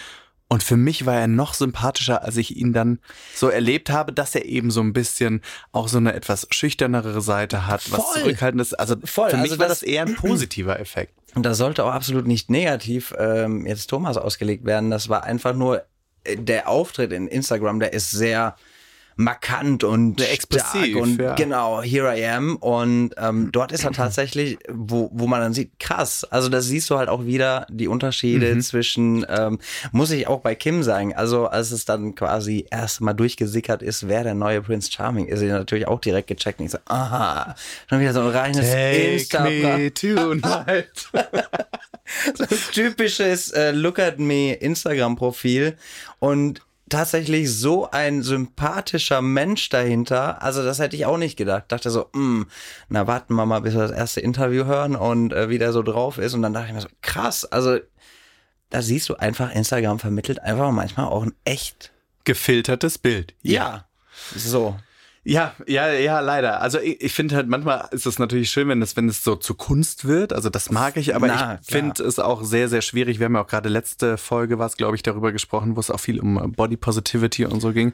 Und 0.51 0.63
für 0.63 0.77
mich 0.77 1.05
war 1.05 1.13
er 1.13 1.27
noch 1.27 1.53
sympathischer, 1.53 2.23
als 2.23 2.35
ich 2.35 2.57
ihn 2.57 2.73
dann 2.73 2.97
so 3.35 3.49
erlebt 3.49 3.91
habe, 3.91 4.11
dass 4.11 4.33
er 4.33 4.45
eben 4.45 4.71
so 4.71 4.81
ein 4.81 4.93
bisschen 4.93 5.41
auch 5.71 5.87
so 5.87 5.99
eine 5.99 6.13
etwas 6.13 6.47
schüchternere 6.49 7.21
Seite 7.21 7.67
hat, 7.67 7.91
was 7.91 8.01
Voll. 8.03 8.21
zurückhaltendes. 8.23 8.73
Also 8.73 8.95
Voll, 9.03 9.29
für 9.29 9.37
mich 9.37 9.51
also 9.51 9.59
war 9.61 9.67
das- 9.67 9.81
das 9.81 9.87
eher 9.87 10.07
ein 10.07 10.15
positiver 10.15 10.79
Effekt. 10.79 11.13
Und 11.35 11.43
das 11.45 11.59
sollte 11.59 11.85
auch 11.85 11.91
absolut 11.93 12.25
nicht 12.25 12.49
negativ 12.49 13.13
ähm, 13.19 13.67
jetzt 13.67 13.91
Thomas 13.91 14.17
ausgelegt 14.17 14.65
werden. 14.65 14.89
Das 14.89 15.07
war 15.07 15.23
einfach 15.23 15.53
nur 15.53 15.81
äh, 15.81 15.83
der 16.37 16.67
Auftritt 16.67 17.11
in 17.11 17.27
Instagram, 17.27 17.79
der 17.79 17.93
ist 17.93 18.11
sehr 18.11 18.55
markant 19.19 19.83
und 19.83 20.21
expressiv, 20.21 20.95
und 20.95 21.19
ja. 21.19 21.35
genau, 21.35 21.81
here 21.81 22.17
I 22.17 22.25
am. 22.25 22.55
Und 22.55 23.11
ähm, 23.17 23.51
dort 23.51 23.73
ist 23.73 23.83
er 23.83 23.91
tatsächlich, 23.91 24.57
wo, 24.69 25.09
wo 25.13 25.27
man 25.27 25.41
dann 25.41 25.53
sieht, 25.53 25.77
krass. 25.77 26.23
Also 26.23 26.47
das 26.47 26.65
siehst 26.65 26.89
du 26.89 26.97
halt 26.97 27.09
auch 27.09 27.25
wieder 27.25 27.67
die 27.69 27.89
Unterschiede 27.89 28.55
Mhm. 28.55 28.61
zwischen, 28.61 29.25
ähm, 29.29 29.59
muss 29.91 30.11
ich 30.11 30.27
auch 30.27 30.39
bei 30.39 30.55
Kim 30.55 30.83
sagen, 30.83 31.13
also 31.13 31.47
als 31.47 31.71
es 31.71 31.83
dann 31.83 32.15
quasi 32.15 32.65
erst 32.71 33.01
mal 33.01 33.13
durchgesickert 33.13 33.81
ist, 33.83 34.07
wer 34.07 34.23
der 34.23 34.35
neue 34.35 34.61
Prince 34.61 34.89
Charming 34.89 35.25
ist, 35.25 35.41
ich 35.41 35.49
natürlich 35.49 35.87
auch 35.87 35.99
direkt 35.99 36.29
gecheckt 36.29 36.59
und 36.61 36.67
ich 36.67 36.71
so, 36.71 36.79
aha, 36.85 37.55
schon 37.89 37.99
wieder 37.99 38.13
so 38.13 38.21
ein 38.21 38.27
reines 38.29 38.73
insta 38.73 39.43
tonight. 39.93 41.09
so 42.35 42.43
ein 42.43 42.57
typisches 42.71 43.51
äh, 43.51 43.71
Look 43.71 43.99
at 43.99 44.17
Me 44.17 44.53
Instagram-Profil 44.53 45.75
und 46.19 46.61
tatsächlich 46.89 47.51
so 47.51 47.89
ein 47.91 48.21
sympathischer 48.23 49.21
Mensch 49.21 49.69
dahinter. 49.69 50.41
Also 50.41 50.63
das 50.63 50.79
hätte 50.79 50.95
ich 50.95 51.05
auch 51.05 51.17
nicht 51.17 51.37
gedacht. 51.37 51.65
Dachte 51.69 51.89
so, 51.89 52.09
mh, 52.13 52.45
na 52.89 53.07
warten 53.07 53.33
wir 53.35 53.45
mal, 53.45 53.61
bis 53.61 53.73
wir 53.73 53.81
das 53.81 53.91
erste 53.91 54.21
Interview 54.21 54.65
hören 54.65 54.95
und 54.95 55.33
äh, 55.33 55.49
wie 55.49 55.57
der 55.57 55.73
so 55.73 55.83
drauf 55.83 56.17
ist. 56.17 56.33
Und 56.33 56.41
dann 56.41 56.53
dachte 56.53 56.67
ich 56.67 56.73
mir 56.73 56.81
so, 56.81 56.89
krass, 57.01 57.45
also 57.45 57.79
da 58.69 58.81
siehst 58.81 59.09
du 59.09 59.15
einfach, 59.15 59.53
Instagram 59.53 59.99
vermittelt 59.99 60.39
einfach 60.41 60.71
manchmal 60.71 61.07
auch 61.07 61.23
ein 61.23 61.33
echt, 61.45 61.91
Gefiltertes 62.25 62.97
Bild. 62.97 63.33
ja, 63.41 63.85
so. 64.35 64.77
Ja, 65.29 65.53
ja, 65.67 65.91
ja, 65.93 66.19
leider. 66.21 66.59
Also 66.61 66.79
ich, 66.79 67.01
ich 67.01 67.13
finde 67.13 67.35
halt 67.35 67.47
manchmal 67.47 67.87
ist 67.91 68.07
es 68.07 68.17
natürlich 68.17 68.49
schön, 68.49 68.67
wenn 68.67 68.81
es, 68.81 68.97
wenn 68.97 69.07
es 69.07 69.23
so 69.23 69.35
zu 69.35 69.53
Kunst 69.53 70.05
wird. 70.05 70.33
Also 70.33 70.49
das 70.49 70.71
mag 70.71 70.97
ich, 70.97 71.15
aber 71.15 71.27
Na, 71.27 71.59
ich 71.61 71.67
finde 71.67 72.03
es 72.03 72.17
auch 72.17 72.43
sehr, 72.43 72.67
sehr 72.67 72.81
schwierig. 72.81 73.19
Wir 73.19 73.25
haben 73.25 73.35
ja 73.35 73.43
auch 73.43 73.47
gerade 73.47 73.69
letzte 73.69 74.17
Folge, 74.17 74.57
was 74.57 74.75
glaube 74.75 74.95
ich, 74.95 75.03
darüber 75.03 75.31
gesprochen, 75.31 75.75
wo 75.75 75.79
es 75.79 75.91
auch 75.91 75.99
viel 75.99 76.19
um 76.19 76.53
Body 76.53 76.77
Positivity 76.77 77.45
und 77.45 77.61
so 77.61 77.73
ging, 77.73 77.93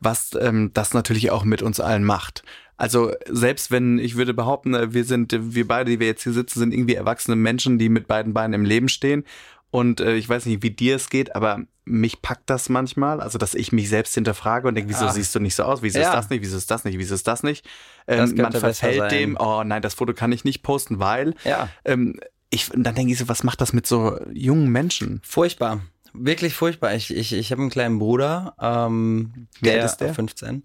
was 0.00 0.30
ähm, 0.40 0.72
das 0.74 0.92
natürlich 0.92 1.30
auch 1.30 1.44
mit 1.44 1.62
uns 1.62 1.78
allen 1.78 2.02
macht. 2.02 2.42
Also 2.76 3.12
selbst 3.28 3.70
wenn 3.70 4.00
ich 4.00 4.16
würde 4.16 4.34
behaupten, 4.34 4.74
äh, 4.74 4.92
wir 4.92 5.04
sind, 5.04 5.36
wir 5.38 5.68
beide, 5.68 5.88
die 5.88 6.00
wir 6.00 6.08
jetzt 6.08 6.24
hier 6.24 6.32
sitzen, 6.32 6.58
sind 6.58 6.74
irgendwie 6.74 6.96
erwachsene 6.96 7.36
Menschen, 7.36 7.78
die 7.78 7.88
mit 7.88 8.08
beiden 8.08 8.34
Beinen 8.34 8.54
im 8.54 8.64
Leben 8.64 8.88
stehen. 8.88 9.24
Und 9.72 10.00
äh, 10.02 10.16
ich 10.16 10.28
weiß 10.28 10.44
nicht, 10.46 10.62
wie 10.62 10.70
dir 10.70 10.96
es 10.96 11.08
geht, 11.08 11.34
aber 11.34 11.62
mich 11.86 12.20
packt 12.20 12.50
das 12.50 12.68
manchmal, 12.68 13.22
also 13.22 13.38
dass 13.38 13.54
ich 13.54 13.72
mich 13.72 13.88
selbst 13.88 14.14
hinterfrage 14.14 14.68
und 14.68 14.74
denke, 14.74 14.90
wieso 14.90 15.06
Ah. 15.06 15.12
siehst 15.12 15.34
du 15.34 15.40
nicht 15.40 15.54
so 15.54 15.62
aus? 15.62 15.80
Wieso 15.80 15.98
Ja. 15.98 16.08
ist 16.08 16.14
das 16.14 16.28
nicht? 16.28 16.42
Wieso 16.42 16.58
ist 16.58 16.70
das 16.70 16.84
nicht? 16.84 16.98
Wieso 16.98 17.14
ist 17.14 17.26
das 17.26 17.42
nicht? 17.42 17.64
Das 18.04 18.30
Ähm, 18.30 18.36
könnte 18.36 18.42
man 18.42 18.52
verfällt 18.52 19.10
dem, 19.10 19.36
oh 19.40 19.64
nein, 19.64 19.80
das 19.80 19.94
Foto 19.94 20.12
kann 20.12 20.30
ich 20.30 20.44
nicht 20.44 20.62
posten, 20.62 20.98
weil 21.00 21.34
Ja. 21.44 21.70
ähm, 21.86 22.20
ich 22.50 22.68
dann 22.74 22.94
denke 22.94 23.12
ich 23.14 23.18
so, 23.18 23.28
was 23.28 23.44
macht 23.44 23.62
das 23.62 23.72
mit 23.72 23.86
so 23.86 24.20
jungen 24.30 24.68
Menschen? 24.68 25.22
Furchtbar. 25.24 25.80
Wirklich 26.12 26.52
furchtbar. 26.52 26.94
Ich, 26.94 27.10
ich, 27.10 27.32
ich 27.32 27.50
habe 27.50 27.62
einen 27.62 27.70
kleinen 27.70 27.98
Bruder, 27.98 28.54
ähm, 28.60 29.48
alt 29.54 29.64
der, 29.64 29.84
ist 29.86 29.96
der? 30.02 30.12
15. 30.14 30.64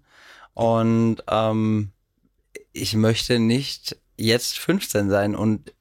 Und 0.52 1.22
ähm, 1.30 1.92
ich 2.74 2.94
möchte 2.94 3.38
nicht 3.38 3.96
jetzt 4.18 4.58
15 4.58 5.08
sein. 5.08 5.34
Und 5.34 5.72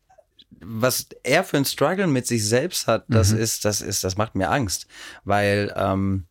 was 0.61 1.07
er 1.23 1.43
für 1.43 1.57
ein 1.57 1.65
Struggle 1.65 2.07
mit 2.07 2.27
sich 2.27 2.45
selbst 2.47 2.87
hat, 2.87 3.05
das 3.07 3.31
Mhm. 3.31 3.39
ist, 3.39 3.65
das 3.65 3.81
ist, 3.81 4.03
das 4.03 4.17
macht 4.17 4.35
mir 4.35 4.49
Angst. 4.49 4.87
Weil 5.23 5.73
ähm, 5.75 6.25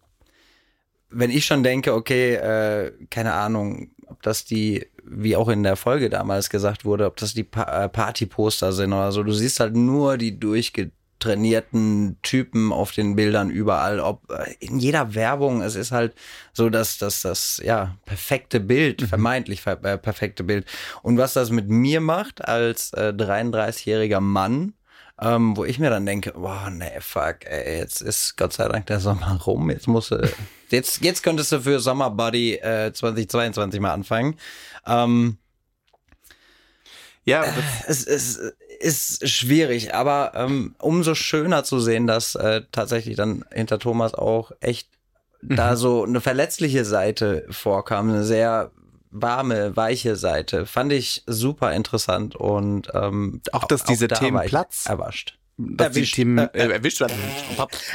wenn 1.11 1.31
ich 1.31 1.47
schon 1.47 1.62
denke, 1.62 1.95
okay, 1.95 2.35
äh, 2.35 2.93
keine 3.11 3.33
Ahnung, 3.35 3.91
ob 4.07 4.23
das 4.23 4.45
die, 4.45 4.87
wie 5.05 5.37
auch 5.37 5.49
in 5.49 5.62
der 5.62 5.77
Folge 5.77 6.11
damals 6.11 6.51
gesagt 6.51 6.85
wurde, 6.85 7.07
ob 7.07 7.17
das 7.17 7.35
die 7.35 7.45
pa 7.45 7.85
äh, 7.85 7.89
Partyposter 7.89 8.73
sind 8.73 8.93
oder 8.93 9.12
so, 9.12 9.23
du 9.23 9.33
siehst 9.33 9.61
halt 9.61 9.75
nur 9.75 10.19
die 10.19 10.39
durchgetrainierten 11.27 12.19
Typen 12.23 12.73
auf 12.73 12.93
den 12.93 13.17
Bildern 13.17 13.51
überall, 13.51 14.01
ob 14.01 14.31
äh, 14.31 14.55
in 14.61 14.79
jeder 14.79 15.15
Werbung, 15.15 15.62
es 15.62 15.75
ist 15.75 15.93
halt 15.93 16.15
so, 16.53 16.71
dass 16.71 16.99
das, 16.99 17.23
das, 17.23 17.61
ja, 17.65 17.97
perfekte 18.05 18.61
Bild, 18.61 19.03
vermeintlich 19.03 19.62
ver 19.62 19.83
äh, 19.85 19.99
perfekte 19.99 20.45
Bild. 20.45 20.67
Und 21.03 21.19
was 21.19 21.33
das 21.33 21.51
mit 21.51 21.69
mir 21.69 22.01
macht 22.01 22.47
als 22.47 22.93
äh, 22.93 23.12
33-jähriger 23.17 24.21
Mann, 24.21 24.75
ähm, 25.21 25.57
wo 25.57 25.65
ich 25.65 25.79
mir 25.79 25.91
dann 25.91 26.07
denke, 26.07 26.33
boah, 26.33 26.71
nee, 26.71 27.01
fuck, 27.01 27.39
ey, 27.45 27.79
jetzt 27.79 28.03
ist 28.03 28.37
Gott 28.37 28.53
sei 28.53 28.69
Dank 28.69 28.87
der 28.87 29.01
Sommer 29.01 29.41
rum, 29.47 29.71
jetzt 29.71 29.89
musst 29.89 30.11
du, 30.11 30.31
jetzt, 30.71 31.03
jetzt 31.03 31.23
könntest 31.23 31.53
du 31.53 31.61
für 31.61 31.81
Sommerbody 31.81 32.55
äh, 32.57 32.93
2022 32.93 33.81
mal 33.81 33.93
anfangen. 33.93 34.37
Ähm, 34.87 35.39
Ja, 37.25 37.45
das, 37.87 38.05
es, 38.05 38.07
es 38.07 38.53
ist 38.81 39.29
schwierig, 39.29 39.95
aber 39.95 40.33
ähm, 40.35 40.75
umso 40.79 41.15
schöner 41.15 41.65
zu 41.65 41.81
sehen, 41.81 42.07
dass 42.07 42.35
äh, 42.35 42.62
tatsächlich 42.73 43.17
dann 43.17 43.45
hinter 43.53 43.79
Thomas 43.79 44.15
auch 44.15 44.53
echt 44.61 44.89
da 45.43 45.77
so 45.77 46.05
eine 46.05 46.21
verletzliche 46.21 46.85
Seite 46.85 47.47
vorkam, 47.51 48.09
eine 48.11 48.25
sehr 48.25 48.73
warme, 49.11 49.77
weiche 49.77 50.17
Seite. 50.17 50.67
Fand 50.67 50.93
ich 50.93 51.23
super 51.27 51.73
interessant 51.73 52.35
und 52.37 52.91
ähm, 52.95 53.41
Auch, 53.53 53.65
dass 53.65 53.85
diese 53.85 54.09
da 54.09 54.17
Themen 54.17 54.45
Platz- 54.47 54.87
erwascht. 54.87 55.39
Die 55.59 55.83
erwischt. 55.83 56.14
Themen 56.16 56.38
äh, 56.38 56.49
erwischt 56.69 57.01
werden. 57.01 57.16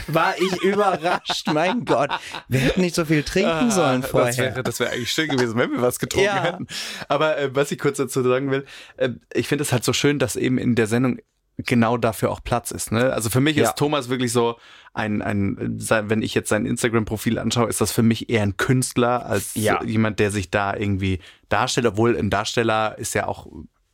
War 0.07 0.33
ich 0.39 0.61
überrascht, 0.63 1.47
mein 1.53 1.85
Gott. 1.85 2.09
Wir 2.47 2.59
hätten 2.59 2.81
nicht 2.81 2.95
so 2.95 3.05
viel 3.05 3.23
trinken 3.23 3.69
sollen 3.71 4.03
Ah, 4.03 4.07
vorher. 4.07 4.27
Das 4.29 4.37
wäre, 4.37 4.63
das 4.63 4.79
wäre 4.79 4.91
eigentlich 4.91 5.11
schön 5.11 5.29
gewesen, 5.29 5.57
wenn 5.57 5.71
wir 5.71 5.81
was 5.81 5.99
getrunken 5.99 6.25
Ja. 6.25 6.43
hätten. 6.43 6.67
Aber 7.07 7.37
äh, 7.37 7.53
was 7.55 7.71
ich 7.71 7.79
kurz 7.79 7.97
dazu 7.97 8.23
sagen 8.23 8.49
will, 8.51 8.65
äh, 8.97 9.09
ich 9.33 9.47
finde 9.47 9.63
es 9.63 9.71
halt 9.71 9.83
so 9.83 9.93
schön, 9.93 10.17
dass 10.19 10.35
eben 10.35 10.57
in 10.57 10.75
der 10.75 10.87
Sendung 10.87 11.19
genau 11.57 11.97
dafür 11.97 12.31
auch 12.31 12.43
Platz 12.43 12.71
ist. 12.71 12.91
Ne? 12.91 13.13
Also 13.13 13.29
für 13.29 13.41
mich 13.41 13.55
Ja. 13.55 13.65
ist 13.69 13.75
Thomas 13.77 14.09
wirklich 14.09 14.31
so 14.31 14.57
ein, 14.93 15.21
ein 15.21 15.55
wenn 15.79 16.23
ich 16.23 16.33
jetzt 16.33 16.49
sein 16.49 16.65
Instagram-Profil 16.65 17.37
anschaue, 17.37 17.69
ist 17.69 17.79
das 17.81 17.91
für 17.91 18.01
mich 18.01 18.29
eher 18.29 18.41
ein 18.41 18.57
Künstler 18.57 19.27
als 19.27 19.51
Ja. 19.53 19.83
jemand, 19.83 20.19
der 20.19 20.31
sich 20.31 20.49
da 20.49 20.75
irgendwie 20.75 21.19
darstellt, 21.49 21.85
obwohl 21.85 22.17
ein 22.17 22.31
Darsteller 22.31 22.97
ist 22.97 23.13
ja 23.13 23.27
auch 23.27 23.45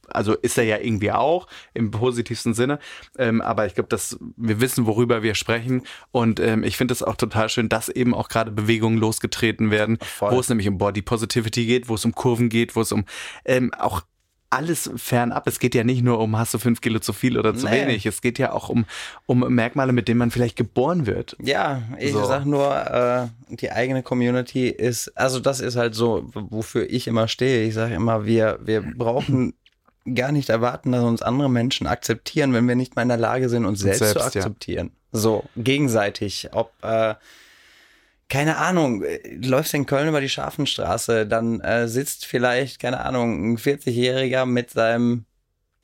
also 0.10 0.34
ist 0.34 0.58
er 0.58 0.64
ja 0.64 0.78
irgendwie 0.80 1.12
auch 1.12 1.48
im 1.74 1.92
positivsten 1.92 2.54
Sinne. 2.54 2.80
Ähm, 3.18 3.42
aber 3.42 3.66
ich 3.66 3.76
glaube, 3.76 3.90
dass 3.90 4.18
wir 4.36 4.60
wissen, 4.62 4.86
worüber 4.86 5.24
wir 5.24 5.36
sprechen. 5.36 5.84
Und 6.12 6.40
ähm, 6.40 6.64
ich 6.64 6.78
finde 6.78 6.94
es 6.94 7.04
auch 7.04 7.16
total 7.16 7.50
schön, 7.50 7.70
dass 7.70 7.90
eben 7.90 8.14
auch 8.14 8.30
gerade 8.30 8.52
Bewegungen 8.52 8.98
losgetreten 8.98 9.72
werden, 9.72 9.98
Voll. 10.02 10.32
wo 10.32 10.40
es 10.40 10.50
nämlich 10.50 10.68
um 10.68 10.78
Body 10.78 11.02
Positivity 11.02 11.66
geht, 11.66 11.90
wo 11.90 11.96
es 11.96 12.06
um 12.06 12.14
Kurven 12.14 12.50
geht, 12.50 12.76
wo 12.76 12.82
es 12.82 12.92
um 12.92 13.06
ähm, 13.46 13.74
auch 13.74 14.02
alles 14.50 14.90
fernab. 14.96 15.46
Es 15.48 15.60
geht 15.60 15.76
ja 15.76 15.84
nicht 15.84 16.04
nur 16.04 16.20
um, 16.20 16.38
hast 16.38 16.54
du 16.54 16.58
fünf 16.58 16.80
Kilo 16.80 17.00
zu 17.00 17.12
viel 17.12 17.38
oder 17.38 17.54
zu 17.54 17.66
Nee. 17.66 17.82
wenig. 17.82 18.06
Es 18.06 18.22
geht 18.22 18.40
ja 18.40 18.54
auch 18.54 18.70
um, 18.70 18.86
um 19.26 19.40
Merkmale, 19.54 19.92
mit 19.92 20.08
denen 20.08 20.20
man 20.20 20.32
vielleicht 20.32 20.56
geboren 20.56 21.06
wird. 21.06 21.36
Ja, 21.42 21.82
ich 22.00 22.14
So. 22.14 22.24
sag 22.24 22.46
nur, 22.46 22.74
äh, 22.74 23.56
die 23.56 23.72
eigene 23.74 24.04
Community 24.04 24.70
ist, 24.70 25.10
also 25.18 25.42
das 25.42 25.60
ist 25.60 25.76
halt 25.76 25.96
so, 25.96 26.30
wofür 26.34 26.90
ich 26.90 27.08
immer 27.08 27.28
stehe. 27.28 27.68
Ich 27.68 27.74
sage 27.74 27.96
immer, 27.96 28.26
wir, 28.26 28.60
wir 28.64 28.82
brauchen 28.82 29.54
gar 30.16 30.32
nicht 30.32 30.50
erwarten, 30.50 30.92
dass 30.92 31.04
uns 31.04 31.22
andere 31.22 31.50
Menschen 31.50 31.88
akzeptieren, 31.88 32.54
wenn 32.54 32.68
wir 32.68 32.76
nicht 32.76 32.96
mal 32.96 33.02
in 33.04 33.10
der 33.10 33.18
Lage 33.18 33.50
sind, 33.50 33.66
uns 33.66 33.80
selbst, 33.80 34.00
zu 34.00 34.06
selbst, 34.06 34.36
ja. 34.36 34.42
akzeptieren. 34.42 34.92
So, 35.12 35.44
gegenseitig. 35.56 36.50
Ob, 36.52 36.72
äh, 36.82 37.16
keine 38.30 38.58
Ahnung, 38.58 39.04
äh, 39.04 39.20
läufst 39.36 39.74
in 39.74 39.86
Köln 39.86 40.10
über 40.10 40.22
die 40.22 40.30
Scharfenstraße, 40.30 41.26
dann 41.28 41.62
äh, 41.62 41.88
sitzt 41.88 42.26
vielleicht, 42.26 42.80
keine 42.80 43.02
Ahnung, 43.02 43.54
ein 43.54 43.58
40-Jähriger 43.58 44.46
mit 44.46 44.72
seinem 44.72 45.26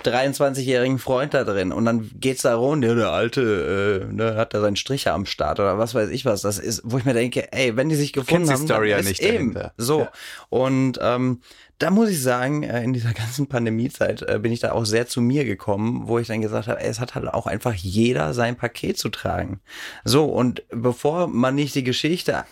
23-jährigen 0.04 1.00
Freund 1.00 1.34
da 1.34 1.44
drin 1.44 1.72
und 1.72 1.86
dann 1.86 2.12
geht's 2.16 2.42
da 2.42 2.56
rund, 2.56 2.84
ja, 2.84 2.94
der 2.94 3.12
alte 3.12 4.08
äh, 4.10 4.14
ne, 4.14 4.36
hat 4.36 4.54
da 4.54 4.62
seinen 4.62 4.76
Stricher 4.76 5.14
am 5.14 5.26
Start 5.26 5.60
oder 5.60 5.78
was 5.78 5.96
weiß 5.96 6.10
ich 6.10 6.26
was. 6.26 6.42
Das 6.42 6.60
ist, 6.60 6.82
wo 6.84 6.98
ich 6.98 7.06
mir 7.06 7.14
denke, 7.14 7.52
ey, 7.54 7.76
wenn 7.78 7.90
die 7.90 7.96
sich 7.96 8.12
gefunden 8.12 8.48
die 8.48 8.54
haben, 8.54 8.66
Story 8.66 8.90
ja 8.90 8.98
dann 8.98 9.06
ist 9.06 9.12
nicht 9.12 9.22
eben 9.22 9.54
dahinter. 9.54 9.74
so. 9.78 10.02
Ja. 10.02 10.12
Und 10.50 11.00
ähm, 11.02 11.42
da 11.80 11.90
muss 11.90 12.10
ich 12.10 12.22
sagen, 12.22 12.64
äh, 12.64 12.84
in 12.84 12.94
dieser 12.94 13.14
ganzen 13.14 13.48
Pandemiezeit 13.48 14.22
äh, 14.22 14.40
bin 14.40 14.52
ich 14.52 14.60
da 14.60 14.72
auch 14.72 14.86
sehr 14.86 15.08
zu 15.08 15.22
mir 15.22 15.46
gekommen, 15.46 16.08
wo 16.08 16.20
ich 16.20 16.28
dann 16.28 16.42
gesagt 16.42 16.68
habe, 16.68 16.82
es 16.82 17.00
hat 17.00 17.16
halt 17.16 17.28
auch 17.28 17.48
einfach 17.48 17.74
jeder 17.74 18.34
sein 18.34 18.56
Paket 18.56 18.98
zu 18.98 19.10
tragen. 19.10 19.60
So, 20.04 20.26
und 20.26 20.64
bevor 20.70 21.28
man 21.28 21.56
nicht 21.56 21.76
die 21.76 21.84
Geschichte 21.84 22.46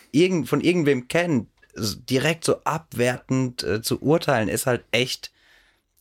von 0.45 0.61
irgendwem 0.61 1.07
kennt, 1.07 1.47
direkt 1.75 2.43
so 2.43 2.63
abwertend 2.63 3.63
äh, 3.63 3.81
zu 3.81 4.01
urteilen, 4.01 4.49
ist 4.49 4.65
halt 4.65 4.83
echt 4.91 5.31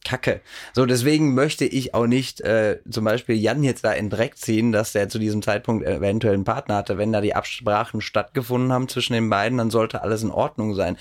Kacke. 0.04 0.40
So, 0.72 0.86
deswegen 0.86 1.34
möchte 1.34 1.66
ich 1.66 1.94
auch 1.94 2.06
nicht 2.06 2.40
äh, 2.40 2.80
zum 2.90 3.04
Beispiel 3.04 3.36
Jan 3.36 3.62
jetzt 3.62 3.84
da 3.84 3.92
in 3.92 4.08
Dreck 4.08 4.38
ziehen, 4.38 4.72
dass 4.72 4.92
der 4.92 5.08
zu 5.08 5.18
diesem 5.18 5.42
Zeitpunkt 5.42 5.84
eventuell 5.86 6.34
einen 6.34 6.44
Partner 6.44 6.76
hatte. 6.76 6.96
Wenn 6.96 7.12
da 7.12 7.20
die 7.20 7.34
Absprachen 7.34 8.00
stattgefunden 8.00 8.72
haben 8.72 8.88
zwischen 8.88 9.12
den 9.12 9.28
beiden, 9.28 9.58
dann 9.58 9.70
sollte 9.70 10.02
alles 10.02 10.22
in 10.22 10.30
Ordnung 10.30 10.74
sein. 10.74 10.96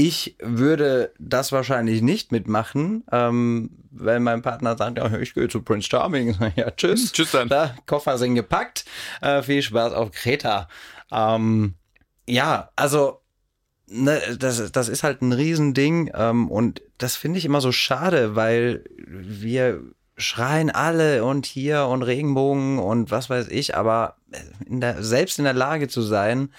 Ich 0.00 0.36
würde 0.40 1.12
das 1.18 1.50
wahrscheinlich 1.50 2.02
nicht 2.02 2.30
mitmachen, 2.30 3.02
ähm, 3.10 3.70
wenn 3.90 4.22
mein 4.22 4.42
Partner 4.42 4.76
sagt, 4.76 4.96
ja, 4.96 5.18
ich 5.18 5.34
gehe 5.34 5.48
zu 5.48 5.60
Prince 5.60 5.88
Charming. 5.90 6.36
Ja, 6.54 6.70
tschüss. 6.70 7.10
Tschüss 7.12 7.32
dann. 7.32 7.48
Da, 7.48 7.74
Koffer 7.84 8.16
sind 8.16 8.36
gepackt. 8.36 8.84
Äh, 9.20 9.42
viel 9.42 9.60
Spaß 9.60 9.94
auf 9.94 10.12
Kreta. 10.12 10.68
Ähm, 11.10 11.74
ja, 12.28 12.70
also 12.76 13.22
ne, 13.88 14.20
das, 14.38 14.70
das 14.70 14.88
ist 14.88 15.02
halt 15.02 15.20
ein 15.20 15.32
Riesending 15.32 16.12
ähm, 16.14 16.48
und 16.48 16.80
das 16.98 17.16
finde 17.16 17.40
ich 17.40 17.44
immer 17.44 17.60
so 17.60 17.72
schade, 17.72 18.36
weil 18.36 18.84
wir 19.04 19.82
schreien 20.16 20.70
alle 20.70 21.24
und 21.24 21.44
hier 21.44 21.86
und 21.86 22.04
Regenbogen 22.04 22.78
und 22.78 23.10
was 23.10 23.30
weiß 23.30 23.48
ich, 23.48 23.74
aber 23.74 24.14
in 24.64 24.80
der, 24.80 25.02
selbst 25.02 25.40
in 25.40 25.44
der 25.44 25.54
Lage 25.54 25.88
zu 25.88 26.02
sein, 26.02 26.52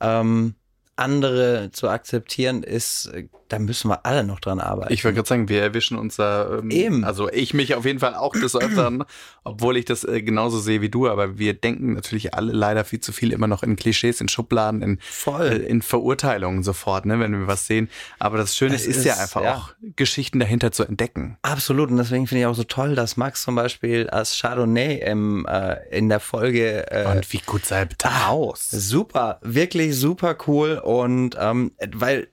ähm, 0.00 0.54
andere 0.98 1.70
zu 1.72 1.88
akzeptieren, 1.88 2.62
ist, 2.62 3.06
äh, 3.06 3.28
da 3.48 3.58
müssen 3.58 3.88
wir 3.90 4.04
alle 4.06 4.24
noch 4.24 4.40
dran 4.40 4.60
arbeiten. 4.60 4.92
Ich 4.92 5.04
wollte 5.04 5.16
gerade 5.16 5.28
sagen, 5.28 5.48
wir 5.48 5.62
erwischen 5.62 5.96
uns 5.98 6.16
da. 6.16 6.58
Ähm, 6.58 6.70
Eben. 6.70 7.04
Also 7.04 7.30
ich 7.30 7.54
mich 7.54 7.74
auf 7.74 7.84
jeden 7.84 7.98
Fall 7.98 8.14
auch 8.14 8.32
des 8.34 8.54
Öfteren, 8.56 9.04
obwohl 9.44 9.76
ich 9.76 9.84
das 9.84 10.04
äh, 10.04 10.22
genauso 10.22 10.58
sehe 10.58 10.80
wie 10.80 10.88
du, 10.90 11.08
aber 11.08 11.38
wir 11.38 11.54
denken 11.54 11.94
natürlich 11.94 12.34
alle 12.34 12.52
leider 12.52 12.84
viel 12.84 13.00
zu 13.00 13.12
viel 13.12 13.32
immer 13.32 13.46
noch 13.46 13.62
in 13.62 13.76
Klischees, 13.76 14.20
in 14.20 14.28
Schubladen, 14.28 14.82
in, 14.82 14.98
Voll. 15.00 15.46
äh, 15.46 15.56
in 15.56 15.82
Verurteilungen 15.82 16.62
sofort, 16.62 17.06
ne, 17.06 17.18
wenn 17.20 17.32
wir 17.32 17.46
was 17.46 17.66
sehen. 17.66 17.88
Aber 18.18 18.36
das 18.38 18.56
Schöne 18.56 18.74
Es 18.74 18.86
ist, 18.86 19.04
ja 19.04 19.14
ist- 19.14 19.20
einfach 19.20 19.42
ja. 19.42 19.54
auch, 19.56 19.74
Geschichten 19.96 20.38
dahinter 20.40 20.70
zu 20.72 20.84
entdecken. 20.84 21.38
Absolut, 21.42 21.90
und 21.90 21.96
deswegen 21.96 22.26
finde 22.26 22.40
ich 22.42 22.46
auch 22.46 22.54
so 22.54 22.64
toll, 22.64 22.94
dass 22.94 23.16
Max 23.16 23.42
zum 23.42 23.54
Beispiel 23.54 24.08
als 24.10 24.38
Chardonnay 24.40 24.96
im, 25.00 25.46
äh, 25.46 25.76
in 25.90 26.08
der 26.08 26.20
Folge 26.20 26.90
äh, 26.90 27.06
Und 27.16 27.32
wie 27.32 27.40
gut 27.44 27.70
er 27.70 27.86
bitte 27.86 28.08
aus? 28.26 28.68
Super, 28.70 29.38
wirklich 29.42 29.96
super 29.96 30.36
cool 30.46 30.78
und 30.84 31.36
ähm, 31.40 31.72
weil 31.94 32.28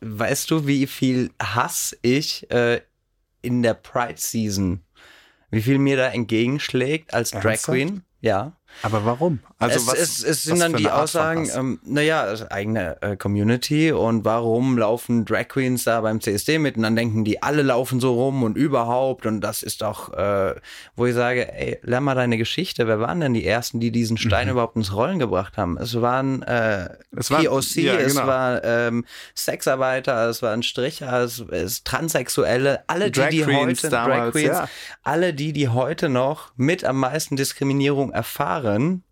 weißt 0.00 0.50
du, 0.50 0.66
wie 0.66 0.86
viel 0.86 1.30
Hass 1.40 1.96
ich 2.02 2.50
äh, 2.50 2.80
in 3.42 3.62
der 3.62 3.74
Pride 3.74 4.18
Season, 4.18 4.82
wie 5.50 5.62
viel 5.62 5.78
mir 5.78 5.96
da 5.96 6.08
entgegenschlägt 6.08 7.14
als 7.14 7.30
Drag 7.30 7.44
Ernsthaft? 7.44 7.64
Queen? 7.64 8.02
Ja. 8.20 8.56
Aber 8.82 9.04
warum? 9.04 9.40
Also 9.60 9.76
es, 9.76 9.86
was, 9.88 9.98
es, 9.98 10.24
es 10.24 10.42
sind 10.44 10.60
dann 10.60 10.74
die 10.74 10.88
Aussagen, 10.88 11.50
ähm, 11.52 11.80
naja, 11.84 12.32
eigene 12.50 12.96
äh, 13.02 13.16
Community 13.16 13.90
und 13.90 14.24
warum 14.24 14.78
laufen 14.78 15.24
Drag 15.24 15.48
Queens 15.48 15.82
da 15.82 16.00
beim 16.00 16.20
CSD 16.20 16.58
mit 16.60 16.76
und 16.76 16.84
dann 16.84 16.94
denken 16.94 17.24
die, 17.24 17.42
alle 17.42 17.62
laufen 17.62 17.98
so 17.98 18.14
rum 18.14 18.44
und 18.44 18.56
überhaupt 18.56 19.26
und 19.26 19.40
das 19.40 19.64
ist 19.64 19.82
doch, 19.82 20.12
äh, 20.12 20.54
wo 20.94 21.06
ich 21.06 21.14
sage, 21.14 21.52
ey, 21.52 21.78
lern 21.82 22.04
mal 22.04 22.14
deine 22.14 22.38
Geschichte, 22.38 22.86
wer 22.86 23.00
waren 23.00 23.18
denn 23.20 23.34
die 23.34 23.44
Ersten, 23.44 23.80
die 23.80 23.90
diesen 23.90 24.16
Stein 24.16 24.48
überhaupt 24.48 24.76
ins 24.76 24.94
Rollen 24.94 25.18
gebracht 25.18 25.56
haben? 25.56 25.76
Es 25.76 26.00
waren, 26.00 26.42
äh, 26.42 26.88
Mhm. 27.10 27.18
Es 27.18 27.30
waren- 27.32 27.44
POC, 27.46 27.76
ja, 27.82 27.94
es 27.94 28.14
genau. 28.14 28.26
war 28.28 28.62
ähm, 28.62 29.04
Sexarbeiter, 29.34 30.28
es 30.28 30.40
waren 30.42 30.62
Stricher, 30.62 31.22
es, 31.24 31.40
es 31.40 31.82
Transsexuelle, 31.84 32.84
alle 32.86 33.10
die, 33.10 33.18
Drag 33.20 33.30
die 33.30 33.42
Queens 33.42 33.82
heute, 33.82 33.88
damals, 33.88 34.18
Drag 34.24 34.32
Queens, 34.32 34.56
ja. 34.58 34.68
alle 35.02 35.34
die, 35.34 35.52
die 35.52 35.68
heute 35.68 36.08
noch 36.08 36.52
mit 36.56 36.84
am 36.84 36.98
meisten 36.98 37.34
Diskriminierung 37.36 38.12
erfahren, 38.12 39.02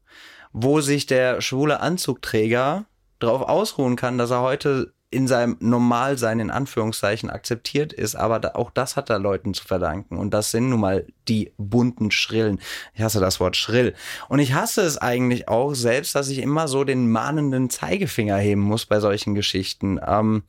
wo 0.59 0.81
sich 0.81 1.05
der 1.05 1.43
schwule 1.43 1.81
Anzugträger 1.81 2.87
darauf 3.19 3.43
ausruhen 3.43 3.95
kann, 3.95 4.17
dass 4.17 4.31
er 4.31 4.41
heute 4.41 4.95
in 5.11 5.29
seinem 5.29 5.59
Normalsein 5.61 6.41
in 6.41 6.51
Anführungszeichen 6.51 7.29
akzeptiert 7.29 7.93
ist, 7.93 8.15
aber 8.17 8.41
da, 8.41 8.53
auch 8.55 8.71
das 8.71 8.97
hat 8.97 9.11
er 9.11 9.19
Leuten 9.19 9.53
zu 9.53 9.67
verdanken 9.67 10.17
und 10.17 10.33
das 10.33 10.51
sind 10.51 10.71
nun 10.71 10.81
mal 10.81 11.07
die 11.29 11.53
bunten 11.59 12.11
Schrillen. 12.11 12.59
Ich 12.95 13.03
hasse 13.03 13.21
das 13.21 13.39
Wort 13.39 13.55
schrill 13.55 13.93
und 14.31 14.39
ich 14.39 14.55
hasse 14.55 14.81
es 14.81 14.97
eigentlich 14.97 15.47
auch 15.47 15.75
selbst, 15.75 16.15
dass 16.15 16.31
ich 16.31 16.39
immer 16.39 16.69
so 16.69 16.85
den 16.85 17.11
mahnenden 17.11 17.69
Zeigefinger 17.69 18.39
heben 18.39 18.63
muss 18.63 18.87
bei 18.87 18.99
solchen 18.99 19.35
Geschichten. 19.35 20.01
Ähm, 20.05 20.45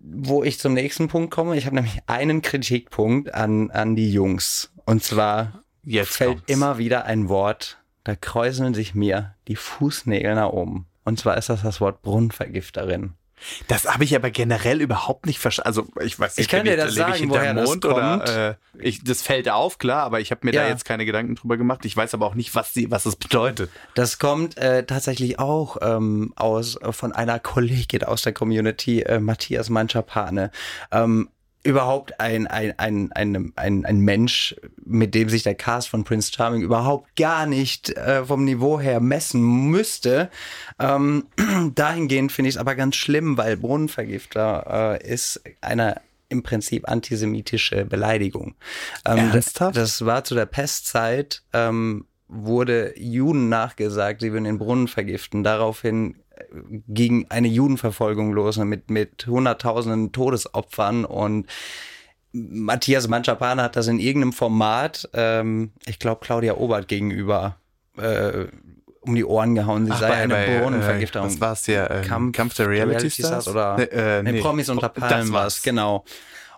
wo 0.00 0.42
ich 0.42 0.58
zum 0.58 0.74
nächsten 0.74 1.06
Punkt 1.06 1.32
komme, 1.32 1.56
ich 1.56 1.66
habe 1.66 1.76
nämlich 1.76 2.00
einen 2.08 2.42
Kritikpunkt 2.42 3.32
an, 3.32 3.70
an 3.70 3.94
die 3.94 4.12
Jungs 4.12 4.72
und 4.84 5.04
zwar 5.04 5.62
Jetzt 5.84 6.16
fällt 6.16 6.38
kommt's. 6.38 6.52
immer 6.52 6.78
wieder 6.78 7.04
ein 7.04 7.28
Wort, 7.28 7.79
da 8.10 8.16
kräuseln 8.16 8.74
sich 8.74 8.94
mir 8.96 9.34
die 9.46 9.54
Fußnägel 9.56 10.34
nach 10.34 10.48
oben. 10.50 10.86
Und 11.04 11.20
zwar 11.20 11.36
ist 11.36 11.48
das 11.48 11.62
das 11.62 11.80
Wort 11.80 12.02
Brunnenvergifterin. 12.02 13.12
Das 13.68 13.86
habe 13.86 14.04
ich 14.04 14.14
aber 14.14 14.30
generell 14.30 14.82
überhaupt 14.82 15.24
nicht 15.26 15.38
verstanden. 15.38 15.66
Also 15.68 15.86
ich 16.02 16.18
weiß 16.18 16.36
nicht, 16.36 16.44
Ich 16.44 16.50
kann 16.50 16.64
dir 16.66 16.76
das 16.76 16.94
sagen, 16.94 17.14
ich 17.24 17.30
woher 17.30 17.54
das 17.54 17.68
Mond 17.68 17.82
kommt. 17.82 17.94
oder 17.94 18.50
äh, 18.50 18.54
ich, 18.78 19.02
das 19.02 19.22
fällt 19.22 19.48
auf, 19.48 19.78
klar, 19.78 20.02
aber 20.02 20.20
ich 20.20 20.30
habe 20.30 20.40
mir 20.44 20.52
da 20.52 20.62
Ja. 20.64 20.68
jetzt 20.68 20.84
keine 20.84 21.06
Gedanken 21.06 21.36
drüber 21.36 21.56
gemacht. 21.56 21.84
Ich 21.86 21.96
weiß 21.96 22.12
aber 22.12 22.26
auch 22.26 22.34
nicht, 22.34 22.54
was 22.54 22.74
sie, 22.74 22.90
was 22.90 23.06
es 23.06 23.16
bedeutet. 23.16 23.70
Das 23.94 24.18
kommt 24.18 24.58
äh, 24.58 24.84
tatsächlich 24.84 25.38
auch 25.38 25.78
ähm, 25.80 26.32
aus 26.36 26.76
äh, 26.82 26.92
von 26.92 27.12
einer 27.12 27.38
Kollegin 27.38 28.02
aus 28.04 28.22
der 28.22 28.34
Community, 28.34 29.00
äh, 29.02 29.20
Matthias 29.20 29.70
Manschapane. 29.70 30.50
Ähm, 30.92 31.30
überhaupt 31.62 32.20
ein, 32.20 32.46
ein, 32.46 32.78
ein, 32.78 33.12
ein, 33.12 33.52
ein, 33.56 33.84
ein 33.84 34.00
Mensch, 34.00 34.56
mit 34.84 35.14
dem 35.14 35.28
sich 35.28 35.42
der 35.42 35.54
Cast 35.54 35.88
von 35.88 36.04
Prince 36.04 36.32
Charming 36.32 36.62
überhaupt 36.62 37.14
gar 37.16 37.46
nicht 37.46 37.90
äh, 37.90 38.24
vom 38.24 38.44
Niveau 38.44 38.80
her 38.80 39.00
messen 39.00 39.70
müsste. 39.70 40.30
Ähm, 40.78 41.26
dahingehend 41.74 42.32
finde 42.32 42.48
ich 42.48 42.54
es 42.54 42.60
aber 42.60 42.74
ganz 42.74 42.96
schlimm, 42.96 43.36
weil 43.36 43.56
Brunnenvergifter 43.56 44.98
äh, 45.00 45.06
ist 45.06 45.42
eine 45.60 46.00
im 46.30 46.42
Prinzip 46.42 46.88
antisemitische 46.88 47.84
Beleidigung. 47.84 48.54
Ähm, 49.04 49.18
Ernsthaft? 49.18 49.76
Das, 49.76 49.98
das 49.98 50.06
war 50.06 50.24
zu 50.24 50.34
der 50.34 50.46
Pestzeit, 50.46 51.42
ähm, 51.52 52.06
wurde 52.28 52.94
Juden 52.96 53.48
nachgesagt, 53.48 54.20
sie 54.20 54.32
würden 54.32 54.44
den 54.44 54.58
Brunnen 54.58 54.88
vergiften. 54.88 55.42
Daraufhin 55.42 56.14
ging 56.88 57.26
eine 57.28 57.48
Judenverfolgung 57.48 58.32
los 58.32 58.56
mit, 58.58 58.90
mit 58.90 59.26
hunderttausenden 59.26 60.12
Todesopfern 60.12 61.04
und 61.04 61.46
Matthias 62.32 63.08
Manschapane 63.08 63.62
hat 63.62 63.74
das 63.76 63.88
in 63.88 63.98
irgendeinem 63.98 64.32
Format, 64.32 65.08
ähm, 65.14 65.72
ich 65.86 65.98
glaube 65.98 66.20
Claudia 66.24 66.54
Obert 66.54 66.86
gegenüber, 66.86 67.56
äh, 67.98 68.46
um 69.00 69.14
die 69.16 69.24
Ohren 69.24 69.54
gehauen. 69.56 69.86
Sie 69.86 69.92
Ach, 69.92 69.98
sei 70.00 70.08
bei- 70.08 70.14
eine 70.14 70.34
bei, 70.34 70.46
äh, 70.46 70.60
Brunnenvergiftung. 70.60 71.24
was 71.24 71.40
war's 71.40 71.64
hier, 71.66 71.90
ähm, 71.90 72.30
Kampf 72.32 72.54
der 72.54 72.68
Reality 72.68 73.10
Stars? 73.10 73.48
oder 73.48 73.76
Nee, 73.78 73.84
äh, 73.84 74.22
nee. 74.22 74.40
Promis 74.40 74.68
unter 74.68 74.90
Palmen 74.90 75.32
war's. 75.32 75.56
war's, 75.56 75.62
genau. 75.62 76.04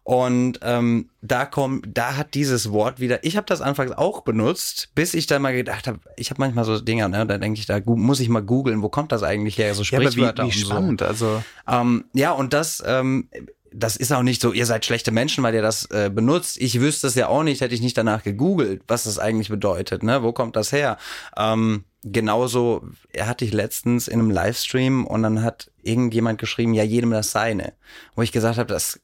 Und 0.04 0.58
ähm, 0.62 1.10
da 1.20 1.44
kommt, 1.44 1.86
da 1.94 2.16
hat 2.16 2.34
dieses 2.34 2.72
Wort 2.72 2.98
wieder. 2.98 3.24
Ich 3.24 3.36
habe 3.36 3.46
das 3.46 3.60
anfangs 3.60 3.92
auch 3.92 4.22
benutzt, 4.22 4.90
bis 4.96 5.14
ich 5.14 5.26
dann 5.28 5.42
mal 5.42 5.54
gedacht 5.54 5.86
habe, 5.86 6.00
ich 6.16 6.30
habe 6.30 6.40
manchmal 6.40 6.64
so 6.64 6.80
Dinger, 6.80 7.08
ne, 7.08 7.24
da 7.24 7.38
denke 7.38 7.60
ich, 7.60 7.66
da 7.66 7.80
muss 7.84 8.18
ich 8.18 8.28
mal 8.28 8.42
googeln, 8.42 8.82
wo 8.82 8.88
kommt 8.88 9.12
das 9.12 9.22
eigentlich 9.22 9.58
her? 9.58 9.74
So 9.74 9.82
Ja, 9.84 9.98
aber 9.98 10.06
wie, 10.06 10.10
Sprichwörter 10.10 10.42
wie 10.42 10.46
und 10.46 10.54
so. 10.54 10.66
spannend. 10.66 11.02
Also 11.02 11.42
Ähm, 11.68 12.04
ja, 12.14 12.32
und 12.32 12.52
das, 12.52 12.82
ähm, 12.84 13.28
das 13.72 13.96
ist 13.96 14.12
auch 14.12 14.22
nicht 14.24 14.42
so, 14.42 14.52
ihr 14.52 14.66
seid 14.66 14.84
schlechte 14.84 15.12
Menschen, 15.12 15.44
weil 15.44 15.54
ihr 15.54 15.62
das 15.62 15.84
äh, 15.86 16.10
benutzt. 16.12 16.60
Ich 16.60 16.80
wüsste 16.80 17.06
es 17.06 17.14
ja 17.14 17.28
auch 17.28 17.44
nicht, 17.44 17.60
hätte 17.60 17.74
ich 17.74 17.80
nicht 17.80 17.96
danach 17.96 18.24
gegoogelt, 18.24 18.82
was 18.88 19.04
das 19.04 19.20
eigentlich 19.20 19.48
bedeutet, 19.50 20.02
ne? 20.02 20.22
Wo 20.24 20.32
kommt 20.32 20.56
das 20.56 20.72
her? 20.72 20.98
Ähm, 21.36 21.84
genauso 22.04 22.82
hatte 23.18 23.44
ich 23.44 23.52
letztens 23.52 24.08
in 24.08 24.18
einem 24.18 24.30
Livestream 24.30 25.06
und 25.06 25.22
dann 25.22 25.42
hat 25.42 25.70
irgendjemand 25.82 26.40
geschrieben, 26.40 26.74
ja, 26.74 26.82
jedem 26.82 27.12
das 27.12 27.30
seine. 27.30 27.72
Wo 28.16 28.22
ich 28.22 28.32
gesagt 28.32 28.58
habe, 28.58 28.68
das 28.68 29.00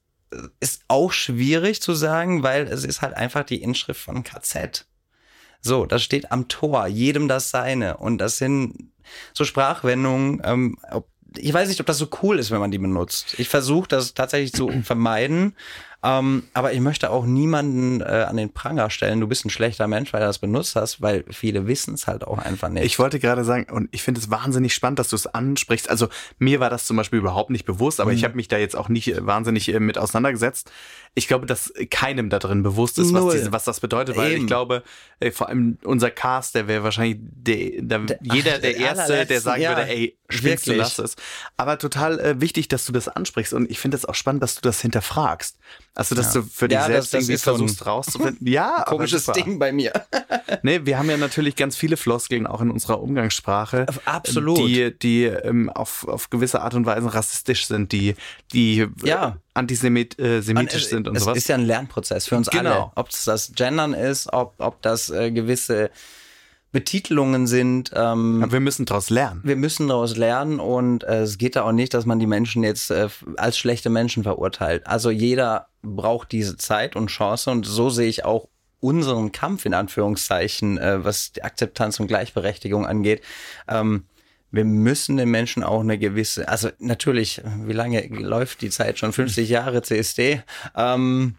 ist 0.61 0.83
auch 0.89 1.13
schwierig 1.13 1.81
zu 1.83 1.95
sagen, 1.95 2.43
weil 2.43 2.67
es 2.67 2.85
ist 2.85 3.03
halt 3.03 3.15
einfach 3.15 3.45
die 3.45 3.63
Inschrift 3.63 4.01
von 4.01 4.23
KZ. 4.23 4.87
So, 5.61 5.87
das 5.87 6.03
steht 6.03 6.31
am 6.31 6.49
Tor, 6.49 6.87
jedem 6.87 7.29
das 7.29 7.51
seine. 7.51 7.97
Und 7.97 8.19
das 8.19 8.37
sind 8.37 8.93
so 9.33 9.45
Sprachwendungen, 9.45 10.41
ähm, 10.45 10.79
ich 11.37 11.53
weiß 11.53 11.69
nicht, 11.69 11.81
ob 11.81 11.87
das 11.87 11.99
so 11.99 12.09
cool 12.23 12.39
ist, 12.39 12.51
wenn 12.51 12.61
man 12.61 12.71
die 12.71 12.79
benutzt. 12.79 13.39
Ich 13.39 13.49
versuche 13.49 13.89
das 13.89 14.15
tatsächlich 14.15 14.53
zu 14.53 14.71
vermeiden, 14.83 15.55
Ähm, 16.01 16.45
aber 16.55 16.73
ich 16.73 16.81
möchte 16.81 17.11
auch 17.11 17.27
niemanden 17.27 18.01
äh, 18.01 18.27
an 18.29 18.37
den 18.37 18.53
Pranger 18.53 18.89
stellen, 18.89 19.21
du 19.21 19.27
bist 19.27 19.45
ein 19.45 19.51
schlechter 19.51 19.89
Mensch, 19.89 20.13
weil 20.13 20.21
du 20.21 20.27
das 20.27 20.39
benutzt 20.39 20.77
hast, 20.77 21.03
weil 21.03 21.25
viele 21.29 21.67
wissen 21.67 21.95
es 21.95 22.07
halt 22.07 22.25
auch 22.25 22.39
einfach 22.39 22.69
nicht. 22.69 22.85
Ich 22.85 23.01
wollte 23.01 23.19
gerade 23.19 23.43
sagen, 23.43 23.67
und 23.73 23.89
ich 23.91 24.05
finde 24.05 24.21
es 24.21 24.31
wahnsinnig 24.31 24.75
spannend, 24.75 25.01
dass 25.01 25.09
du 25.09 25.17
es 25.17 25.27
ansprichst. 25.27 25.91
Also 25.91 26.09
mir 26.39 26.61
war 26.61 26.71
das 26.71 26.87
zum 26.87 26.97
Beispiel 26.97 27.19
überhaupt 27.19 27.51
nicht 27.51 27.65
bewusst, 27.65 28.01
aber 28.01 28.13
mhm. 28.13 28.17
ich 28.17 28.25
habe 28.25 28.37
mich 28.37 28.47
da 28.47 28.59
jetzt 28.59 28.77
auch 28.77 28.89
nicht 28.89 29.09
äh, 29.09 29.27
wahnsinnig 29.27 29.75
äh, 29.75 29.81
mit 29.81 29.99
auseinandergesetzt. 29.99 30.71
Ich 31.19 31.29
glaube, 31.29 31.47
dass 31.47 31.73
keinem 31.91 32.31
da 32.31 32.39
drin 32.39 32.63
bewusst 32.63 32.99
ist, 32.99 33.13
was, 33.13 33.35
diese, 33.35 33.53
was 33.53 33.65
das 33.65 33.81
bedeutet, 33.81 34.17
weil 34.17 34.33
Eben. 34.33 34.43
ich 34.43 34.47
glaube, 34.47 34.83
äh, 35.21 35.31
vor 35.31 35.49
allem 35.49 35.79
unser 35.83 36.11
Cast, 36.11 36.55
der 36.55 36.69
wäre 36.69 36.85
wahrscheinlich 36.85 37.19
der, 37.21 37.83
der, 37.83 37.99
der, 37.99 38.19
jeder 38.23 38.59
der 38.59 38.77
Erste, 38.77 39.27
der 39.27 39.41
sagen 39.41 39.63
ja, 39.63 39.71
würde, 39.71 39.89
ey, 39.89 40.17
spinnst 40.29 40.67
du, 40.69 40.75
lass 40.75 40.99
es. 40.99 41.17
Aber 41.57 41.79
total 41.79 42.21
äh, 42.21 42.41
wichtig, 42.41 42.69
dass 42.69 42.87
du 42.87 42.93
das 42.93 43.09
ansprichst 43.09 43.53
und 43.53 43.71
ich 43.71 43.79
finde 43.79 43.97
es 43.97 44.05
auch 44.05 44.15
spannend, 44.15 44.43
dass 44.43 44.55
du 44.55 44.61
das 44.61 44.81
hinterfragst. 44.81 45.59
Also, 45.95 46.15
dass 46.15 46.35
ja. 46.35 46.41
du 46.41 46.47
für 46.47 46.69
dich 46.69 46.77
ja, 46.77 46.87
selbst 46.87 47.13
das, 47.13 47.21
das 47.21 47.29
irgendwie 47.29 47.43
versuchst 47.43 47.87
rauszufinden. 47.87 48.39
Ja, 48.49 48.85
komisches 48.87 49.27
Ding 49.27 49.59
bei 49.59 49.73
mir. 49.73 49.93
nee, 50.63 50.81
wir 50.85 50.99
haben 50.99 51.11
ja 51.11 51.17
natürlich 51.17 51.57
ganz 51.57 51.77
viele 51.77 51.97
Floskeln 51.97 52.47
auch 52.47 52.61
in 52.61 52.71
unserer 52.71 53.03
Umgangssprache. 53.03 53.87
Absolut. 54.05 54.59
Die, 54.59 54.97
die 54.97 55.25
ähm, 55.25 55.69
auf, 55.71 56.07
auf 56.07 56.31
gewisse 56.31 56.63
Art 56.63 56.75
und 56.75 56.87
Weise 56.87 57.13
rassistisch 57.13 57.67
sind, 57.67 57.91
die, 57.93 58.15
die 58.53 58.87
ja. 59.03 59.39
Antisemitisch 59.59 60.19
äh, 60.19 60.41
sind 60.89 61.09
und 61.09 61.17
es 61.17 61.25
sowas. 61.25 61.37
Es 61.37 61.45
ist 61.45 61.49
ja 61.49 61.57
ein 61.57 61.67
Lernprozess 61.67 62.29
für 62.29 62.37
uns 62.37 62.49
genau. 62.49 62.71
alle. 62.71 62.93
Ob 62.95 63.11
es 63.11 63.25
das 63.25 63.53
Gendern 63.55 63.95
ist, 63.95 64.33
ob, 64.33 64.55
ob 64.59 64.81
das 64.83 65.11
äh, 65.11 65.31
gewisse 65.31 65.91
Betitelungen 66.71 67.47
sind. 67.47 67.93
Ähm, 67.95 68.43
Aber 68.43 68.53
wir 68.53 68.61
müssen 68.61 68.85
daraus 68.85 69.11
lernen. 69.11 69.41
Wir 69.43 69.57
müssen 69.57 69.89
daraus 69.89 70.17
lernen 70.17 70.61
und 70.61 71.05
äh, 71.05 71.23
es 71.23 71.39
geht 71.39 71.57
da 71.57 71.63
auch 71.63 71.73
nicht, 71.73 71.95
dass 71.95 72.05
man 72.07 72.19
die 72.19 72.27
Menschen 72.27 72.63
jetzt 72.63 72.91
äh, 72.91 73.09
als 73.37 73.59
schlechte 73.59 73.91
Menschen 73.91 74.23
verurteilt. 74.23 74.87
Also 74.87 75.11
jeder 75.11 75.69
braucht 75.83 76.33
diese 76.33 76.57
Zeit 76.57 76.95
und 76.95 77.09
Chance 77.09 77.51
und 77.51 77.65
so 77.65 77.89
sehe 77.91 78.09
ich 78.09 78.25
auch 78.25 78.49
unseren 78.81 79.33
Kampf 79.33 79.65
in 79.65 79.75
Anführungszeichen, 79.75 80.79
äh, 80.79 81.05
was 81.05 81.33
die 81.33 81.43
Akzeptanz 81.43 81.99
und 82.01 82.07
Gleichberechtigung 82.07 82.87
angeht. 82.87 83.23
Ähm, 83.67 84.05
wir 84.51 84.65
müssen 84.65 85.17
den 85.17 85.31
Menschen 85.31 85.63
auch 85.63 85.81
eine 85.81 85.99
gewisse, 85.99 86.49
also 86.49 86.71
natürlich, 86.79 87.43
wie 87.65 87.73
lange 87.73 88.07
läuft 88.09 88.63
die 88.63 88.71
Zeit 88.71 88.99
schon? 88.99 89.13
50 89.13 89.49
Jahre 89.49 89.83
CSD. 89.83 90.43
Ähm, 90.75 91.37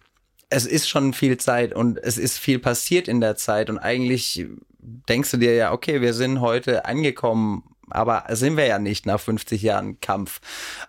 es 0.50 0.66
ist 0.66 0.90
schon 0.90 1.14
viel 1.14 1.38
Zeit 1.38 1.74
und 1.74 1.98
es 1.98 2.18
ist 2.18 2.38
viel 2.38 2.60
passiert 2.60 3.08
in 3.08 3.22
der 3.22 3.36
Zeit 3.36 3.70
und 3.70 3.78
eigentlich 3.78 4.46
denkst 4.80 5.32
du 5.32 5.38
dir 5.38 5.56
ja, 5.56 5.72
okay, 5.72 6.02
wir 6.02 6.14
sind 6.14 6.42
heute 6.42 6.86
angekommen, 6.86 7.64
aber 7.90 8.26
sind 8.30 8.58
wir 8.58 8.66
ja 8.66 8.80
nicht 8.80 9.06
nach 9.06 9.20
50 9.20 9.62
Jahren 9.62 10.00
Kampf. 10.00 10.42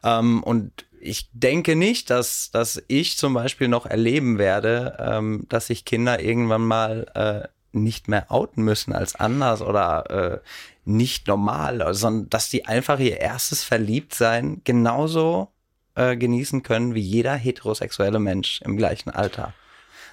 Ähm, 0.03 0.43
und 0.43 0.87
ich 1.01 1.31
denke 1.33 1.77
nicht, 1.77 2.11
dass, 2.11 2.51
dass 2.51 2.83
ich 2.89 3.16
zum 3.16 3.35
Beispiel 3.35 3.68
noch 3.68 3.87
erleben 3.87 4.39
werde, 4.39 4.97
ähm, 4.99 5.47
dass 5.49 5.68
sich 5.68 5.85
Kinder 5.85 6.21
irgendwann 6.21 6.66
mal 6.66 7.07
äh, 7.14 7.49
nicht 7.73 8.09
mehr 8.09 8.31
outen 8.31 8.62
müssen 8.62 8.93
als 8.93 9.14
anders 9.14 9.62
oder 9.62 10.11
äh, 10.11 10.39
nicht 10.85 11.26
normal, 11.26 11.95
sondern 11.95 12.31
dass 12.31 12.51
die 12.51 12.66
einfach 12.66 12.99
ihr 12.99 13.18
erstes 13.18 13.64
Verliebtsein 13.64 14.62
genauso 14.64 15.49
äh, 15.95 16.16
genießen 16.16 16.62
können 16.62 16.95
wie 16.95 17.01
jeder 17.01 17.35
heterosexuelle 17.35 18.18
Mensch 18.18 18.61
im 18.62 18.76
gleichen 18.76 19.11
Alter. 19.11 19.55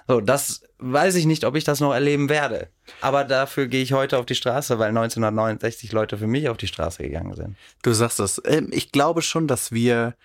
So, 0.07 0.21
das 0.21 0.61
weiß 0.79 1.15
ich 1.15 1.25
nicht, 1.25 1.43
ob 1.43 1.55
ich 1.55 1.65
das 1.65 1.81
noch 1.81 1.93
erleben 1.93 2.29
werde. 2.29 2.69
Aber 3.01 3.25
dafür 3.25 3.67
gehe 3.67 3.83
ich 3.83 3.91
heute 3.91 4.17
auf 4.17 4.25
die 4.25 4.35
Straße, 4.35 4.79
weil 4.79 4.89
1969 4.89 5.91
Leute 5.91 6.17
für 6.17 6.27
mich 6.27 6.47
auf 6.47 6.57
die 6.57 6.67
Straße 6.67 7.03
gegangen 7.03 7.35
sind. 7.35 7.57
Du 7.83 7.91
sagst 7.91 8.19
das. 8.19 8.41
Ähm, 8.45 8.69
ich 8.71 8.91
glaube 8.91 9.21
schon, 9.21 9.47
dass 9.47 9.71
wir 9.71 10.15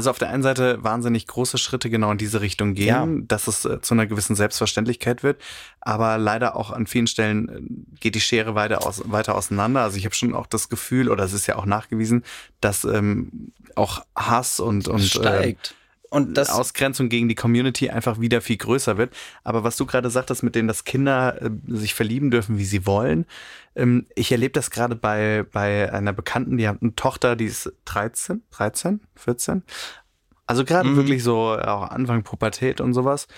also 0.00 0.08
auf 0.08 0.18
der 0.18 0.30
einen 0.30 0.42
Seite 0.42 0.82
wahnsinnig 0.82 1.26
große 1.26 1.58
Schritte 1.58 1.90
genau 1.90 2.10
in 2.10 2.16
diese 2.16 2.40
Richtung 2.40 2.72
gehen, 2.72 2.86
ja. 2.86 3.06
dass 3.28 3.48
es 3.48 3.66
äh, 3.66 3.82
zu 3.82 3.92
einer 3.92 4.06
gewissen 4.06 4.34
Selbstverständlichkeit 4.34 5.22
wird, 5.22 5.42
aber 5.82 6.16
leider 6.16 6.56
auch 6.56 6.70
an 6.70 6.86
vielen 6.86 7.06
Stellen 7.06 7.48
äh, 7.50 7.96
geht 8.00 8.14
die 8.14 8.20
Schere 8.22 8.54
weiter, 8.54 8.86
aus, 8.86 9.02
weiter 9.04 9.34
auseinander. 9.34 9.82
Also 9.82 9.98
ich 9.98 10.06
habe 10.06 10.14
schon 10.14 10.34
auch 10.34 10.46
das 10.46 10.70
Gefühl, 10.70 11.10
oder 11.10 11.22
es 11.22 11.34
ist 11.34 11.46
ja 11.46 11.56
auch 11.56 11.66
nachgewiesen, 11.66 12.24
dass 12.62 12.84
ähm, 12.84 13.52
auch 13.74 14.02
Hass 14.16 14.58
und, 14.58 14.88
und 14.88 15.00
steigt. 15.00 15.72
Äh, 15.72 15.79
und 16.10 16.36
das 16.36 16.50
Ausgrenzung 16.50 17.08
gegen 17.08 17.28
die 17.28 17.34
Community 17.34 17.88
einfach 17.88 18.20
wieder 18.20 18.40
viel 18.40 18.56
größer 18.56 18.98
wird. 18.98 19.14
Aber 19.44 19.64
was 19.64 19.76
du 19.76 19.86
gerade 19.86 20.10
sagtest, 20.10 20.42
mit 20.42 20.54
dem, 20.54 20.66
dass 20.66 20.84
Kinder 20.84 21.40
äh, 21.40 21.50
sich 21.68 21.94
verlieben 21.94 22.30
dürfen, 22.30 22.58
wie 22.58 22.64
sie 22.64 22.84
wollen, 22.84 23.26
ähm, 23.76 24.06
ich 24.14 24.32
erlebe 24.32 24.52
das 24.52 24.70
gerade 24.70 24.96
bei, 24.96 25.44
bei 25.50 25.92
einer 25.92 26.12
Bekannten, 26.12 26.58
die 26.58 26.68
hat 26.68 26.82
eine 26.82 26.94
Tochter, 26.96 27.36
die 27.36 27.46
ist 27.46 27.72
13, 27.84 28.42
13, 28.50 29.00
14. 29.14 29.62
Also 30.46 30.64
gerade 30.64 30.88
mhm. 30.88 30.96
wirklich 30.96 31.22
so 31.22 31.56
auch 31.56 31.90
Anfang 31.90 32.24
Pubertät 32.24 32.80
und 32.80 32.92
sowas. 32.92 33.28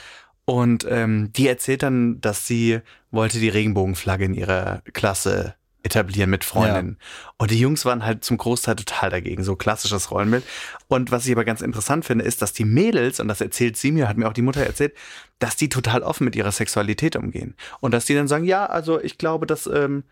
Und 0.44 0.86
ähm, 0.88 1.32
die 1.34 1.46
erzählt 1.46 1.82
dann, 1.82 2.20
dass 2.20 2.46
sie 2.46 2.80
wollte 3.10 3.38
die 3.38 3.50
Regenbogenflagge 3.50 4.24
in 4.24 4.34
ihrer 4.34 4.82
Klasse 4.92 5.54
etablieren 5.82 6.30
mit 6.30 6.44
Freundinnen. 6.44 6.96
Ja. 6.98 7.32
Und 7.38 7.50
die 7.50 7.58
Jungs 7.58 7.84
waren 7.84 8.04
halt 8.04 8.24
zum 8.24 8.36
Großteil 8.36 8.76
total 8.76 9.10
dagegen, 9.10 9.44
so 9.44 9.56
klassisches 9.56 10.10
Rollenbild. 10.10 10.44
Und 10.88 11.10
was 11.10 11.26
ich 11.26 11.32
aber 11.32 11.44
ganz 11.44 11.60
interessant 11.60 12.04
finde, 12.04 12.24
ist, 12.24 12.42
dass 12.42 12.52
die 12.52 12.64
Mädels, 12.64 13.20
und 13.20 13.28
das 13.28 13.40
erzählt 13.40 13.76
sie 13.76 13.92
mir, 13.92 14.08
hat 14.08 14.16
mir 14.16 14.28
auch 14.28 14.32
die 14.32 14.42
Mutter 14.42 14.64
erzählt, 14.64 14.94
dass 15.38 15.56
die 15.56 15.68
total 15.68 16.02
offen 16.02 16.24
mit 16.24 16.36
ihrer 16.36 16.52
Sexualität 16.52 17.16
umgehen. 17.16 17.56
Und 17.80 17.92
dass 17.92 18.06
die 18.06 18.14
dann 18.14 18.28
sagen, 18.28 18.44
ja, 18.44 18.66
also 18.66 19.00
ich 19.00 19.18
glaube, 19.18 19.46
dass, 19.46 19.66
ähm, 19.66 20.04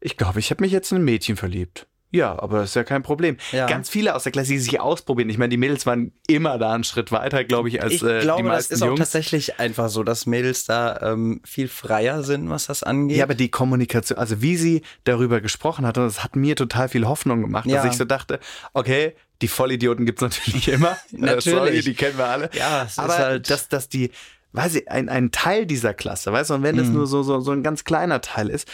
ich 0.00 0.16
glaube, 0.16 0.40
ich 0.40 0.50
habe 0.50 0.62
mich 0.62 0.72
jetzt 0.72 0.92
in 0.92 0.98
ein 0.98 1.04
Mädchen 1.04 1.36
verliebt. 1.36 1.86
Ja, 2.14 2.38
aber 2.40 2.60
das 2.60 2.70
ist 2.70 2.76
ja 2.76 2.84
kein 2.84 3.02
Problem. 3.02 3.38
Ja. 3.50 3.66
Ganz 3.66 3.90
viele 3.90 4.14
aus 4.14 4.22
der 4.22 4.30
Klasse, 4.30 4.52
die 4.52 4.60
sich 4.60 4.78
ausprobieren. 4.78 5.28
Ich 5.30 5.36
meine, 5.36 5.48
die 5.48 5.56
Mädels 5.56 5.84
waren 5.84 6.12
immer 6.28 6.58
da 6.58 6.72
einen 6.72 6.84
Schritt 6.84 7.10
weiter, 7.10 7.42
glaube 7.42 7.68
ich, 7.68 7.82
als 7.82 7.94
ich 7.94 8.04
äh, 8.04 8.20
glaube, 8.20 8.42
die 8.42 8.48
meisten 8.48 8.74
das 8.74 8.80
ist 8.80 8.86
Jungs. 8.86 8.92
auch 8.92 8.98
tatsächlich 8.98 9.58
einfach 9.58 9.88
so, 9.88 10.04
dass 10.04 10.24
Mädels 10.24 10.64
da 10.64 11.00
ähm, 11.02 11.40
viel 11.44 11.66
freier 11.66 12.22
sind, 12.22 12.48
was 12.50 12.66
das 12.66 12.84
angeht. 12.84 13.16
Ja, 13.16 13.24
aber 13.24 13.34
die 13.34 13.50
Kommunikation, 13.50 14.16
also 14.16 14.40
wie 14.40 14.56
sie 14.56 14.82
darüber 15.02 15.40
gesprochen 15.40 15.84
hat, 15.84 15.98
und 15.98 16.04
das 16.04 16.22
hat 16.22 16.36
mir 16.36 16.54
total 16.54 16.88
viel 16.88 17.04
Hoffnung 17.04 17.42
gemacht, 17.42 17.66
ja. 17.66 17.82
dass 17.82 17.92
ich 17.92 17.98
so 17.98 18.04
dachte, 18.04 18.38
okay, 18.74 19.16
die 19.42 19.48
Vollidioten 19.48 20.06
gibt's 20.06 20.22
natürlich 20.22 20.68
immer. 20.68 20.96
natürlich. 21.10 21.44
Sorry, 21.44 21.80
die 21.80 21.94
kennen 21.94 22.16
wir 22.16 22.26
alle. 22.26 22.50
Ja, 22.52 22.84
es 22.84 22.96
aber 22.96 23.08
ist 23.08 23.18
halt 23.18 23.50
dass, 23.50 23.68
dass 23.68 23.88
die 23.88 24.12
weiß 24.52 24.76
ich, 24.76 24.88
ein, 24.88 25.08
ein 25.08 25.32
Teil 25.32 25.66
dieser 25.66 25.94
Klasse, 25.94 26.30
weißt 26.30 26.50
du, 26.50 26.54
und 26.54 26.62
wenn 26.62 26.78
es 26.78 26.86
mhm. 26.86 26.94
nur 26.94 27.06
so, 27.08 27.24
so, 27.24 27.40
so 27.40 27.50
ein 27.50 27.64
ganz 27.64 27.82
kleiner 27.82 28.20
Teil 28.20 28.48
ist, 28.48 28.68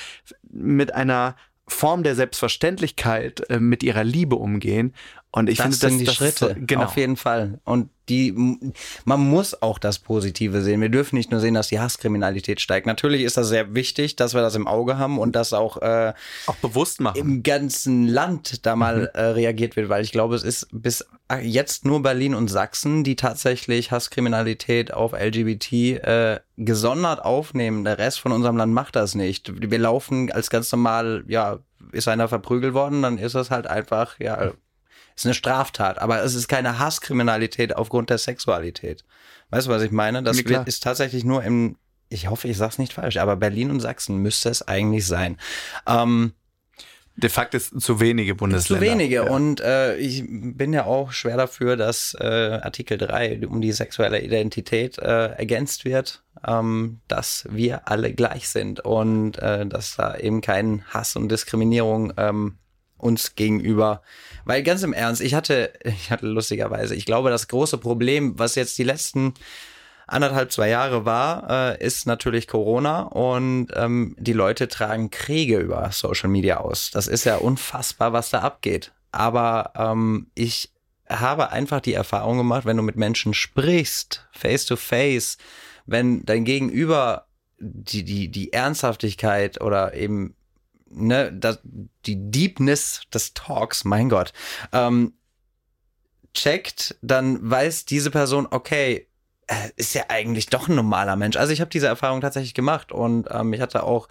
mit 0.51 0.95
einer 0.95 1.36
Form 1.73 2.03
der 2.03 2.14
Selbstverständlichkeit 2.14 3.49
äh, 3.49 3.61
mit 3.61 3.83
ihrer 3.83 4.05
Liebe 4.05 4.37
umgehen. 4.37 4.95
Und 5.33 5.49
ich 5.49 5.59
das 5.59 5.64
finde, 5.64 5.78
das 5.78 5.91
sind 5.91 5.99
die 6.01 6.05
das 6.07 6.14
Schritte, 6.16 6.57
genau. 6.59 6.85
auf 6.85 6.97
jeden 6.97 7.16
Fall. 7.16 7.61
Und 7.64 7.91
die, 8.09 8.35
man 9.05 9.20
muss 9.20 9.62
auch 9.62 9.78
das 9.78 10.01
Positive 10.01 10.61
sehen. 10.62 10.81
Wir 10.81 10.89
dürfen 10.89 11.14
nicht 11.14 11.31
nur 11.31 11.39
sehen, 11.39 11.55
dass 11.55 11.68
die 11.68 11.78
Hasskriminalität 11.78 12.61
steigt. 12.61 12.87
Natürlich 12.87 13.22
ist 13.22 13.37
das 13.37 13.49
sehr 13.49 13.72
wichtig, 13.72 14.16
dass 14.16 14.35
wir 14.35 14.41
das 14.41 14.57
im 14.57 14.66
Auge 14.66 14.99
haben 14.99 15.20
und 15.20 15.37
das 15.37 15.53
auch, 15.53 15.81
äh, 15.81 16.12
auch 16.47 16.57
bewusst 16.57 17.01
machen. 17.01 17.16
Im 17.16 17.43
ganzen 17.45 18.09
Land 18.09 18.66
da 18.66 18.74
mal 18.74 19.03
mhm. 19.03 19.09
äh, 19.14 19.22
reagiert 19.22 19.76
wird, 19.76 19.89
weil 19.89 20.03
ich 20.03 20.11
glaube, 20.11 20.35
es 20.35 20.43
ist 20.43 20.66
bis 20.72 21.07
jetzt 21.41 21.85
nur 21.85 22.03
Berlin 22.03 22.35
und 22.35 22.49
Sachsen, 22.49 23.05
die 23.05 23.14
tatsächlich 23.14 23.93
Hasskriminalität 23.93 24.93
auf 24.93 25.12
LGBT 25.12 25.72
äh, 25.72 26.41
gesondert 26.57 27.24
aufnehmen. 27.24 27.85
Der 27.85 27.99
Rest 27.99 28.18
von 28.18 28.33
unserem 28.33 28.57
Land 28.57 28.74
macht 28.74 28.97
das 28.97 29.14
nicht. 29.14 29.70
Wir 29.70 29.78
laufen 29.78 30.33
als 30.33 30.51
ganz 30.51 30.72
normal, 30.72 31.22
ja, 31.28 31.61
ist 31.93 32.09
einer 32.09 32.26
verprügelt 32.26 32.74
worden, 32.74 33.03
dann 33.03 33.18
ist 33.18 33.37
das 33.37 33.53
halt 33.53 33.68
einfach, 33.68 34.18
ja, 34.18 34.53
ist 35.17 35.27
eine 35.27 35.35
Straftat, 35.35 35.99
aber 35.99 36.23
es 36.23 36.35
ist 36.35 36.49
keine 36.49 36.79
Hasskriminalität 36.79 37.77
aufgrund 37.77 38.11
der 38.11 38.19
Sexualität. 38.19 39.05
Weißt 39.51 39.67
du, 39.67 39.71
was 39.71 39.83
ich 39.83 39.91
meine? 39.91 40.23
Das 40.23 40.45
wird, 40.45 40.69
ist 40.69 40.83
tatsächlich 40.83 41.25
nur 41.25 41.43
im, 41.43 41.77
ich 42.09 42.29
hoffe, 42.29 42.49
ich 42.49 42.57
sag's 42.57 42.79
nicht 42.79 42.93
falsch, 42.93 43.17
aber 43.17 43.37
Berlin 43.37 43.71
und 43.71 43.81
Sachsen 43.81 44.19
müsste 44.19 44.49
es 44.49 44.67
eigentlich 44.67 45.07
sein. 45.07 45.37
Ähm, 45.87 46.33
De 47.17 47.29
facto 47.29 47.57
ist 47.57 47.79
zu 47.81 48.01
wenige 48.01 48.35
Bundesländer. 48.35 48.85
Zu 48.85 48.91
wenige. 48.91 49.17
Ja. 49.17 49.31
Und 49.31 49.61
äh, 49.61 49.97
ich 49.97 50.25
bin 50.27 50.73
ja 50.73 50.87
auch 50.87 51.13
schwer 51.13 51.37
dafür, 51.37 51.77
dass 51.77 52.17
äh, 52.19 52.25
Artikel 52.63 52.97
3 52.97 53.47
um 53.47 53.61
die 53.61 53.73
sexuelle 53.73 54.21
Identität 54.21 54.99
äh, 54.99 55.33
ergänzt 55.33 55.85
wird, 55.85 56.23
ähm, 56.47 57.01
dass 57.09 57.47
wir 57.51 57.89
alle 57.89 58.15
gleich 58.15 58.49
sind 58.49 58.81
und 58.81 59.39
äh, 59.39 59.67
dass 59.67 59.97
da 59.97 60.17
eben 60.17 60.41
kein 60.41 60.85
Hass 60.89 61.17
und 61.17 61.29
Diskriminierung 61.29 62.13
ähm, 62.17 62.57
uns 63.01 63.35
gegenüber. 63.35 64.03
Weil 64.45 64.63
ganz 64.63 64.83
im 64.83 64.93
Ernst, 64.93 65.21
ich 65.21 65.35
hatte, 65.35 65.73
ich 65.85 66.11
hatte 66.11 66.27
lustigerweise, 66.27 66.95
ich 66.95 67.05
glaube, 67.05 67.31
das 67.31 67.49
große 67.49 67.79
Problem, 67.79 68.39
was 68.39 68.55
jetzt 68.55 68.79
die 68.79 68.85
letzten 68.85 69.35
anderthalb, 70.07 70.51
zwei 70.51 70.69
Jahre 70.69 71.05
war, 71.05 71.49
äh, 71.49 71.85
ist 71.85 72.07
natürlich 72.07 72.49
Corona 72.49 73.03
und 73.03 73.69
ähm, 73.75 74.17
die 74.19 74.33
Leute 74.33 74.69
tragen 74.69 75.11
Kriege 75.11 75.59
über 75.59 75.91
Social 75.93 76.29
Media 76.29 76.59
aus. 76.59 76.91
Das 76.91 77.07
ist 77.07 77.25
ja 77.25 77.37
unfassbar, 77.37 78.13
was 78.13 78.31
da 78.31 78.41
abgeht. 78.41 78.93
Aber 79.13 79.73
ähm, 79.77 80.31
ich 80.35 80.73
habe 81.09 81.51
einfach 81.51 81.81
die 81.81 81.95
Erfahrung 81.95 82.39
gemacht, 82.39 82.65
wenn 82.65 82.77
du 82.77 82.83
mit 82.83 82.97
Menschen 82.97 83.35
sprichst, 83.35 84.27
face 84.33 84.67
to 84.67 84.77
face, 84.77 85.39
wenn 85.87 86.25
dein 86.25 86.45
Gegenüber 86.45 87.27
die, 87.59 88.05
die, 88.05 88.31
die 88.31 88.53
Ernsthaftigkeit 88.53 89.61
oder 89.61 89.95
eben 89.95 90.35
ne, 90.91 91.32
das, 91.32 91.61
die 91.64 92.30
Deepness 92.30 93.03
des 93.12 93.34
Talks, 93.34 93.84
mein 93.84 94.09
Gott, 94.09 94.32
ähm, 94.72 95.14
checkt, 96.34 96.97
dann 97.03 97.38
weiß 97.51 97.86
diese 97.86 98.11
Person, 98.11 98.47
okay, 98.51 99.09
äh, 99.47 99.70
ist 99.76 99.95
ja 99.95 100.05
eigentlich 100.09 100.47
doch 100.47 100.68
ein 100.68 100.74
normaler 100.74 101.16
Mensch. 101.16 101.36
Also 101.36 101.53
ich 101.53 101.61
habe 101.61 101.70
diese 101.70 101.86
Erfahrung 101.86 102.20
tatsächlich 102.20 102.55
gemacht 102.55 102.93
und 102.93 103.28
ähm, 103.30 103.53
ich 103.53 103.61
hatte 103.61 103.82
auch 103.82 104.09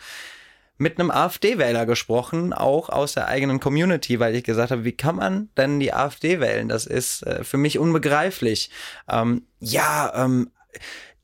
mit 0.77 0.97
einem 0.97 1.11
AfD-Wähler 1.11 1.85
gesprochen, 1.85 2.53
auch 2.53 2.89
aus 2.89 3.13
der 3.13 3.27
eigenen 3.27 3.59
Community, 3.59 4.19
weil 4.19 4.33
ich 4.35 4.45
gesagt 4.45 4.71
habe, 4.71 4.85
wie 4.85 4.93
kann 4.93 5.17
man 5.17 5.49
denn 5.57 5.79
die 5.79 5.93
AfD 5.93 6.39
wählen? 6.39 6.69
Das 6.69 6.85
ist 6.85 7.23
äh, 7.23 7.43
für 7.43 7.57
mich 7.57 7.79
unbegreiflich. 7.79 8.69
Ähm, 9.09 9.45
ja, 9.59 10.11
ähm, 10.15 10.51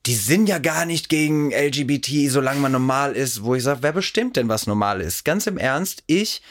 die 0.06 0.16
sind 0.16 0.48
ja 0.48 0.60
gar 0.60 0.86
nicht 0.86 1.10
gegen 1.10 1.52
LGBT, 1.52 2.30
solange 2.30 2.60
man 2.60 2.72
normal 2.72 3.14
ist, 3.14 3.44
wo 3.44 3.56
ich 3.56 3.64
sage, 3.64 3.82
wer 3.82 3.92
bestimmt 3.92 4.36
denn, 4.36 4.50
was 4.50 4.68
normal 4.68 5.02
ist? 5.02 5.26
Ganz 5.26 5.48
im 5.48 5.58
Ernst, 5.58 6.04
ich, 6.06 6.42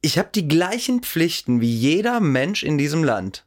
ich 0.00 0.18
habe 0.18 0.30
die 0.34 0.48
gleichen 0.48 1.02
Pflichten 1.02 1.60
wie 1.60 1.72
jeder 1.72 2.20
Mensch 2.20 2.62
in 2.62 2.78
diesem 2.78 3.04
Land. 3.04 3.44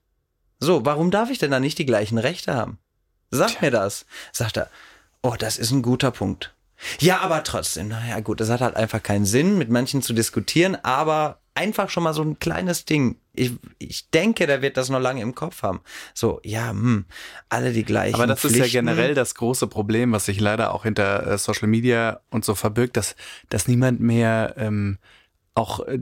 So, 0.59 0.85
warum 0.85 1.11
darf 1.11 1.29
ich 1.29 1.37
denn 1.37 1.51
da 1.51 1.59
nicht 1.59 1.77
die 1.77 1.85
gleichen 1.85 2.17
Rechte 2.17 2.53
haben? 2.53 2.79
Sag 3.29 3.49
Tja. 3.49 3.59
mir 3.61 3.71
das. 3.71 4.05
Sagt 4.31 4.57
er, 4.57 4.69
oh, 5.21 5.35
das 5.37 5.57
ist 5.57 5.71
ein 5.71 5.81
guter 5.81 6.11
Punkt. 6.11 6.53
Ja, 6.99 7.19
aber 7.19 7.43
trotzdem, 7.43 7.89
naja 7.89 8.19
gut, 8.21 8.39
das 8.39 8.49
hat 8.49 8.61
halt 8.61 8.75
einfach 8.75 9.03
keinen 9.03 9.25
Sinn, 9.25 9.57
mit 9.57 9.69
manchen 9.69 10.01
zu 10.01 10.13
diskutieren, 10.13 10.75
aber 10.75 11.39
einfach 11.55 11.89
schon 11.89 12.03
mal 12.03 12.13
so 12.13 12.21
ein 12.21 12.39
kleines 12.39 12.85
Ding. 12.85 13.17
Ich, 13.35 13.53
ich 13.79 14.09
denke, 14.09 14.47
der 14.47 14.61
wird 14.61 14.77
das 14.77 14.89
noch 14.89 14.99
lange 14.99 15.21
im 15.21 15.35
Kopf 15.35 15.63
haben. 15.63 15.81
So, 16.13 16.39
ja, 16.43 16.69
hm, 16.69 17.05
alle 17.49 17.71
die 17.71 17.83
gleichen. 17.83 18.15
Aber 18.15 18.27
das 18.27 18.39
Pflichten. 18.39 18.61
ist 18.61 18.73
ja 18.73 18.79
generell 18.81 19.13
das 19.13 19.35
große 19.35 19.67
Problem, 19.67 20.11
was 20.11 20.25
sich 20.25 20.39
leider 20.39 20.73
auch 20.73 20.83
hinter 20.83 21.27
äh, 21.27 21.37
Social 21.37 21.67
Media 21.67 22.21
und 22.29 22.45
so 22.45 22.55
verbirgt, 22.55 22.97
dass, 22.97 23.15
dass 23.49 23.67
niemand 23.67 23.99
mehr 23.99 24.55
ähm, 24.57 24.97
auch 25.53 25.79
äh, 25.81 25.99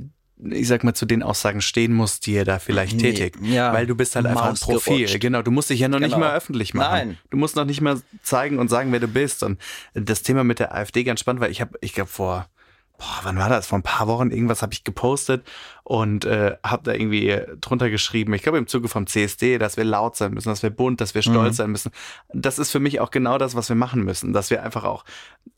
ich 0.51 0.67
sag 0.67 0.83
mal, 0.83 0.93
zu 0.93 1.05
den 1.05 1.23
Aussagen 1.23 1.61
stehen 1.61 1.93
muss, 1.93 2.19
die 2.19 2.33
er 2.33 2.45
da 2.45 2.59
vielleicht 2.59 2.97
nee, 2.97 3.13
tätigt. 3.13 3.37
Ja, 3.41 3.71
Weil 3.73 3.85
du 3.85 3.95
bist 3.95 4.15
halt 4.15 4.25
einfach 4.25 4.49
ein 4.49 4.55
Profil. 4.55 4.97
Gerutscht. 4.97 5.21
Genau, 5.21 5.41
du 5.41 5.51
musst 5.51 5.69
dich 5.69 5.79
ja 5.79 5.87
noch 5.87 5.99
genau. 5.99 6.07
nicht 6.07 6.17
mal 6.17 6.35
öffentlich 6.35 6.73
machen. 6.73 6.91
Nein. 6.91 7.17
Du 7.29 7.37
musst 7.37 7.55
noch 7.55 7.65
nicht 7.65 7.81
mal 7.81 8.01
zeigen 8.23 8.59
und 8.59 8.69
sagen, 8.69 8.91
wer 8.91 8.99
du 8.99 9.07
bist. 9.07 9.43
Und 9.43 9.59
das 9.93 10.21
Thema 10.21 10.43
mit 10.43 10.59
der 10.59 10.75
AfD 10.75 11.03
ganz 11.03 11.19
spannend, 11.21 11.41
weil 11.41 11.51
ich 11.51 11.61
habe, 11.61 11.77
ich 11.81 11.93
glaube 11.93 12.09
vor, 12.09 12.47
boah, 12.97 13.19
wann 13.23 13.37
war 13.37 13.49
das? 13.49 13.67
Vor 13.67 13.79
ein 13.79 13.83
paar 13.83 14.07
Wochen 14.07 14.31
irgendwas 14.31 14.61
habe 14.61 14.73
ich 14.73 14.83
gepostet 14.83 15.45
und 15.83 16.25
äh, 16.25 16.55
habe 16.63 16.83
da 16.83 16.93
irgendwie 16.93 17.41
drunter 17.59 17.89
geschrieben, 17.89 18.33
ich 18.33 18.43
glaube 18.43 18.57
im 18.57 18.67
Zuge 18.67 18.87
vom 18.87 19.07
CSD, 19.07 19.57
dass 19.57 19.77
wir 19.77 19.83
laut 19.83 20.15
sein 20.15 20.33
müssen, 20.33 20.49
dass 20.49 20.63
wir 20.63 20.69
bunt, 20.69 21.01
dass 21.01 21.15
wir 21.15 21.21
stolz 21.21 21.53
mhm. 21.53 21.57
sein 21.57 21.71
müssen. 21.71 21.91
Das 22.33 22.59
ist 22.59 22.71
für 22.71 22.79
mich 22.79 22.99
auch 22.99 23.11
genau 23.11 23.37
das, 23.37 23.55
was 23.55 23.69
wir 23.69 23.75
machen 23.75 24.03
müssen, 24.03 24.33
dass 24.33 24.49
wir 24.49 24.63
einfach 24.63 24.83
auch 24.83 25.05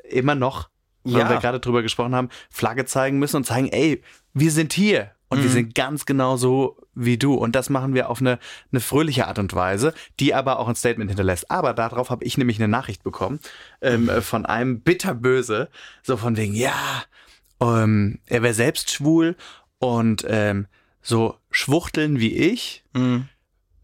immer 0.04 0.36
noch 0.36 0.70
weil 1.06 1.22
ja. 1.22 1.30
wir 1.30 1.38
gerade 1.38 1.60
drüber 1.60 1.84
gesprochen 1.84 2.16
haben, 2.16 2.30
Flagge 2.50 2.86
zeigen 2.86 3.20
müssen 3.20 3.38
und 3.38 3.46
zeigen, 3.46 3.68
ey, 3.68 4.02
wir 4.34 4.52
sind 4.52 4.74
hier 4.74 5.12
und 5.30 5.40
mhm. 5.40 5.44
wir 5.44 5.50
sind 5.52 5.76
ganz 5.76 6.06
genau 6.06 6.36
so 6.36 6.78
wie 6.96 7.18
du. 7.18 7.36
Und 7.36 7.56
das 7.56 7.70
machen 7.70 7.94
wir 7.94 8.10
auf 8.10 8.22
eine, 8.22 8.40
eine 8.72 8.80
fröhliche 8.80 9.28
Art 9.28 9.38
und 9.38 9.54
Weise, 9.54 9.94
die 10.20 10.34
aber 10.34 10.60
auch 10.60 10.68
ein 10.68 10.76
Statement 10.76 11.10
hinterlässt. 11.10 11.52
Aber 11.52 11.74
darauf 11.74 12.10
habe 12.10 12.26
ich 12.26 12.38
nämlich 12.38 12.58
eine 12.58 12.68
Nachricht 12.68 13.04
bekommen 13.04 13.40
ähm, 13.82 14.06
mhm. 14.06 14.22
von 14.22 14.46
einem 14.46 14.82
bitterböse, 14.82 15.70
so 16.02 16.18
von 16.18 16.38
wegen, 16.38 16.54
ja, 16.54 16.74
ähm, 17.60 18.20
er 18.26 18.44
wäre 18.44 18.54
selbst 18.54 18.92
schwul 18.92 19.36
und 19.80 20.26
ähm, 20.28 20.68
so 21.02 21.36
schwuchteln 21.52 22.20
wie 22.20 22.36
ich. 22.36 22.84
Mhm 22.94 23.30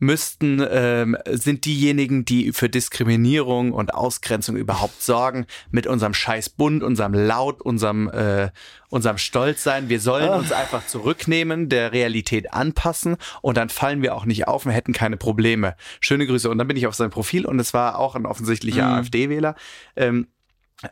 müssten, 0.01 0.65
ähm, 0.67 1.15
sind 1.29 1.65
diejenigen, 1.65 2.25
die 2.25 2.53
für 2.53 2.69
Diskriminierung 2.69 3.71
und 3.71 3.93
Ausgrenzung 3.93 4.55
überhaupt 4.57 5.01
sorgen, 5.01 5.45
mit 5.69 5.85
unserem 5.85 6.15
scheiß 6.15 6.49
Bund, 6.49 6.81
unserem 6.81 7.13
Laut, 7.13 7.61
unserem, 7.61 8.09
äh, 8.09 8.49
unserem 8.89 9.19
Stolz 9.19 9.63
sein. 9.63 9.89
Wir 9.89 9.99
sollen 9.99 10.29
ah. 10.29 10.37
uns 10.37 10.51
einfach 10.51 10.87
zurücknehmen, 10.87 11.69
der 11.69 11.91
Realität 11.91 12.51
anpassen 12.51 13.15
und 13.43 13.57
dann 13.57 13.69
fallen 13.69 14.01
wir 14.01 14.15
auch 14.15 14.25
nicht 14.25 14.47
auf 14.47 14.65
und 14.65 14.71
hätten 14.71 14.91
keine 14.91 15.17
Probleme. 15.17 15.75
Schöne 15.99 16.25
Grüße. 16.25 16.49
Und 16.49 16.57
dann 16.57 16.67
bin 16.67 16.77
ich 16.77 16.87
auf 16.87 16.95
sein 16.95 17.11
Profil 17.11 17.45
und 17.45 17.59
es 17.59 17.75
war 17.75 17.99
auch 17.99 18.15
ein 18.15 18.25
offensichtlicher 18.25 18.87
mhm. 18.87 18.93
AfD-Wähler. 18.93 19.55
Ähm, 19.95 20.27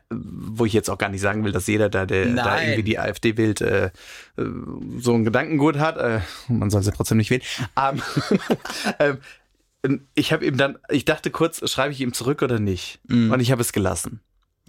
wo 0.10 0.66
ich 0.66 0.74
jetzt 0.74 0.90
auch 0.90 0.98
gar 0.98 1.10
nicht 1.10 1.22
sagen 1.22 1.44
will, 1.44 1.52
dass 1.52 1.68
jeder 1.68 1.90
da, 1.90 2.06
der 2.06 2.26
Nein. 2.26 2.36
da 2.36 2.62
irgendwie 2.62 2.84
die 2.84 3.00
AfD 3.00 3.38
wählt, 3.38 3.62
äh, 3.62 3.86
äh, 3.86 3.92
so 4.98 5.14
ein 5.14 5.26
Gedankengut 5.26 5.78
hat. 5.78 5.98
Äh, 5.98 6.22
man 6.48 6.70
soll 6.70 6.84
sie 6.84 6.92
trotzdem 6.92 7.18
nicht 7.18 7.30
wählen. 7.30 7.42
Ähm, 7.78 8.02
ähm, 9.84 10.08
ich 10.14 10.34
habe 10.34 10.46
ihm 10.46 10.58
dann, 10.58 10.78
ich 10.90 11.06
dachte 11.06 11.32
kurz, 11.32 11.68
schreibe 11.70 11.94
ich 11.94 12.02
ihm 12.02 12.14
zurück 12.14 12.42
oder 12.42 12.60
nicht? 12.60 13.00
Mm. 13.08 13.32
Und 13.32 13.40
ich 13.40 13.52
habe 13.52 13.62
es 13.62 13.72
gelassen. 13.72 14.20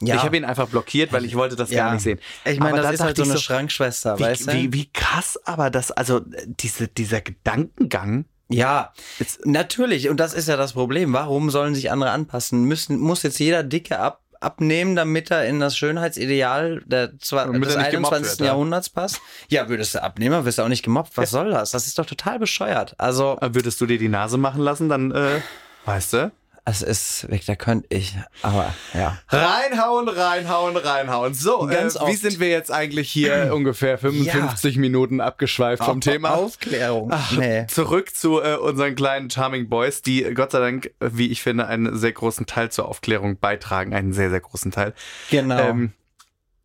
Ja. 0.02 0.14
Ich 0.14 0.22
habe 0.22 0.36
ihn 0.36 0.44
einfach 0.44 0.68
blockiert, 0.68 1.12
weil 1.12 1.24
ich 1.24 1.34
wollte 1.34 1.56
das 1.56 1.70
ja. 1.70 1.84
gar 1.84 1.94
nicht 1.94 2.02
sehen. 2.02 2.18
Ich 2.46 2.58
meine, 2.58 2.80
das 2.80 2.94
ist 2.94 3.00
halt 3.00 3.16
so 3.16 3.24
eine 3.24 3.34
so, 3.34 3.38
Schrankschwester, 3.38 4.18
wie, 4.18 4.22
weißt 4.22 4.46
du? 4.46 4.52
Wie, 4.54 4.72
wie 4.72 4.90
krass 4.92 5.38
aber 5.44 5.68
das, 5.68 5.90
also 5.90 6.22
diese, 6.46 6.88
dieser 6.88 7.20
Gedankengang, 7.20 8.24
ja, 8.52 8.92
jetzt, 9.18 9.46
natürlich. 9.46 10.08
Und 10.08 10.18
das 10.18 10.34
ist 10.34 10.48
ja 10.48 10.56
das 10.56 10.72
Problem. 10.72 11.12
Warum 11.12 11.50
sollen 11.50 11.74
sich 11.74 11.90
andere 11.90 12.10
anpassen? 12.10 12.64
Müssen, 12.64 12.98
muss 12.98 13.22
jetzt 13.22 13.38
jeder 13.38 13.62
Dicke 13.62 13.98
ab, 13.98 14.22
abnehmen, 14.40 14.96
damit 14.96 15.30
er 15.30 15.46
in 15.46 15.60
das 15.60 15.76
Schönheitsideal 15.76 16.82
der, 16.86 17.08
des 17.08 17.32
21. 17.32 18.38
Wird, 18.38 18.40
Jahrhunderts 18.40 18.88
ja. 18.88 19.00
passt? 19.00 19.20
Ja, 19.48 19.68
würdest 19.68 19.94
du 19.94 20.02
abnehmen, 20.02 20.44
wirst 20.44 20.58
du 20.58 20.62
auch 20.62 20.68
nicht 20.68 20.82
gemobbt. 20.82 21.16
Was 21.16 21.30
ja. 21.30 21.38
soll 21.38 21.50
das? 21.50 21.70
Das 21.70 21.86
ist 21.86 21.98
doch 21.98 22.06
total 22.06 22.38
bescheuert. 22.38 22.94
Also. 22.98 23.38
Würdest 23.40 23.80
du 23.80 23.86
dir 23.86 23.98
die 23.98 24.08
Nase 24.08 24.38
machen 24.38 24.62
lassen, 24.62 24.88
dann, 24.88 25.12
äh, 25.12 25.40
weißt 25.84 26.12
du? 26.14 26.32
Es 26.70 26.82
ist 26.82 27.28
weg, 27.28 27.42
da 27.46 27.56
könnte 27.56 27.88
ich, 27.90 28.16
aber 28.42 28.72
ja. 28.94 29.18
Reinhauen, 29.28 30.08
reinhauen, 30.08 30.76
reinhauen. 30.76 31.34
So, 31.34 31.68
äh, 31.68 31.86
wie 32.06 32.14
sind 32.14 32.38
wir 32.38 32.48
jetzt 32.48 32.70
eigentlich 32.70 33.10
hier 33.10 33.50
ungefähr 33.54 33.98
55 33.98 34.76
ja. 34.76 34.80
Minuten 34.80 35.20
abgeschweift 35.20 35.82
vom 35.82 36.00
Thema? 36.00 36.30
Aufklärung. 36.34 37.10
Ach, 37.12 37.32
nee. 37.32 37.66
Zurück 37.66 38.14
zu 38.14 38.40
äh, 38.40 38.54
unseren 38.54 38.94
kleinen 38.94 39.30
Charming 39.30 39.68
Boys, 39.68 40.02
die 40.02 40.22
Gott 40.32 40.52
sei 40.52 40.60
Dank, 40.60 40.92
wie 41.00 41.32
ich 41.32 41.42
finde, 41.42 41.66
einen 41.66 41.98
sehr 41.98 42.12
großen 42.12 42.46
Teil 42.46 42.70
zur 42.70 42.86
Aufklärung 42.86 43.38
beitragen. 43.40 43.92
Einen 43.92 44.12
sehr, 44.12 44.30
sehr 44.30 44.40
großen 44.40 44.70
Teil. 44.70 44.94
Genau. 45.30 45.58
Ähm, 45.58 45.92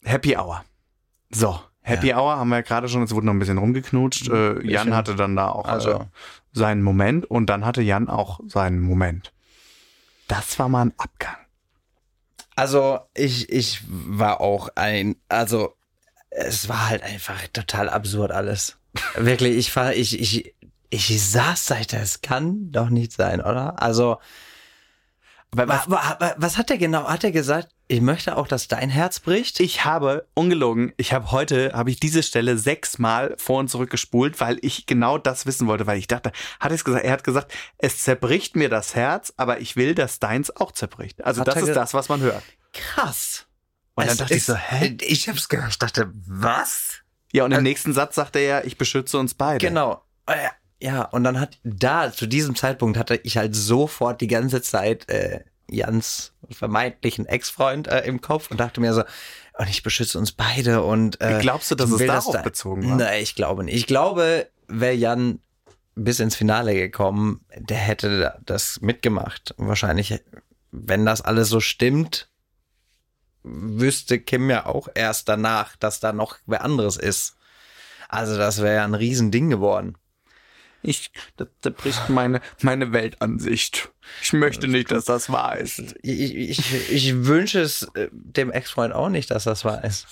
Happy 0.03 0.37
Hour. 0.37 0.63
So, 1.31 1.59
Happy 1.81 2.09
ja. 2.09 2.19
Hour 2.19 2.37
haben 2.37 2.49
wir 2.49 2.57
ja 2.57 2.61
gerade 2.61 2.87
schon, 2.89 3.01
es 3.01 3.13
wurde 3.13 3.25
noch 3.25 3.33
ein 3.33 3.39
bisschen 3.39 3.57
rumgeknutscht. 3.57 4.29
Äh, 4.29 4.67
Jan 4.67 4.95
hatte 4.95 5.15
dann 5.15 5.35
da 5.35 5.49
auch 5.49 5.65
also. 5.65 5.91
äh, 5.91 5.99
seinen 6.51 6.83
Moment 6.83 7.25
und 7.25 7.47
dann 7.47 7.65
hatte 7.65 7.81
Jan 7.81 8.07
auch 8.07 8.39
seinen 8.47 8.81
Moment. 8.81 9.33
Das 10.27 10.57
war 10.59 10.69
mal 10.69 10.85
ein 10.85 10.93
Abgang. 10.97 11.37
Also 12.55 12.99
ich, 13.13 13.49
ich 13.49 13.81
war 13.87 14.41
auch 14.41 14.69
ein, 14.75 15.17
also 15.29 15.75
es 16.29 16.69
war 16.69 16.89
halt 16.89 17.03
einfach 17.03 17.47
total 17.49 17.89
absurd 17.89 18.31
alles. 18.31 18.77
Wirklich, 19.15 19.57
ich 19.57 19.75
war, 19.75 19.93
ich, 19.93 20.19
ich, 20.19 20.55
ich 20.89 21.29
saß 21.29 21.65
da, 21.65 21.75
das 21.81 22.21
kann 22.21 22.71
doch 22.71 22.89
nicht 22.89 23.11
sein, 23.11 23.41
oder? 23.41 23.81
Also 23.81 24.17
was, 25.51 25.89
was 25.89 26.57
hat 26.57 26.69
er 26.69 26.77
genau? 26.77 27.07
Hat 27.07 27.23
er 27.23 27.31
gesagt, 27.31 27.69
ich 27.87 28.01
möchte 28.01 28.35
auch, 28.35 28.47
dass 28.47 28.67
dein 28.67 28.89
Herz 28.89 29.19
bricht? 29.19 29.59
Ich 29.59 29.85
habe, 29.85 30.27
ungelogen, 30.33 30.93
ich 30.97 31.13
habe 31.13 31.31
heute, 31.31 31.71
habe 31.73 31.91
ich 31.91 31.99
diese 31.99 32.23
Stelle 32.23 32.57
sechsmal 32.57 33.35
vor 33.37 33.59
und 33.59 33.69
zurück 33.69 33.89
gespult, 33.89 34.39
weil 34.39 34.57
ich 34.61 34.85
genau 34.87 35.17
das 35.17 35.45
wissen 35.45 35.67
wollte, 35.67 35.85
weil 35.85 35.99
ich 35.99 36.07
dachte, 36.07 36.31
hat 36.59 36.71
er 36.71 36.75
es 36.75 36.83
gesagt, 36.83 37.05
er 37.05 37.11
hat 37.11 37.23
gesagt, 37.23 37.53
es 37.77 38.03
zerbricht 38.03 38.55
mir 38.55 38.69
das 38.69 38.95
Herz, 38.95 39.33
aber 39.37 39.61
ich 39.61 39.75
will, 39.75 39.93
dass 39.93 40.19
deins 40.19 40.55
auch 40.55 40.71
zerbricht. 40.71 41.23
Also 41.23 41.41
hat 41.41 41.47
das 41.47 41.61
ist 41.61 41.75
das, 41.75 41.93
was 41.93 42.09
man 42.09 42.21
hört. 42.21 42.43
Krass. 42.73 43.45
Und 43.93 44.03
es 44.03 44.09
dann 44.09 44.17
dachte 44.17 44.35
ich 44.35 44.45
so, 44.45 44.55
hä? 44.55 44.97
Ich 45.01 45.29
hab's 45.29 45.47
gehört, 45.47 45.69
ich 45.69 45.79
dachte, 45.79 46.11
was? 46.13 47.01
Ja, 47.31 47.45
und 47.45 47.51
im 47.51 47.57
also, 47.57 47.63
nächsten 47.63 47.93
Satz 47.93 48.15
sagte 48.15 48.39
er 48.39 48.59
ja, 48.59 48.65
ich 48.65 48.77
beschütze 48.77 49.17
uns 49.19 49.35
beide. 49.35 49.65
Genau. 49.65 50.03
Äh, 50.25 50.49
ja, 50.81 51.03
und 51.03 51.23
dann 51.23 51.39
hat 51.39 51.59
da, 51.63 52.11
zu 52.11 52.25
diesem 52.25 52.55
Zeitpunkt 52.55 52.97
hatte 52.97 53.15
ich 53.23 53.37
halt 53.37 53.55
sofort 53.55 54.21
die 54.21 54.27
ganze 54.27 54.61
Zeit 54.61 55.07
äh, 55.09 55.43
Jans 55.69 56.33
vermeintlichen 56.51 57.25
Ex-Freund 57.25 57.87
äh, 57.87 58.01
im 58.05 58.21
Kopf 58.21 58.51
und 58.51 58.59
dachte 58.59 58.81
mir 58.81 58.93
so, 58.93 59.03
und 59.57 59.69
ich 59.69 59.83
beschütze 59.83 60.19
uns 60.19 60.31
beide 60.31 60.83
und 60.83 61.21
äh, 61.21 61.39
Glaubst 61.41 61.71
du, 61.71 61.75
dass 61.75 61.89
es 61.89 62.05
darauf 62.05 62.33
da 62.33 62.41
bezogen 62.41 62.89
war? 62.89 62.97
Nein, 62.97 63.21
ich 63.23 63.35
glaube 63.35 63.63
nicht. 63.63 63.75
Ich 63.75 63.87
glaube, 63.87 64.47
wäre 64.67 64.93
Jan 64.93 65.39
bis 65.95 66.19
ins 66.19 66.35
Finale 66.35 66.75
gekommen, 66.75 67.45
der 67.55 67.77
hätte 67.77 68.37
das 68.45 68.81
mitgemacht. 68.81 69.55
Wahrscheinlich, 69.57 70.21
wenn 70.71 71.05
das 71.05 71.21
alles 71.21 71.47
so 71.49 71.61
stimmt, 71.61 72.29
wüsste 73.43 74.19
Kim 74.19 74.49
ja 74.49 74.65
auch 74.65 74.89
erst 74.93 75.29
danach, 75.29 75.75
dass 75.77 75.99
da 75.99 76.11
noch 76.11 76.37
wer 76.45 76.63
anderes 76.63 76.97
ist. 76.97 77.37
Also 78.09 78.37
das 78.37 78.61
wäre 78.61 78.75
ja 78.75 78.83
ein 78.83 78.95
Riesending 78.95 79.49
geworden. 79.49 79.95
Ich, 80.85 81.11
das, 81.37 81.73
bricht 81.73 82.09
meine, 82.09 82.41
meine 82.61 82.93
Weltansicht. 82.93 83.89
Ich 84.21 84.33
möchte 84.33 84.67
nicht, 84.67 84.91
dass 84.91 85.05
das 85.05 85.29
wahr 85.29 85.57
ist. 85.57 85.95
Ich, 86.01 86.35
ich, 86.35 86.91
ich 86.91 87.25
wünsche 87.25 87.59
es 87.59 87.83
äh, 87.95 88.09
dem 88.11 88.51
Ex-Freund 88.51 88.93
auch 88.93 89.09
nicht, 89.09 89.31
dass 89.31 89.45
das 89.45 89.65
wahr 89.65 89.83
ist. 89.83 90.07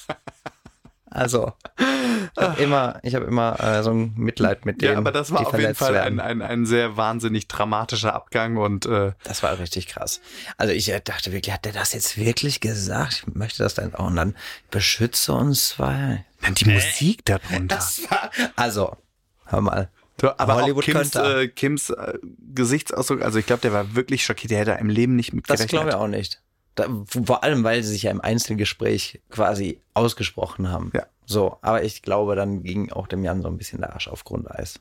Also, 1.13 1.53
ich 1.77 2.41
habe 2.41 2.63
immer, 2.63 2.99
ich 3.03 3.13
hab 3.13 3.21
immer 3.21 3.59
äh, 3.59 3.83
so 3.83 3.91
ein 3.91 4.13
Mitleid 4.15 4.65
mit 4.65 4.81
dem. 4.81 4.93
Ja, 4.93 4.97
aber 4.97 5.11
das 5.11 5.31
war 5.31 5.45
auf 5.45 5.59
jeden 5.59 5.75
Fall 5.75 5.95
ein, 5.97 6.19
ein, 6.19 6.41
ein 6.41 6.65
sehr 6.65 6.97
wahnsinnig 6.97 7.47
dramatischer 7.47 8.15
Abgang 8.15 8.57
und 8.57 8.87
äh, 8.87 9.11
das 9.23 9.43
war 9.43 9.59
richtig 9.59 9.85
krass. 9.85 10.21
Also 10.57 10.73
ich 10.73 10.89
äh, 10.89 10.99
dachte 11.03 11.31
wirklich, 11.31 11.53
hat 11.53 11.65
der 11.65 11.73
das 11.73 11.93
jetzt 11.93 12.17
wirklich 12.17 12.61
gesagt? 12.61 13.25
Ich 13.27 13.35
möchte 13.35 13.61
das 13.61 13.75
dann 13.75 13.93
auch 13.93 14.07
und 14.07 14.15
dann 14.15 14.35
beschütze 14.71 15.33
uns, 15.33 15.77
weil 15.77 16.25
dann 16.41 16.55
die 16.55 16.65
Musik 16.65 17.23
darunter. 17.25 17.77
War, 18.09 18.31
also, 18.55 18.97
hör 19.45 19.61
mal. 19.61 19.89
Aber 20.21 20.55
Hollywood 20.55 20.83
auch 20.83 20.85
Kims, 20.85 21.11
könnte. 21.11 21.41
äh, 21.41 21.47
Kims 21.47 21.89
äh, 21.89 22.17
Gesichtsausdruck, 22.53 23.21
also 23.21 23.39
ich 23.39 23.45
glaube, 23.45 23.61
der 23.61 23.73
war 23.73 23.95
wirklich 23.95 24.23
schockiert. 24.23 24.51
Der 24.51 24.59
hätte 24.59 24.71
im 24.79 24.89
Leben 24.89 25.15
nicht 25.15 25.33
mit 25.33 25.49
Das 25.49 25.67
glaube 25.67 25.89
ich 25.89 25.95
auch 25.95 26.07
nicht. 26.07 26.41
Da, 26.75 26.87
vor 27.25 27.43
allem, 27.43 27.63
weil 27.63 27.83
sie 27.83 27.89
sich 27.89 28.03
ja 28.03 28.11
im 28.11 28.21
Einzelgespräch 28.21 29.21
quasi 29.29 29.81
ausgesprochen 29.93 30.69
haben. 30.69 30.91
Ja. 30.93 31.05
So, 31.25 31.57
aber 31.61 31.83
ich 31.83 32.01
glaube, 32.01 32.35
dann 32.35 32.63
ging 32.63 32.91
auch 32.91 33.07
dem 33.07 33.23
Jan 33.23 33.41
so 33.41 33.47
ein 33.47 33.57
bisschen 33.57 33.79
der 33.79 33.93
Arsch 33.93 34.07
auf 34.07 34.23
Grundeis. 34.23 34.79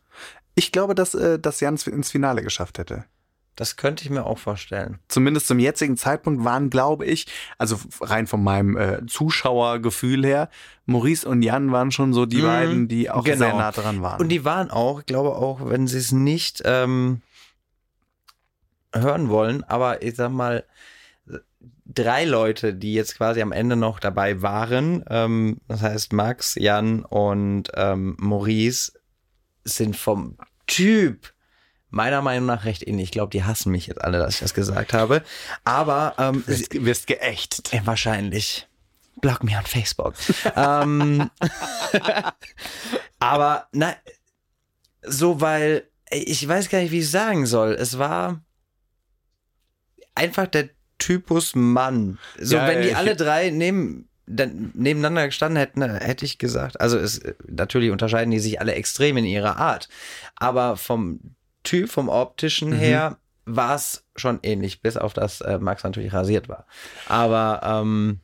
Ich 0.54 0.72
glaube, 0.72 0.94
dass, 0.94 1.14
äh, 1.14 1.38
dass 1.38 1.60
Jan 1.60 1.74
es 1.74 1.86
ins 1.86 2.10
Finale 2.10 2.42
geschafft 2.42 2.78
hätte. 2.78 3.04
Das 3.56 3.76
könnte 3.76 4.02
ich 4.04 4.10
mir 4.10 4.24
auch 4.24 4.38
vorstellen. 4.38 4.98
Zumindest 5.08 5.46
zum 5.46 5.58
jetzigen 5.58 5.96
Zeitpunkt 5.98 6.42
waren, 6.44 6.70
glaube 6.70 7.04
ich, 7.04 7.26
also 7.58 7.78
rein 8.00 8.26
von 8.26 8.42
meinem 8.42 8.76
äh, 8.76 9.06
Zuschauergefühl 9.06 10.24
her, 10.24 10.48
Maurice 10.86 11.28
und 11.28 11.42
Jan 11.42 11.70
waren 11.70 11.90
schon 11.90 12.12
so 12.14 12.24
die 12.26 12.40
Mhm, 12.40 12.46
beiden, 12.46 12.88
die 12.88 13.10
auch 13.10 13.24
genau. 13.24 13.36
sehr 13.36 13.54
nah 13.54 13.70
dran 13.70 14.00
waren. 14.02 14.20
Und 14.20 14.30
die 14.30 14.44
waren 14.44 14.70
auch, 14.70 15.00
ich 15.00 15.06
glaube 15.06 15.36
auch, 15.36 15.68
wenn 15.68 15.86
sie 15.86 15.98
es 15.98 16.12
nicht 16.12 16.62
ähm, 16.64 17.20
hören 18.94 19.28
wollen, 19.28 19.64
aber 19.64 20.02
ich 20.02 20.16
sag 20.16 20.30
mal, 20.30 20.64
drei 21.84 22.24
Leute, 22.24 22.74
die 22.74 22.94
jetzt 22.94 23.16
quasi 23.16 23.42
am 23.42 23.52
Ende 23.52 23.76
noch 23.76 24.00
dabei 24.00 24.42
waren, 24.42 25.04
ähm, 25.08 25.58
das 25.68 25.82
heißt 25.82 26.12
Max, 26.12 26.54
Jan 26.54 27.04
und 27.04 27.70
ähm, 27.74 28.16
Maurice, 28.18 28.92
sind 29.64 29.96
vom 29.96 30.36
Typ 30.66 31.32
meiner 31.92 32.22
Meinung 32.22 32.46
nach 32.46 32.64
recht 32.64 32.86
ähnlich. 32.86 33.04
Ich 33.04 33.10
glaube, 33.12 33.30
die 33.30 33.44
hassen 33.44 33.70
mich 33.70 33.86
jetzt 33.86 34.00
alle, 34.02 34.18
dass 34.18 34.34
ich 34.34 34.40
das 34.40 34.54
gesagt 34.54 34.92
habe. 34.92 35.22
Aber 35.64 36.14
ähm, 36.18 36.42
sie, 36.46 36.60
wirst, 36.60 36.84
wirst 36.84 37.06
geächtet. 37.06 37.70
ja, 37.72 37.86
wahrscheinlich. 37.86 38.66
Block 39.20 39.44
mir 39.44 39.58
on 39.58 39.66
Facebook. 39.66 40.14
ähm, 40.56 41.30
aber 43.20 43.68
na, 43.72 43.94
so 45.02 45.40
weil 45.40 45.84
ich 46.10 46.46
weiß 46.46 46.68
gar 46.68 46.80
nicht, 46.80 46.90
wie 46.90 46.98
ich 47.00 47.10
sagen 47.10 47.46
soll. 47.46 47.72
Es 47.72 47.98
war 47.98 48.42
einfach 50.14 50.46
der 50.46 50.70
Typus 50.98 51.54
Mann. 51.54 52.18
So 52.38 52.56
Ja, 52.56 52.66
wenn 52.66 52.78
ja, 52.78 52.82
die 52.82 52.88
ich- 52.88 52.96
alle 52.96 53.16
drei 53.16 53.50
neben 53.50 54.08
dann 54.26 54.70
nebeneinander 54.74 55.26
gestanden 55.26 55.58
hätten, 55.58 55.82
hätte 55.82 56.24
ich 56.24 56.38
gesagt, 56.38 56.80
also 56.80 56.96
es 56.96 57.20
natürlich 57.48 57.90
unterscheiden 57.90 58.30
die 58.30 58.38
sich 58.38 58.60
alle 58.60 58.74
extrem 58.74 59.16
in 59.16 59.24
ihrer 59.24 59.56
Art, 59.56 59.88
aber 60.36 60.76
vom 60.76 61.34
Typ, 61.62 61.90
vom 61.90 62.08
optischen 62.08 62.70
Mhm. 62.70 62.74
her 62.76 63.16
war 63.44 63.74
es 63.74 64.04
schon 64.16 64.38
ähnlich, 64.42 64.82
bis 64.82 64.96
auf 64.96 65.12
das 65.14 65.40
äh, 65.40 65.58
Max 65.58 65.82
natürlich 65.84 66.12
rasiert 66.12 66.48
war. 66.48 66.66
Aber 67.08 67.60
ähm, 67.64 68.20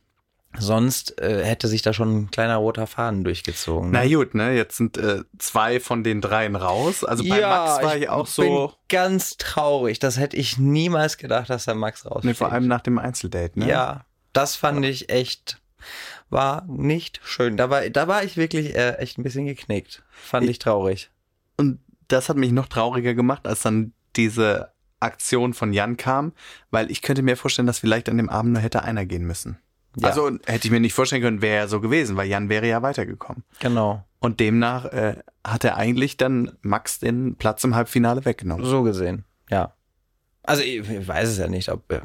sonst 0.58 1.20
äh, 1.20 1.44
hätte 1.44 1.68
sich 1.68 1.82
da 1.82 1.92
schon 1.92 2.16
ein 2.16 2.30
kleiner 2.30 2.56
roter 2.56 2.86
Faden 2.86 3.24
durchgezogen. 3.24 3.90
ne? 3.90 4.00
Na 4.02 4.16
gut, 4.16 4.34
ne? 4.34 4.54
Jetzt 4.54 4.76
sind 4.76 4.96
äh, 4.96 5.22
zwei 5.38 5.80
von 5.80 6.02
den 6.04 6.20
dreien 6.20 6.56
raus. 6.56 7.04
Also 7.04 7.24
bei 7.24 7.40
Max 7.40 7.82
war 7.84 7.96
ich, 7.96 8.08
auch 8.08 8.26
so. 8.26 8.42
bin 8.42 8.68
ganz 8.88 9.36
traurig. 9.36 9.98
Das 9.98 10.18
hätte 10.18 10.36
ich 10.36 10.56
niemals 10.58 11.16
gedacht, 11.18 11.50
dass 11.50 11.64
der 11.66 11.74
Max 11.74 12.06
rausfliegt. 12.06 12.24
Ne, 12.24 12.34
vor 12.34 12.52
allem 12.52 12.66
nach 12.66 12.80
dem 12.80 12.98
Einzeldate, 12.98 13.58
ne? 13.58 13.68
Ja, 13.68 14.04
das 14.32 14.54
fand 14.56 14.84
ich 14.84 15.10
echt, 15.10 15.60
war 16.30 16.64
nicht 16.68 17.20
schön. 17.24 17.56
Da 17.56 17.70
war, 17.70 17.88
da 17.90 18.08
war 18.08 18.22
ich 18.24 18.36
wirklich 18.36 18.74
äh, 18.76 18.94
echt 18.98 19.18
ein 19.18 19.22
bisschen 19.24 19.46
geknickt. 19.46 20.02
Fand 20.10 20.48
ich 20.48 20.58
traurig. 20.58 21.10
Und 21.56 21.80
das 22.08 22.28
hat 22.28 22.36
mich 22.36 22.52
noch 22.52 22.66
trauriger 22.66 23.14
gemacht, 23.14 23.46
als 23.46 23.62
dann 23.62 23.92
diese 24.16 24.72
Aktion 25.00 25.54
von 25.54 25.72
Jan 25.72 25.96
kam, 25.96 26.32
weil 26.70 26.90
ich 26.90 27.02
könnte 27.02 27.22
mir 27.22 27.36
vorstellen, 27.36 27.66
dass 27.66 27.78
vielleicht 27.78 28.08
an 28.08 28.16
dem 28.16 28.28
Abend 28.28 28.54
nur 28.54 28.62
hätte 28.62 28.82
einer 28.82 29.06
gehen 29.06 29.24
müssen. 29.24 29.58
Ja. 29.96 30.08
Also 30.08 30.30
hätte 30.46 30.66
ich 30.66 30.70
mir 30.70 30.80
nicht 30.80 30.94
vorstellen 30.94 31.22
können, 31.22 31.42
wäre 31.42 31.56
ja 31.56 31.68
so 31.68 31.80
gewesen, 31.80 32.16
weil 32.16 32.28
Jan 32.28 32.48
wäre 32.48 32.66
ja 32.68 32.82
weitergekommen. 32.82 33.44
Genau. 33.60 34.04
Und 34.20 34.40
demnach 34.40 34.86
äh, 34.86 35.16
hat 35.44 35.64
er 35.64 35.76
eigentlich 35.76 36.16
dann 36.16 36.52
Max 36.62 36.98
den 36.98 37.36
Platz 37.36 37.62
im 37.64 37.74
Halbfinale 37.74 38.24
weggenommen. 38.24 38.64
So 38.64 38.82
gesehen, 38.82 39.24
ja. 39.50 39.74
Also 40.42 40.62
ich, 40.62 40.88
ich 40.88 41.06
weiß 41.06 41.28
es 41.28 41.38
ja 41.38 41.48
nicht, 41.48 41.68
ob, 41.70 41.90
äh, 41.92 42.00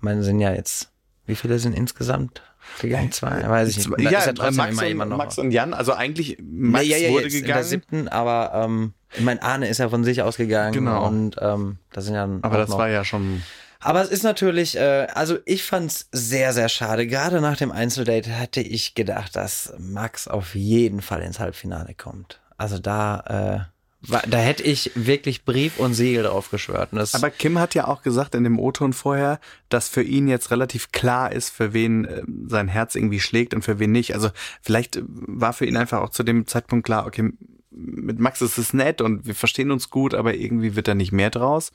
man 0.00 0.22
sind 0.22 0.40
ja 0.40 0.52
jetzt, 0.52 0.90
wie 1.26 1.34
viele 1.34 1.58
sind 1.58 1.74
insgesamt 1.74 2.42
gegangen? 2.80 3.12
Zwei, 3.12 3.48
weiß 3.48 3.70
ich 3.70 3.88
nicht. 3.88 4.00
Ja, 4.00 4.10
ja 4.10 4.32
trotzdem 4.32 4.56
Max, 4.56 4.82
immer 4.82 5.04
und. 5.04 5.16
Max 5.16 5.38
und 5.38 5.50
Jan, 5.50 5.74
also 5.74 5.92
eigentlich 5.92 6.38
Max 6.40 6.86
ja, 6.86 7.10
wurde 7.10 7.24
jetzt 7.24 7.34
in 7.34 7.40
der 7.40 7.48
gegangen, 7.48 7.64
siebten, 7.64 8.08
aber 8.08 8.52
ähm, 8.54 8.94
ich 9.14 9.20
meine, 9.22 9.42
Arne 9.42 9.68
ist 9.68 9.78
ja 9.78 9.88
von 9.88 10.04
sich 10.04 10.22
ausgegangen 10.22 10.72
Genau. 10.72 11.06
und 11.06 11.36
ähm, 11.40 11.78
da 11.92 12.00
sind 12.00 12.14
ja 12.14 12.24
aber 12.42 12.58
das 12.58 12.70
noch. 12.70 12.78
war 12.78 12.88
ja 12.88 13.04
schon 13.04 13.42
Aber 13.80 14.02
es 14.02 14.10
ist 14.10 14.22
natürlich, 14.24 14.76
äh, 14.76 15.06
also 15.14 15.38
ich 15.46 15.62
fand's 15.62 16.08
sehr, 16.12 16.52
sehr 16.52 16.68
schade. 16.68 17.06
Gerade 17.06 17.40
nach 17.40 17.56
dem 17.56 17.70
Einzeldate 17.72 18.30
hätte 18.30 18.60
ich 18.60 18.94
gedacht, 18.94 19.36
dass 19.36 19.72
Max 19.78 20.26
auf 20.28 20.54
jeden 20.54 21.00
Fall 21.00 21.22
ins 21.22 21.38
Halbfinale 21.38 21.94
kommt. 21.94 22.40
Also 22.56 22.78
da, 22.78 23.66
äh, 23.66 24.10
war, 24.10 24.22
da 24.28 24.38
hätte 24.38 24.62
ich 24.62 24.90
wirklich 24.94 25.44
Brief 25.44 25.78
und 25.78 25.94
Siegel 25.94 26.24
drauf 26.24 26.50
geschwört. 26.50 26.90
Das, 26.92 27.14
Aber 27.14 27.30
Kim 27.30 27.58
hat 27.58 27.74
ja 27.74 27.86
auch 27.88 28.02
gesagt 28.02 28.34
in 28.34 28.44
dem 28.44 28.58
O-Ton 28.58 28.92
vorher, 28.92 29.40
dass 29.68 29.88
für 29.88 30.02
ihn 30.02 30.28
jetzt 30.28 30.50
relativ 30.50 30.92
klar 30.92 31.32
ist, 31.32 31.50
für 31.50 31.72
wen 31.72 32.04
äh, 32.04 32.22
sein 32.46 32.68
Herz 32.68 32.94
irgendwie 32.94 33.20
schlägt 33.20 33.54
und 33.54 33.62
für 33.62 33.78
wen 33.78 33.90
nicht. 33.92 34.14
Also 34.14 34.30
vielleicht 34.62 34.96
äh, 34.96 35.02
war 35.06 35.52
für 35.52 35.66
ihn 35.66 35.76
einfach 35.76 36.00
auch 36.00 36.10
zu 36.10 36.22
dem 36.24 36.46
Zeitpunkt 36.46 36.84
klar, 36.84 37.06
okay, 37.06 37.32
mit 37.70 38.18
Max 38.18 38.40
ist 38.42 38.58
es 38.58 38.72
nett 38.72 39.00
und 39.00 39.26
wir 39.26 39.34
verstehen 39.34 39.70
uns 39.70 39.90
gut, 39.90 40.14
aber 40.14 40.34
irgendwie 40.34 40.76
wird 40.76 40.88
da 40.88 40.94
nicht 40.94 41.12
mehr 41.12 41.30
draus. 41.30 41.72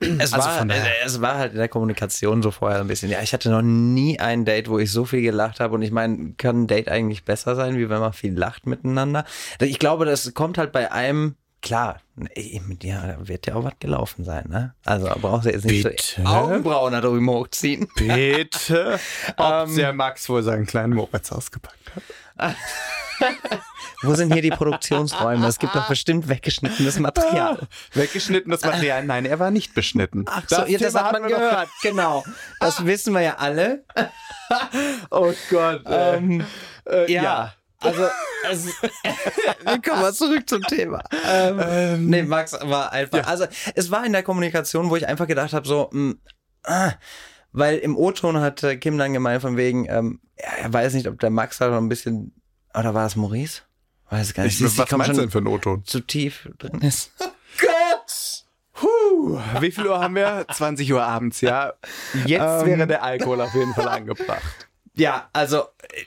es, 0.00 0.32
also 0.32 0.48
war, 0.48 0.70
äh, 0.70 1.04
es 1.04 1.20
war 1.20 1.36
halt 1.36 1.52
in 1.52 1.58
der 1.58 1.68
Kommunikation 1.68 2.42
so 2.42 2.50
vorher 2.50 2.80
ein 2.80 2.86
bisschen. 2.86 3.10
Ja, 3.10 3.20
ich 3.20 3.34
hatte 3.34 3.50
noch 3.50 3.60
nie 3.62 4.18
ein 4.18 4.44
Date, 4.46 4.68
wo 4.68 4.78
ich 4.78 4.90
so 4.90 5.04
viel 5.04 5.20
gelacht 5.20 5.60
habe. 5.60 5.74
Und 5.74 5.82
ich 5.82 5.90
meine, 5.90 6.32
kann 6.38 6.62
ein 6.62 6.66
Date 6.66 6.88
eigentlich 6.88 7.24
besser 7.24 7.54
sein, 7.54 7.76
wie 7.76 7.90
wenn 7.90 8.00
man 8.00 8.14
viel 8.14 8.32
lacht 8.36 8.66
miteinander? 8.66 9.24
Ich 9.60 9.78
glaube, 9.78 10.06
das 10.06 10.32
kommt 10.32 10.56
halt 10.56 10.72
bei 10.72 10.90
einem, 10.90 11.34
klar, 11.60 12.00
mit 12.14 12.82
dir 12.82 13.18
da 13.18 13.28
wird 13.28 13.46
ja 13.46 13.56
auch 13.56 13.64
was 13.64 13.74
gelaufen 13.78 14.24
sein, 14.24 14.48
ne? 14.48 14.74
Also 14.86 15.10
brauchst 15.20 15.46
du 15.46 15.50
jetzt 15.50 15.66
nicht 15.66 15.82
Bitte? 15.82 16.22
so 16.22 16.22
Augenbrauen 16.24 16.92
da 16.92 17.02
drüben 17.02 17.28
hochziehen. 17.28 17.86
Bitte? 17.96 18.98
Ob 19.36 19.68
Ähm, 19.68 19.76
der 19.76 19.92
Max 19.92 20.28
wohl 20.30 20.42
seinen 20.42 20.64
kleinen 20.64 20.94
Moritz 20.94 21.30
ausgepackt 21.30 21.94
hat? 21.94 22.02
Wo 24.02 24.14
sind 24.14 24.32
hier 24.32 24.42
die 24.42 24.50
Produktionsräume? 24.50 25.46
Es 25.46 25.58
gibt 25.58 25.74
doch 25.74 25.88
bestimmt 25.88 26.28
weggeschnittenes 26.28 26.98
Material. 26.98 27.58
Weggeschnittenes 27.94 28.62
Material? 28.62 29.04
Nein, 29.04 29.24
er 29.24 29.38
war 29.38 29.50
nicht 29.50 29.74
beschnitten. 29.74 30.24
Ach 30.28 30.42
so, 30.46 30.64
ja, 30.66 30.78
das 30.78 30.94
hat 30.94 31.12
man 31.12 31.28
gehört. 31.28 31.68
Genau. 31.82 32.24
Das 32.60 32.84
wissen 32.84 33.14
wir 33.14 33.22
ja 33.22 33.36
alle. 33.36 33.84
Oh 35.10 35.32
Gott. 35.50 35.86
äh, 35.86 36.16
Ähm, 36.16 36.44
äh, 36.86 37.10
ja. 37.10 37.54
Also, 37.80 38.06
es, 38.50 38.66
wir 39.64 39.82
kommen 39.82 40.02
mal 40.02 40.12
zurück 40.12 40.48
zum 40.48 40.62
Thema. 40.62 41.02
Ähm, 41.26 42.08
nee, 42.08 42.22
Max 42.22 42.52
war 42.52 42.92
einfach, 42.92 43.26
also 43.26 43.46
es 43.74 43.90
war 43.90 44.04
in 44.04 44.12
der 44.12 44.22
Kommunikation, 44.22 44.90
wo 44.90 44.96
ich 44.96 45.08
einfach 45.08 45.26
gedacht 45.26 45.54
habe, 45.54 45.66
so, 45.66 45.88
mh, 45.92 46.14
ah, 46.64 46.92
weil 47.54 47.78
im 47.78 47.96
O-Ton 47.96 48.38
hat 48.40 48.62
äh, 48.62 48.76
Kim 48.76 48.98
dann 48.98 49.12
gemeint 49.14 49.40
von 49.40 49.56
wegen, 49.56 49.86
ähm, 49.88 50.20
er 50.36 50.70
weiß 50.72 50.92
nicht, 50.94 51.08
ob 51.08 51.18
der 51.20 51.30
Max 51.30 51.58
da 51.58 51.68
noch 51.70 51.78
ein 51.78 51.88
bisschen, 51.88 52.34
oder 52.76 52.92
war 52.92 53.06
es 53.06 53.16
Maurice? 53.16 53.62
Weiß 54.10 54.26
es 54.28 54.34
gar 54.34 54.42
nicht. 54.42 54.52
Ich, 54.52 54.58
Siehst 54.58 54.76
was 54.76 54.90
meinst 54.90 55.16
du 55.16 55.20
denn 55.22 55.30
für 55.30 55.38
einen 55.38 55.46
O-Ton? 55.46 55.84
zu 55.84 56.00
tief 56.00 56.48
drin 56.58 56.80
ist. 56.82 57.12
Gott! 57.60 58.44
Puh, 58.72 59.38
wie 59.60 59.70
viel 59.70 59.86
Uhr 59.86 60.00
haben 60.00 60.16
wir? 60.16 60.44
20 60.52 60.92
Uhr 60.92 61.02
abends, 61.02 61.40
ja. 61.40 61.72
Jetzt 62.26 62.62
Ähm. 62.62 62.66
wäre 62.66 62.86
der 62.88 63.02
Alkohol 63.04 63.40
auf 63.40 63.54
jeden 63.54 63.72
Fall 63.72 63.86
angebracht. 63.88 64.68
Ja, 64.94 65.28
also 65.32 65.60
äh, 65.92 66.04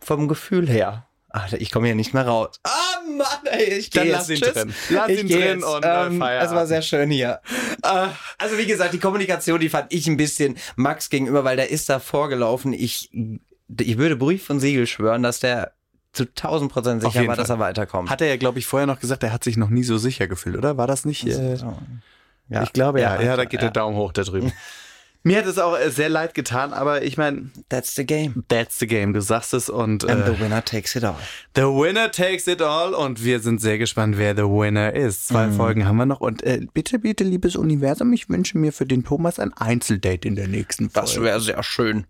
vom 0.00 0.28
Gefühl 0.28 0.66
her. 0.68 1.06
Ach, 1.32 1.52
ich 1.52 1.70
komme 1.70 1.86
hier 1.86 1.94
nicht 1.94 2.12
mehr 2.12 2.26
raus. 2.26 2.60
Ah, 2.64 2.70
Mann, 3.16 3.26
ey, 3.52 3.74
ich 3.78 3.90
Dann 3.90 4.04
gehe 4.04 4.12
lass 4.12 4.28
jetzt. 4.28 4.40
ihn 4.40 4.44
Tschüss. 4.44 4.52
drin. 4.54 4.74
Lass 4.90 5.08
ich 5.08 5.20
ihn 5.20 5.28
drin 5.28 5.40
jetzt. 5.40 5.64
und, 5.64 5.84
äh, 5.84 6.06
ähm, 6.06 6.18
Feierabend. 6.18 6.50
Es 6.50 6.54
war 6.56 6.66
sehr 6.66 6.82
schön 6.82 7.10
hier. 7.10 7.40
Äh, 7.82 8.08
also 8.38 8.58
wie 8.58 8.66
gesagt, 8.66 8.92
die 8.94 8.98
Kommunikation, 8.98 9.60
die 9.60 9.68
fand 9.68 9.92
ich 9.92 10.06
ein 10.08 10.16
bisschen 10.16 10.56
Max 10.76 11.08
gegenüber, 11.08 11.44
weil 11.44 11.56
der 11.56 11.70
ist 11.70 11.88
da 11.88 11.98
vorgelaufen. 12.00 12.72
Ich, 12.72 13.10
ich 13.80 13.98
würde 13.98 14.16
Brief 14.16 14.50
und 14.50 14.60
Siegel 14.60 14.86
schwören, 14.86 15.22
dass 15.22 15.40
der 15.40 15.72
zu 16.12 16.24
1000 16.24 16.72
Prozent 16.72 17.02
sicher 17.02 17.26
war, 17.28 17.36
dass 17.36 17.46
Fall. 17.46 17.56
er 17.58 17.60
weiterkommt. 17.60 18.10
Hat 18.10 18.20
er 18.20 18.26
ja, 18.28 18.36
glaube 18.36 18.58
ich, 18.58 18.66
vorher 18.66 18.86
noch 18.88 18.98
gesagt, 18.98 19.22
er 19.22 19.32
hat 19.32 19.44
sich 19.44 19.56
noch 19.56 19.68
nie 19.70 19.84
so 19.84 19.96
sicher 19.98 20.26
gefühlt, 20.26 20.56
oder? 20.56 20.76
War 20.76 20.88
das 20.88 21.04
nicht? 21.04 21.24
Äh, 21.26 21.56
ja. 22.48 22.62
ich 22.64 22.72
glaube, 22.72 23.00
ja. 23.00 23.14
Ja, 23.14 23.22
Ja, 23.22 23.36
da 23.36 23.44
geht 23.44 23.62
der. 23.62 23.70
Daumen 23.70 23.96
hoch 23.96 24.12
da 24.12 24.22
drüben. 24.24 24.52
Mir 25.22 25.36
hat 25.38 25.44
es 25.46 25.58
auch 25.58 25.78
äh, 25.78 25.90
sehr 25.90 26.08
leid 26.08 26.32
getan, 26.34 26.72
aber 26.72 27.02
ich 27.02 27.18
meine, 27.18 27.50
That's 27.68 27.94
the 27.94 28.06
game. 28.06 28.42
that's 28.48 28.78
the 28.78 28.86
game, 28.86 29.12
du 29.12 29.20
sagst 29.20 29.52
es 29.52 29.68
und 29.68 30.08
And 30.08 30.26
äh, 30.26 30.32
the 30.34 30.40
winner 30.40 30.64
takes 30.64 30.96
it 30.96 31.04
all. 31.04 31.16
the 31.54 31.62
winner 31.62 32.10
takes 32.10 32.46
it 32.46 32.62
all 32.62 32.94
und 32.94 33.22
wir 33.22 33.40
sind 33.40 33.60
sehr 33.60 33.76
gespannt, 33.76 34.16
wer 34.16 34.34
the 34.34 34.44
winner 34.44 34.94
ist. 34.94 35.28
Zwei 35.28 35.48
Mhm. 35.48 35.52
Folgen 35.56 35.86
haben 35.86 35.96
wir 35.98 36.06
noch 36.06 36.20
und 36.20 36.42
äh, 36.42 36.60
bitte, 36.72 36.98
bitte, 36.98 37.24
liebes 37.24 37.54
Universum, 37.56 38.12
ich 38.14 38.28
wünsche 38.30 38.56
mir 38.56 38.72
für 38.72 38.86
den 38.86 39.04
Thomas 39.04 39.38
ein 39.38 39.52
Einzeldate 39.52 40.26
in 40.26 40.36
der 40.36 40.48
nächsten 40.48 40.88
Folge. 40.88 41.06
Das 41.08 41.20
wäre 41.20 41.40
sehr 41.40 41.62
schön. 41.62 42.06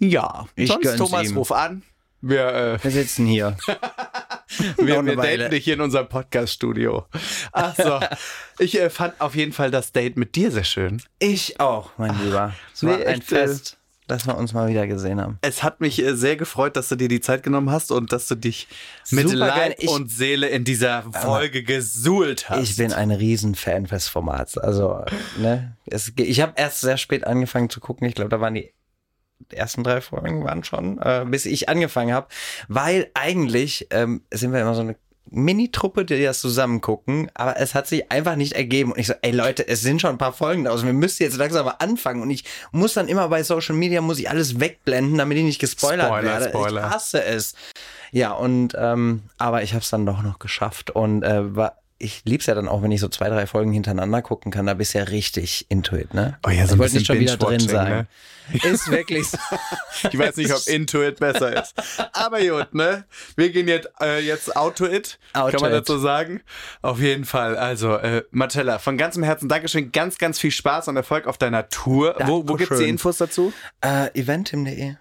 Ja, 0.00 0.46
Ich 0.56 0.68
sonst 0.68 0.96
Thomas, 0.96 1.28
ihm. 1.30 1.36
ruf 1.36 1.52
an. 1.52 1.82
Wir, 2.24 2.46
äh, 2.54 2.84
Wir 2.84 2.90
sitzen 2.92 3.26
hier. 3.26 3.56
wir, 4.76 5.04
wir 5.04 5.16
daten 5.16 5.50
dich 5.50 5.64
hier 5.64 5.74
in 5.74 5.80
unserem 5.80 6.08
Podcast-Studio. 6.08 7.06
Ach 7.52 7.74
so. 7.76 8.00
Ich 8.58 8.78
äh, 8.78 8.90
fand 8.90 9.20
auf 9.20 9.34
jeden 9.34 9.52
Fall 9.52 9.72
das 9.72 9.90
Date 9.90 10.16
mit 10.16 10.36
dir 10.36 10.52
sehr 10.52 10.62
schön. 10.62 11.02
Ich 11.18 11.58
auch, 11.58 11.90
mein 11.98 12.16
Lieber. 12.22 12.54
Es 12.72 12.84
war 12.84 12.96
nee, 12.96 13.04
ein 13.04 13.20
echt, 13.20 13.32
äh, 13.32 13.46
Fest. 13.46 13.76
dass 14.06 14.24
wir 14.24 14.36
uns 14.36 14.52
mal 14.52 14.68
wieder 14.68 14.86
gesehen 14.86 15.20
haben. 15.20 15.38
Es 15.40 15.64
hat 15.64 15.80
mich 15.80 16.00
äh, 16.00 16.14
sehr 16.14 16.36
gefreut, 16.36 16.76
dass 16.76 16.88
du 16.90 16.94
dir 16.94 17.08
die 17.08 17.20
Zeit 17.20 17.42
genommen 17.42 17.70
hast 17.70 17.90
und 17.90 18.12
dass 18.12 18.28
du 18.28 18.36
dich 18.36 18.68
mit 19.10 19.30
Super. 19.30 19.46
Leib 19.48 19.74
Ich- 19.78 19.88
und 19.88 20.12
Seele 20.12 20.46
in 20.48 20.62
dieser 20.62 21.02
Folge 21.10 21.64
gesuhlt 21.64 22.50
hast. 22.50 22.62
Ich 22.62 22.76
bin 22.76 22.92
ein 22.92 23.10
Riesenfan 23.10 23.86
des 23.86 24.06
Formats. 24.06 24.56
Also, 24.56 25.04
ne, 25.38 25.76
es, 25.86 26.12
ich 26.14 26.40
habe 26.40 26.52
erst 26.54 26.82
sehr 26.82 26.98
spät 26.98 27.26
angefangen 27.26 27.68
zu 27.68 27.80
gucken. 27.80 28.06
Ich 28.06 28.14
glaube, 28.14 28.30
da 28.30 28.40
waren 28.40 28.54
die 28.54 28.72
ersten 29.50 29.84
drei 29.84 30.00
Folgen 30.00 30.44
waren 30.44 30.64
schon, 30.64 30.98
äh, 30.98 31.24
bis 31.26 31.46
ich 31.46 31.68
angefangen 31.68 32.12
habe, 32.12 32.28
weil 32.68 33.10
eigentlich 33.14 33.88
ähm, 33.90 34.22
sind 34.30 34.52
wir 34.52 34.60
immer 34.60 34.74
so 34.74 34.82
eine 34.82 34.96
Mini-Truppe, 35.30 36.04
die 36.04 36.22
das 36.22 36.40
zusammen 36.40 36.80
gucken, 36.80 37.30
aber 37.34 37.58
es 37.58 37.74
hat 37.74 37.86
sich 37.86 38.10
einfach 38.12 38.36
nicht 38.36 38.52
ergeben. 38.52 38.92
Und 38.92 38.98
ich 38.98 39.06
so, 39.06 39.14
ey 39.22 39.30
Leute, 39.30 39.66
es 39.66 39.80
sind 39.80 40.00
schon 40.00 40.10
ein 40.10 40.18
paar 40.18 40.32
Folgen 40.32 40.64
draus. 40.64 40.84
Wir 40.84 40.92
müssen 40.92 41.22
jetzt 41.22 41.36
langsam 41.36 41.64
mal 41.64 41.76
anfangen. 41.78 42.22
Und 42.22 42.30
ich 42.30 42.44
muss 42.70 42.94
dann 42.94 43.08
immer 43.08 43.28
bei 43.28 43.42
Social 43.42 43.74
Media, 43.74 44.00
muss 44.00 44.18
ich 44.18 44.28
alles 44.28 44.60
wegblenden, 44.60 45.16
damit 45.16 45.38
ich 45.38 45.44
nicht 45.44 45.60
gespoilert 45.60 46.06
Spoiler, 46.06 46.24
werde. 46.24 46.48
Spoiler. 46.50 46.86
Ich 46.86 46.94
hasse 46.94 47.24
es. 47.24 47.54
Ja, 48.10 48.32
und 48.32 48.76
ähm, 48.78 49.22
aber 49.38 49.62
ich 49.62 49.72
habe 49.72 49.82
es 49.82 49.90
dann 49.90 50.04
doch 50.04 50.22
noch 50.22 50.38
geschafft 50.38 50.90
und 50.90 51.22
äh, 51.22 51.56
war, 51.56 51.78
ich 52.02 52.22
lieb's 52.24 52.46
ja 52.46 52.54
dann 52.54 52.68
auch, 52.68 52.82
wenn 52.82 52.90
ich 52.90 53.00
so 53.00 53.08
zwei, 53.08 53.28
drei 53.28 53.46
Folgen 53.46 53.72
hintereinander 53.72 54.22
gucken 54.22 54.50
kann. 54.50 54.66
Da 54.66 54.74
bist 54.74 54.94
du 54.94 54.98
ja 54.98 55.04
richtig 55.04 55.66
intuit, 55.68 56.14
ne? 56.14 56.38
Oh 56.46 56.50
ja, 56.50 56.58
so 56.58 56.64
ich 56.64 56.72
ein 56.72 56.78
wollte 56.78 56.94
nicht 56.94 57.06
bisschen 57.06 57.06
schon 57.06 57.20
wieder 57.20 57.36
drin 57.36 57.60
sein. 57.60 58.06
Ist 58.52 58.90
wirklich 58.90 59.28
so. 59.28 59.38
Ich 60.10 60.18
weiß 60.18 60.36
nicht, 60.36 60.52
ob 60.52 60.66
Intuit 60.66 61.20
besser 61.20 61.62
ist. 61.62 61.74
Aber 62.12 62.40
gut, 62.40 62.74
ne? 62.74 63.04
Wir 63.36 63.50
gehen 63.50 63.68
jetzt, 63.68 63.88
äh, 64.00 64.18
jetzt 64.18 64.56
out 64.56 64.76
to 64.76 64.86
it. 64.86 65.18
Out 65.32 65.52
kann 65.52 65.60
man 65.60 65.70
dazu 65.70 65.96
sagen? 65.98 66.40
Auf 66.82 66.98
jeden 66.98 67.24
Fall. 67.24 67.56
Also, 67.56 67.96
äh, 67.96 68.24
Marcella, 68.32 68.78
von 68.80 68.98
ganzem 68.98 69.22
Herzen 69.22 69.48
Dankeschön. 69.48 69.92
Ganz, 69.92 70.18
ganz 70.18 70.40
viel 70.40 70.50
Spaß 70.50 70.88
und 70.88 70.96
Erfolg 70.96 71.28
auf 71.28 71.38
deiner 71.38 71.68
Tour. 71.68 72.16
Wo, 72.24 72.48
wo 72.48 72.54
gibt's 72.54 72.78
die. 72.78 72.88
Infos 72.88 73.18
dazu? 73.18 73.52
äh, 73.80 74.08
eventim.de. 74.18 74.96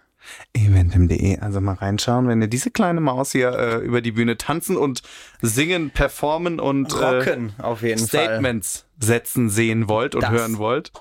eventim.de. 0.53 1.39
Also 1.39 1.61
mal 1.61 1.73
reinschauen, 1.75 2.27
wenn 2.27 2.41
ihr 2.41 2.47
diese 2.47 2.71
kleine 2.71 3.01
Maus 3.01 3.31
hier 3.31 3.51
äh, 3.51 3.77
über 3.77 4.01
die 4.01 4.11
Bühne 4.11 4.37
tanzen 4.37 4.77
und 4.77 5.01
singen, 5.41 5.91
performen 5.91 6.59
und 6.59 6.91
äh, 6.93 7.05
Rocken 7.05 7.53
auf 7.59 7.81
jeden 7.81 7.99
Fall. 8.07 8.25
Statements 8.25 8.85
setzen 8.99 9.49
sehen 9.49 9.87
wollt 9.89 10.15
und 10.15 10.21
Das. 10.23 10.31
hören 10.31 10.57
wollt. 10.57 10.91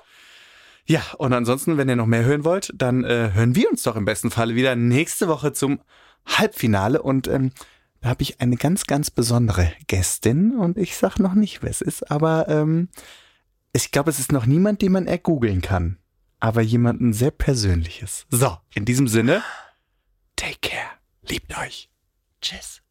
Ja, 0.85 1.01
und 1.17 1.31
ansonsten, 1.33 1.77
wenn 1.77 1.87
ihr 1.89 1.95
noch 1.95 2.07
mehr 2.07 2.25
hören 2.25 2.43
wollt, 2.43 2.73
dann 2.75 3.03
äh, 3.03 3.31
hören 3.33 3.55
wir 3.55 3.69
uns 3.69 3.83
doch 3.83 3.95
im 3.95 4.05
besten 4.05 4.31
Falle 4.31 4.55
wieder 4.55 4.75
nächste 4.75 5.27
Woche 5.27 5.53
zum 5.53 5.79
Halbfinale. 6.25 7.01
Und 7.01 7.27
ähm, 7.27 7.51
da 8.01 8.09
habe 8.09 8.23
ich 8.23 8.41
eine 8.41 8.57
ganz, 8.57 8.85
ganz 8.87 9.11
besondere 9.11 9.71
Gästin 9.87 10.57
und 10.57 10.77
ich 10.77 10.97
sag 10.97 11.19
noch 11.19 11.35
nicht, 11.35 11.61
wer 11.61 11.69
es 11.69 11.81
ist, 11.81 12.09
aber 12.09 12.47
ähm, 12.49 12.89
ich 13.73 13.91
glaube, 13.91 14.09
es 14.09 14.19
ist 14.19 14.31
noch 14.31 14.45
niemand, 14.45 14.81
den 14.81 14.91
man 14.91 15.07
ergoogeln 15.07 15.61
kann. 15.61 15.97
Aber 16.41 16.61
jemanden 16.61 17.13
sehr 17.13 17.31
Persönliches. 17.31 18.25
So, 18.29 18.57
in 18.73 18.83
diesem 18.83 19.07
Sinne, 19.07 19.43
take 20.35 20.57
care. 20.61 20.89
Liebt 21.21 21.57
euch. 21.57 21.89
Tschüss. 22.41 22.81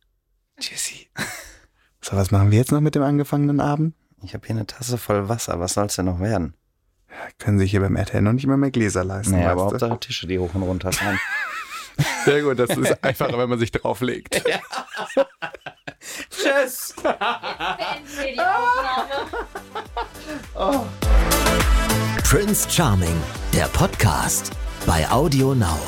Tschüssi. 0.58 1.08
So, 2.02 2.16
was 2.16 2.30
machen 2.30 2.50
wir 2.50 2.56
jetzt 2.56 2.72
noch 2.72 2.80
mit 2.80 2.94
dem 2.94 3.02
angefangenen 3.02 3.60
Abend? 3.60 3.94
Ich 4.22 4.32
habe 4.32 4.46
hier 4.46 4.56
eine 4.56 4.66
Tasse 4.66 4.96
voll 4.96 5.28
Wasser. 5.28 5.60
Was 5.60 5.74
soll's 5.74 5.96
denn 5.96 6.06
noch 6.06 6.18
werden? 6.18 6.54
Können 7.36 7.58
sich 7.58 7.72
hier 7.72 7.80
beim 7.80 7.94
RTL 7.94 8.22
noch 8.22 8.32
nicht 8.32 8.46
mal 8.46 8.56
mehr 8.56 8.70
Gläser 8.70 9.04
leisten. 9.04 9.32
Naja, 9.32 9.52
aber? 9.52 9.64
Hauptsache 9.64 10.00
Tische, 10.00 10.26
die 10.26 10.38
hoch 10.38 10.54
und 10.54 10.62
runter 10.62 10.92
fahren. 10.92 11.20
Sehr 12.24 12.42
gut, 12.42 12.58
das 12.58 12.70
ist 12.70 13.04
einfacher, 13.04 13.36
wenn 13.38 13.48
man 13.48 13.58
sich 13.58 13.70
drauflegt. 13.70 14.42
Tschüss. 16.30 16.94
beenden 17.02 18.16
wir 18.16 18.32
die 18.32 18.40
Aufnahme. 20.54 20.88
Prince 22.30 22.64
Charming, 22.70 23.16
der 23.52 23.66
Podcast 23.66 24.52
bei 24.86 25.04
Audio 25.10 25.52
Now. 25.52 25.80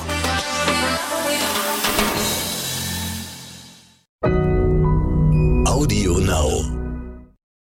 Audio 5.65 6.19
Now. 6.19 6.82